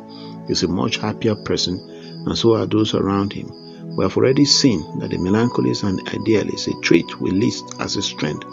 he's 0.48 0.64
a 0.64 0.68
much 0.68 0.96
happier 0.96 1.36
person 1.36 1.91
and 2.26 2.36
so 2.36 2.54
are 2.54 2.66
those 2.66 2.94
around 2.94 3.32
him. 3.32 3.50
We 3.96 4.04
have 4.04 4.16
already 4.16 4.44
seen 4.44 5.00
that 5.00 5.10
the 5.10 5.18
melancholy 5.18 5.74
and 5.82 6.08
idealist, 6.08 6.68
a 6.68 6.80
trait 6.80 7.20
we 7.20 7.30
list 7.30 7.74
as 7.78 7.96
a 7.96 8.02
strength. 8.02 8.44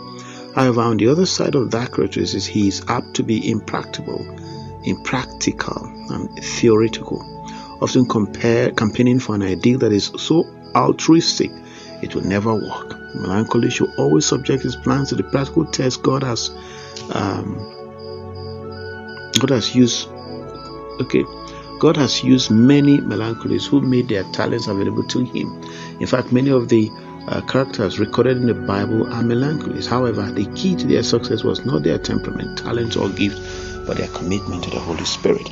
However, 0.55 0.81
on 0.81 0.97
the 0.97 1.07
other 1.07 1.25
side 1.25 1.55
of 1.55 1.71
that 1.71 1.93
characteristic, 1.93 2.41
he 2.43 2.67
is 2.67 2.83
apt 2.87 3.13
to 3.15 3.23
be 3.23 3.49
impractical, 3.49 4.19
impractical, 4.83 5.85
and 6.09 6.29
theoretical, 6.43 7.23
often 7.81 8.07
compare, 8.07 8.71
campaigning 8.71 9.19
for 9.19 9.35
an 9.35 9.43
ideal 9.43 9.79
that 9.79 9.93
is 9.93 10.11
so 10.17 10.45
altruistic 10.75 11.51
it 12.01 12.15
will 12.15 12.23
never 12.23 12.53
work. 12.53 12.97
Melancholy 13.15 13.69
should 13.69 13.93
always 13.97 14.25
subject 14.25 14.63
his 14.63 14.75
plans 14.75 15.09
to 15.09 15.15
the 15.15 15.23
practical 15.23 15.65
test 15.65 16.01
God 16.01 16.23
has 16.23 16.49
um, 17.11 17.55
God 19.39 19.49
has 19.49 19.75
used. 19.75 20.07
Okay, 21.01 21.23
God 21.79 21.95
has 21.95 22.23
used 22.23 22.51
many 22.51 22.99
melancholies 22.99 23.65
who 23.65 23.79
made 23.79 24.09
their 24.09 24.23
talents 24.33 24.67
available 24.67 25.03
to 25.03 25.23
Him. 25.23 25.63
In 26.01 26.07
fact, 26.07 26.33
many 26.33 26.49
of 26.49 26.67
the 26.67 26.91
uh, 27.27 27.39
characters 27.41 27.99
recorded 27.99 28.37
in 28.37 28.47
the 28.47 28.53
Bible 28.53 29.07
are 29.13 29.23
melancholies. 29.23 29.87
However, 29.87 30.29
the 30.29 30.45
key 30.55 30.75
to 30.75 30.85
their 30.85 31.03
success 31.03 31.43
was 31.43 31.65
not 31.65 31.83
their 31.83 31.97
temperament, 31.97 32.59
talent, 32.59 32.97
or 32.97 33.07
gift, 33.09 33.37
but 33.87 33.97
their 33.97 34.09
commitment 34.09 34.63
to 34.65 34.69
the 34.69 34.79
Holy 34.79 35.05
Spirit. 35.05 35.45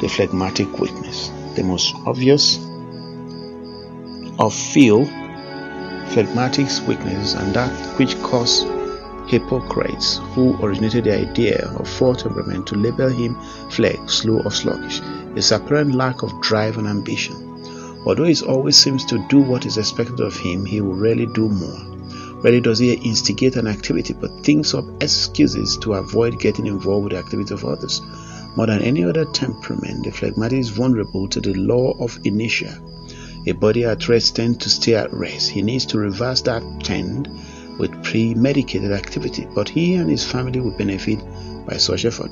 The 0.00 0.08
phlegmatic 0.08 0.78
weakness, 0.78 1.30
the 1.54 1.62
most 1.62 1.94
obvious 2.04 2.58
of 4.38 4.54
few 4.54 5.06
phlegmatic 6.10 6.66
weaknesses, 6.86 7.32
and 7.32 7.54
that 7.54 7.98
which 7.98 8.20
caused 8.22 8.66
Hippocrates, 9.26 10.20
who 10.34 10.56
originated 10.62 11.04
the 11.04 11.18
idea 11.18 11.72
of 11.76 11.88
four 11.88 12.14
temperament, 12.14 12.66
to 12.68 12.76
label 12.76 13.08
him 13.08 13.36
phleg, 13.70 13.98
slow 14.08 14.40
or 14.40 14.50
sluggish, 14.50 15.00
his 15.34 15.50
apparent 15.50 15.94
lack 15.94 16.22
of 16.22 16.40
drive 16.40 16.76
and 16.78 16.86
ambition. 16.86 17.34
Although 18.06 18.24
he 18.24 18.36
always 18.46 18.76
seems 18.76 19.04
to 19.06 19.26
do 19.28 19.40
what 19.40 19.64
is 19.64 19.78
expected 19.78 20.20
of 20.20 20.36
him, 20.36 20.66
he 20.66 20.80
will 20.80 20.94
rarely 20.94 21.26
do 21.26 21.48
more. 21.48 21.96
Rarely 22.42 22.60
does 22.60 22.78
he 22.78 22.92
instigate 22.92 23.56
an 23.56 23.66
activity, 23.66 24.12
but 24.12 24.44
thinks 24.44 24.74
of 24.74 24.88
excuses 25.00 25.78
to 25.78 25.94
avoid 25.94 26.38
getting 26.38 26.66
involved 26.66 27.04
with 27.04 27.12
the 27.14 27.18
activity 27.18 27.54
of 27.54 27.64
others. 27.64 28.02
More 28.56 28.66
than 28.66 28.82
any 28.82 29.04
other 29.04 29.24
temperament, 29.24 30.04
the 30.04 30.12
phlegmatic 30.12 30.58
is 30.58 30.68
vulnerable 30.68 31.26
to 31.28 31.40
the 31.40 31.54
law 31.54 31.96
of 31.98 32.18
inertia. 32.24 32.78
A 33.46 33.52
body 33.52 33.84
at 33.84 34.08
rest 34.08 34.36
tends 34.36 34.58
to 34.58 34.70
stay 34.70 34.94
at 34.94 35.12
rest. 35.12 35.50
He 35.50 35.62
needs 35.62 35.86
to 35.86 35.98
reverse 35.98 36.42
that 36.42 36.62
trend 36.82 37.28
with 37.78 38.02
premeditated 38.04 38.92
activity, 38.92 39.46
but 39.54 39.68
he 39.68 39.94
and 39.94 40.10
his 40.10 40.24
family 40.24 40.60
will 40.60 40.76
benefit 40.76 41.18
by 41.66 41.76
such 41.76 42.04
effort. 42.04 42.30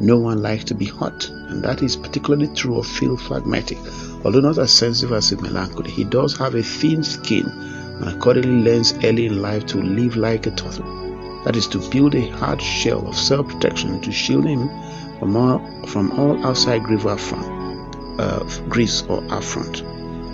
No 0.00 0.18
one 0.18 0.42
likes 0.42 0.64
to 0.64 0.74
be 0.74 0.84
hot, 0.84 1.28
and 1.30 1.62
that 1.64 1.82
is 1.82 1.96
particularly 1.96 2.48
true 2.54 2.78
of 2.78 2.86
Phil 2.86 3.16
Phlegmatic. 3.16 3.78
Although 4.24 4.40
not 4.40 4.58
as 4.58 4.72
sensitive 4.72 5.12
as 5.12 5.32
a 5.32 5.40
melancholy, 5.40 5.90
he 5.90 6.04
does 6.04 6.36
have 6.36 6.54
a 6.54 6.62
thin 6.62 7.02
skin 7.02 7.46
and 7.46 8.08
accordingly 8.08 8.70
learns 8.70 8.92
early 9.04 9.26
in 9.26 9.40
life 9.40 9.64
to 9.66 9.78
live 9.78 10.16
like 10.16 10.46
a 10.46 10.50
turtle. 10.50 10.84
That 11.44 11.56
is 11.56 11.66
to 11.68 11.90
build 11.90 12.14
a 12.14 12.28
hard 12.28 12.60
shell 12.60 13.06
of 13.08 13.16
self-protection 13.16 14.02
to 14.02 14.12
shield 14.12 14.44
him 14.44 14.68
from 15.18 15.36
all, 15.36 15.60
from 15.86 16.10
all 16.12 16.44
outside 16.44 16.82
grief 16.82 17.04
or 17.04 17.12
affront, 17.12 17.46
uh, 18.20 18.44
or 19.08 19.24
affront. 19.30 19.82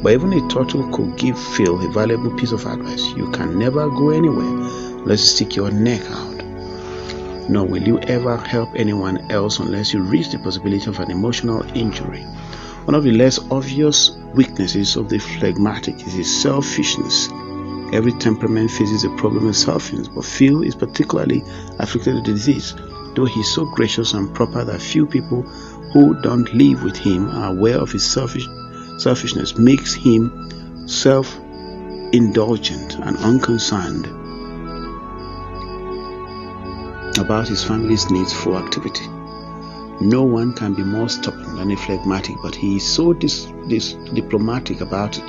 But 0.03 0.14
even 0.14 0.32
a 0.32 0.48
turtle 0.48 0.88
could 0.88 1.16
give 1.16 1.38
Phil 1.38 1.80
a 1.80 1.88
valuable 1.92 2.36
piece 2.36 2.50
of 2.50 2.66
advice. 2.66 3.07
You 3.12 3.30
can 3.30 3.57
never 3.57 3.88
go 3.88 4.11
anywhere 4.11 4.44
unless 4.44 5.20
you 5.20 5.26
stick 5.26 5.57
your 5.57 5.70
neck 5.70 6.03
out. 6.11 7.48
Nor 7.48 7.66
will 7.66 7.82
you 7.82 8.00
ever 8.00 8.36
help 8.36 8.70
anyone 8.74 9.30
else 9.30 9.61
unless 9.61 9.92
you 9.92 10.03
risk 10.03 10.32
the 10.32 10.38
possibility 10.38 10.90
of 10.90 10.98
an 10.98 11.11
emotional 11.11 11.62
injury. 11.76 12.22
One 12.84 12.96
of 12.96 13.05
the 13.05 13.12
less 13.12 13.38
obvious 13.50 14.11
weaknesses 14.34 14.96
of 14.96 15.09
the 15.09 15.18
phlegmatic 15.18 16.05
is 16.05 16.14
his 16.14 16.42
selfishness. 16.42 17.28
Every 17.92 18.12
temperament 18.12 18.72
faces 18.72 19.05
a 19.05 19.11
problem 19.11 19.46
of 19.46 19.55
selfishness, 19.55 20.09
but 20.09 20.24
Phil 20.24 20.62
is 20.62 20.74
particularly 20.74 21.44
afflicted 21.78 22.14
with 22.14 22.24
the 22.24 22.32
disease, 22.32 22.74
though 23.14 23.26
he 23.26 23.40
is 23.40 23.55
so 23.55 23.66
gracious 23.66 24.14
and 24.14 24.34
proper 24.34 24.64
that 24.64 24.82
few 24.82 25.07
people 25.07 25.42
who 25.92 26.20
don't 26.22 26.53
live 26.55 26.82
with 26.82 26.96
him 26.96 27.28
are 27.28 27.50
aware 27.50 27.78
of 27.78 27.92
his 27.92 28.05
selfish, 28.05 28.48
selfishness, 28.99 29.57
makes 29.57 29.95
him 29.95 30.88
self 30.88 31.38
indulgent 32.12 32.99
and 32.99 33.16
unconcerned 33.18 34.07
about 37.18 37.49
his 37.49 37.64
family's 37.64 38.11
needs 38.11 38.32
for 38.32 38.57
activity. 38.57 39.07
No 40.01 40.22
one 40.24 40.53
can 40.53 40.74
be 40.74 40.82
more 40.82 41.09
stubborn 41.09 41.57
than 41.57 41.70
a 41.70 41.76
phlegmatic, 41.76 42.36
but 42.43 42.55
he 42.55 42.76
is 42.76 42.84
so 42.84 43.12
dis- 43.12 43.47
dis- 43.68 43.93
diplomatic 44.14 44.80
about 44.80 45.18
it 45.18 45.24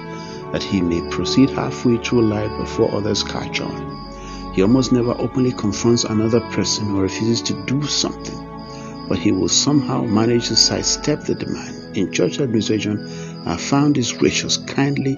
that 0.52 0.64
he 0.64 0.82
may 0.82 1.02
proceed 1.10 1.50
halfway 1.50 1.98
through 1.98 2.24
life 2.24 2.52
before 2.58 2.94
others 2.94 3.24
catch 3.24 3.60
on. 3.62 4.54
He 4.54 4.62
almost 4.62 4.92
never 4.92 5.12
openly 5.20 5.52
confronts 5.52 6.04
another 6.04 6.40
person 6.52 6.92
or 6.92 7.02
refuses 7.04 7.42
to 7.44 7.66
do 7.66 7.84
something, 7.84 8.38
but 9.08 9.18
he 9.18 9.32
will 9.32 9.50
somehow 9.50 10.04
manage 10.04 10.48
to 10.48 10.56
sidestep 10.56 11.24
the 11.26 11.36
demand. 11.36 11.98
In 11.98 12.12
church 12.12 12.40
administration, 12.40 13.08
I 13.46 13.58
found 13.58 13.96
this 13.96 14.12
gracious, 14.12 14.58
kindly, 14.58 15.18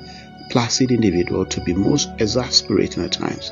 placid 0.50 0.92
individual 0.92 1.46
to 1.46 1.62
be 1.62 1.74
most 1.74 2.10
exasperating 2.20 3.04
at 3.04 3.12
times. 3.12 3.52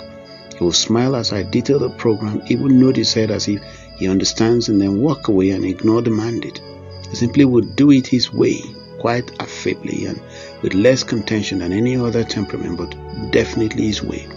He 0.58 0.64
will 0.64 0.72
smile 0.72 1.16
as 1.16 1.34
I 1.34 1.44
detail 1.44 1.80
the 1.80 1.90
program, 1.90 2.42
even 2.48 2.80
nod 2.80 2.96
his 2.96 3.14
head 3.14 3.32
as 3.32 3.48
if 3.48 3.62
he 3.98 4.08
understands, 4.08 4.70
and 4.70 4.82
then 4.82 5.02
walk 5.02 5.28
away 5.28 5.52
and 5.52 5.66
ignore 5.66 6.02
the 6.02 6.10
mandate. 6.10 6.62
He 7.10 7.16
simply 7.16 7.46
would 7.46 7.76
do 7.76 7.92
it 7.92 8.08
his 8.08 8.34
way, 8.34 8.62
quite 9.00 9.32
affably 9.40 10.06
and 10.06 10.22
with 10.62 10.74
less 10.74 11.04
contention 11.04 11.60
than 11.60 11.74
any 11.74 11.98
other 11.98 12.24
temperament, 12.24 12.78
but 12.78 12.96
definitely 13.32 13.88
his 13.88 14.02
way. 14.02 14.28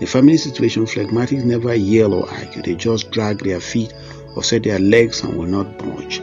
In 0.00 0.06
family 0.06 0.36
situation, 0.36 0.86
phlegmatics 0.86 1.44
never 1.44 1.74
yell 1.74 2.14
or 2.14 2.28
argue, 2.28 2.62
they 2.62 2.74
just 2.74 3.10
drag 3.10 3.38
their 3.40 3.60
feet 3.60 3.92
or 4.34 4.42
set 4.42 4.62
their 4.62 4.78
legs 4.78 5.22
and 5.22 5.36
will 5.36 5.46
not 5.46 5.78
budge. 5.78 6.20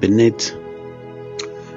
Beneath 0.00 0.54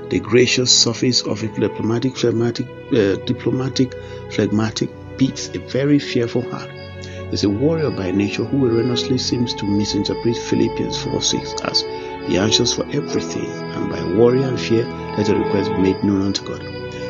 the 0.09 0.19
gracious 0.19 0.71
surface 0.71 1.21
of 1.21 1.43
a 1.43 1.47
diplomatic, 1.47 2.17
phlegmatic, 2.17 2.67
uh, 2.91 3.15
diplomatic, 3.25 3.93
phlegmatic 4.31 4.89
beats 5.17 5.49
a 5.49 5.59
very 5.59 5.99
fearful 5.99 6.41
heart. 6.49 6.69
Is 7.31 7.43
a 7.43 7.49
warrior 7.49 7.89
by 7.89 8.11
nature 8.11 8.43
who 8.43 8.67
erroneously 8.67 9.17
seems 9.17 9.55
to 9.55 9.65
misinterpret 9.65 10.37
Philippians 10.37 11.01
4 11.03 11.21
6 11.21 11.53
as 11.63 11.83
be 12.27 12.37
anxious 12.37 12.73
for 12.73 12.85
everything, 12.91 13.49
and 13.49 13.89
by 13.89 14.03
worry 14.15 14.43
and 14.43 14.59
fear 14.59 14.85
let 15.17 15.25
the 15.25 15.35
request 15.35 15.71
be 15.71 15.77
made 15.77 16.03
known 16.03 16.21
unto 16.21 16.43
God. 16.45 16.61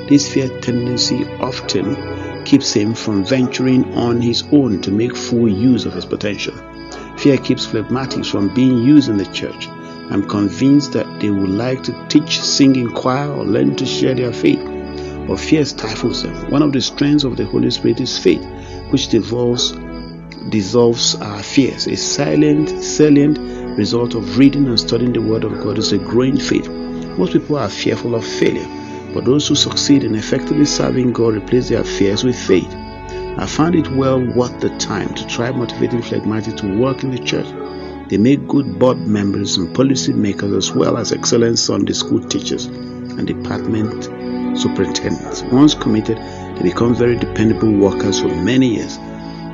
This 0.08 0.32
fear 0.32 0.48
tendency 0.60 1.26
often 1.40 2.46
keeps 2.46 2.74
him 2.74 2.94
from 2.94 3.26
venturing 3.26 3.94
on 3.96 4.22
his 4.22 4.44
own 4.52 4.82
to 4.82 4.92
make 4.92 5.16
full 5.16 5.50
use 5.50 5.86
of 5.86 5.94
his 5.94 6.06
potential. 6.06 6.54
Fear 7.18 7.38
keeps 7.38 7.66
phlegmatics 7.66 8.30
from 8.30 8.54
being 8.54 8.80
used 8.80 9.10
in 9.10 9.18
the 9.18 9.26
church. 9.26 9.68
I'm 10.10 10.28
convinced 10.28 10.94
that 10.94 11.20
they 11.20 11.30
would 11.30 11.50
like 11.50 11.84
to 11.84 12.08
teach, 12.08 12.42
sing 12.42 12.76
in 12.76 12.92
choir, 12.92 13.32
or 13.32 13.46
learn 13.46 13.76
to 13.78 13.86
share 13.86 14.14
their 14.14 14.34
faith. 14.34 14.60
But 15.28 15.40
fear 15.40 15.64
stifles 15.66 16.24
them. 16.24 16.52
One 16.52 16.62
of 16.62 16.74
the 16.74 16.82
strengths 16.82 17.24
of 17.24 17.38
the 17.38 17.46
Holy 17.46 17.72
Spirit 17.72 18.02
is 18.02 18.18
faith, 18.18 18.44
which 18.90 19.08
devolves 19.08 19.74
dissolves 20.50 21.16
our 21.16 21.42
fears. 21.42 21.88
A 21.88 21.96
silent, 21.96 22.84
salient 22.84 23.40
result 23.78 24.14
of 24.14 24.38
reading 24.38 24.68
and 24.68 24.80
studying 24.80 25.14
the 25.14 25.22
Word 25.22 25.44
of 25.44 25.64
God 25.64 25.78
is 25.78 25.94
a 25.94 25.98
growing 25.98 26.38
faith. 26.38 26.70
Most 27.18 27.34
people 27.34 27.58
are 27.58 27.70
fearful 27.70 28.16
of 28.16 28.26
failure, 28.26 28.68
but 29.14 29.26
those 29.26 29.48
who 29.48 29.56
succeed 29.56 30.04
in 30.04 30.16
effectively 30.16 30.66
serving 30.66 31.14
God 31.14 31.36
replace 31.36 31.70
their 31.70 31.84
fears 31.84 32.24
with 32.24 32.36
faith. 32.36 32.72
I 33.38 33.46
found 33.48 33.76
it 33.76 33.90
well 33.92 34.20
worth 34.36 34.60
the 34.60 34.70
time 34.78 35.14
to 35.16 35.28
try 35.28 35.52
motivating 35.52 36.02
phlegmatics 36.02 36.58
to 36.58 36.78
work 36.78 37.04
in 37.04 37.12
the 37.12 37.20
church. 37.20 37.48
They 38.10 38.18
make 38.18 38.48
good 38.48 38.80
board 38.80 39.00
members 39.08 39.58
and 39.58 39.74
policy 39.74 40.14
makers 40.14 40.54
as 40.54 40.72
well 40.72 40.98
as 40.98 41.12
excellent 41.12 41.58
Sunday 41.58 41.94
school 41.94 42.24
teachers 42.24 42.66
and 42.66 43.26
department 43.26 44.04
superintendents. 44.58 45.42
Once 45.44 45.74
committed, 45.74 46.18
they 46.18 46.64
become 46.64 46.94
very 46.94 47.16
dependable 47.16 47.72
workers 47.72 48.20
for 48.20 48.28
many 48.28 48.76
years. 48.76 48.98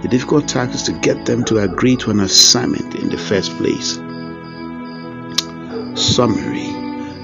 The 0.01 0.07
difficult 0.09 0.47
task 0.47 0.75
is 0.75 0.83
to 0.83 0.93
get 0.93 1.25
them 1.25 1.43
to 1.45 1.59
agree 1.59 1.95
to 1.97 2.11
an 2.11 2.21
assignment 2.21 2.95
in 2.95 3.09
the 3.09 3.17
first 3.17 3.51
place. 3.57 3.95
Summary 5.99 6.67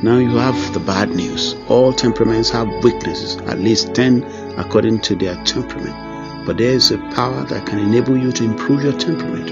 Now 0.03 0.17
you 0.17 0.38
have 0.38 0.73
the 0.73 0.82
bad 0.82 1.09
news. 1.09 1.55
All 1.69 1.93
temperaments 1.93 2.49
have 2.49 2.67
weaknesses, 2.84 3.38
at 3.47 3.59
least 3.59 3.95
10 3.95 4.23
according 4.57 4.99
to 5.01 5.15
their 5.15 5.36
temperament. 5.43 6.45
But 6.45 6.57
there 6.57 6.73
is 6.73 6.91
a 6.91 6.97
power 7.15 7.43
that 7.45 7.65
can 7.65 7.80
enable 7.80 8.17
you 8.17 8.32
to 8.34 8.43
improve 8.43 8.84
your 8.84 8.93
temperament. 8.93 9.51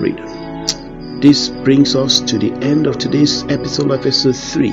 Read. 0.00 0.41
This 1.22 1.50
brings 1.50 1.94
us 1.94 2.18
to 2.22 2.36
the 2.36 2.50
end 2.66 2.88
of 2.88 2.98
today's 2.98 3.44
episode 3.44 3.92
of 3.92 4.00
episode 4.00 4.34
3 4.34 4.72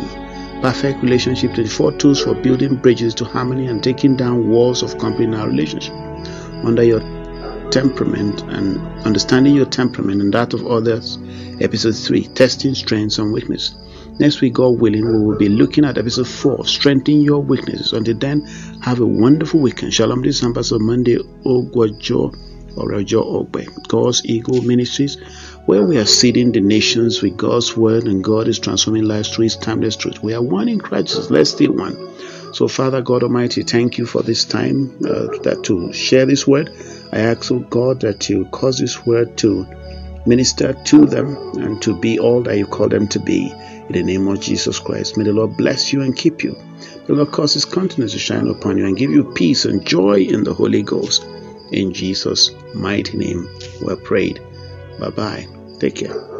Perfect 0.63 1.03
Relationship 1.03 1.53
24 1.53 1.91
Tools 1.99 2.23
for 2.23 2.33
Building 2.33 2.75
Bridges 2.75 3.13
to 3.15 3.25
Harmony 3.25 3.67
and 3.67 3.83
Taking 3.83 4.15
Down 4.15 4.49
Walls 4.49 4.81
of 4.81 4.97
Conflict 4.97 5.31
in 5.31 5.35
Our 5.35 5.47
Relationship. 5.47 5.93
Under 6.65 6.81
your 6.81 7.01
temperament 7.69 8.41
and 8.47 8.79
understanding 9.05 9.53
your 9.53 9.67
temperament 9.67 10.23
and 10.23 10.33
that 10.33 10.55
of 10.55 10.65
others. 10.65 11.19
Episode 11.61 11.95
3 11.95 12.25
Testing 12.29 12.73
Strengths 12.73 13.19
and 13.19 13.31
Weakness. 13.31 13.75
Next 14.19 14.41
week, 14.41 14.53
God 14.53 14.79
willing, 14.79 15.05
we 15.05 15.23
will 15.23 15.37
be 15.37 15.49
looking 15.49 15.85
at 15.85 15.99
episode 15.99 16.27
4 16.27 16.65
Strengthening 16.65 17.21
Your 17.21 17.43
Weaknesses. 17.43 17.93
Until 17.93 18.17
then, 18.17 18.41
have 18.81 19.01
a 19.01 19.05
wonderful 19.05 19.59
weekend. 19.59 19.93
Shalom. 19.93 20.23
This 20.23 20.37
is 20.37 20.43
Ambassador 20.43 20.83
Monday 20.83 21.17
Ogwajo 21.45 22.33
or 22.79 22.89
Ogbe, 22.91 23.87
God's 23.87 24.25
Eagle 24.25 24.61
Ministries, 24.61 25.17
where 25.65 25.83
we 25.83 25.97
are 25.97 26.05
seeding 26.05 26.51
the 26.51 26.61
nations 26.61 27.21
with 27.21 27.37
God's 27.37 27.77
word 27.77 28.05
and 28.05 28.23
God 28.23 28.47
is 28.47 28.59
transforming 28.59 29.03
lives 29.03 29.29
through 29.33 29.43
His 29.43 29.55
timeless 29.55 29.95
truth. 29.95 30.23
We 30.23 30.33
are 30.33 30.41
one 30.41 30.67
in 30.67 30.79
Christ. 30.79 31.29
Let's 31.29 31.51
stay 31.51 31.67
one. 31.67 31.95
So, 32.53 32.67
Father 32.67 33.01
God 33.01 33.23
Almighty, 33.23 33.63
thank 33.63 33.97
you 33.97 34.05
for 34.05 34.23
this 34.23 34.45
time 34.45 34.97
uh, 35.05 35.27
that 35.43 35.61
to 35.65 35.93
share 35.93 36.25
this 36.25 36.47
word. 36.47 36.71
I 37.13 37.19
ask, 37.19 37.51
oh 37.51 37.59
God, 37.59 38.01
that 38.01 38.29
you 38.29 38.45
cause 38.45 38.79
this 38.79 39.05
word 39.05 39.37
to 39.39 39.67
minister 40.25 40.73
to 40.73 41.05
them 41.05 41.35
and 41.59 41.81
to 41.83 41.95
be 41.99 42.19
all 42.19 42.41
that 42.43 42.57
you 42.57 42.65
call 42.65 42.89
them 42.89 43.07
to 43.09 43.19
be. 43.19 43.51
In 43.51 43.93
the 43.93 44.03
name 44.03 44.27
of 44.27 44.39
Jesus 44.39 44.79
Christ, 44.79 45.17
may 45.17 45.23
the 45.23 45.33
Lord 45.33 45.57
bless 45.57 45.93
you 45.93 46.01
and 46.01 46.15
keep 46.15 46.43
you. 46.43 46.55
The 47.07 47.13
Lord 47.13 47.31
cause 47.31 47.53
his 47.53 47.65
countenance 47.65 48.11
to 48.13 48.19
shine 48.19 48.47
upon 48.47 48.77
you 48.77 48.85
and 48.85 48.97
give 48.97 49.11
you 49.11 49.33
peace 49.33 49.65
and 49.65 49.85
joy 49.85 50.21
in 50.21 50.43
the 50.43 50.53
Holy 50.53 50.83
Ghost. 50.83 51.25
In 51.71 51.93
Jesus' 51.93 52.51
mighty 52.73 53.17
name, 53.17 53.47
we 53.81 53.93
are 53.93 53.97
prayed. 53.97 54.39
Bye 54.99 55.09
bye. 55.09 55.47
Take 55.79 55.95
care. 55.95 56.38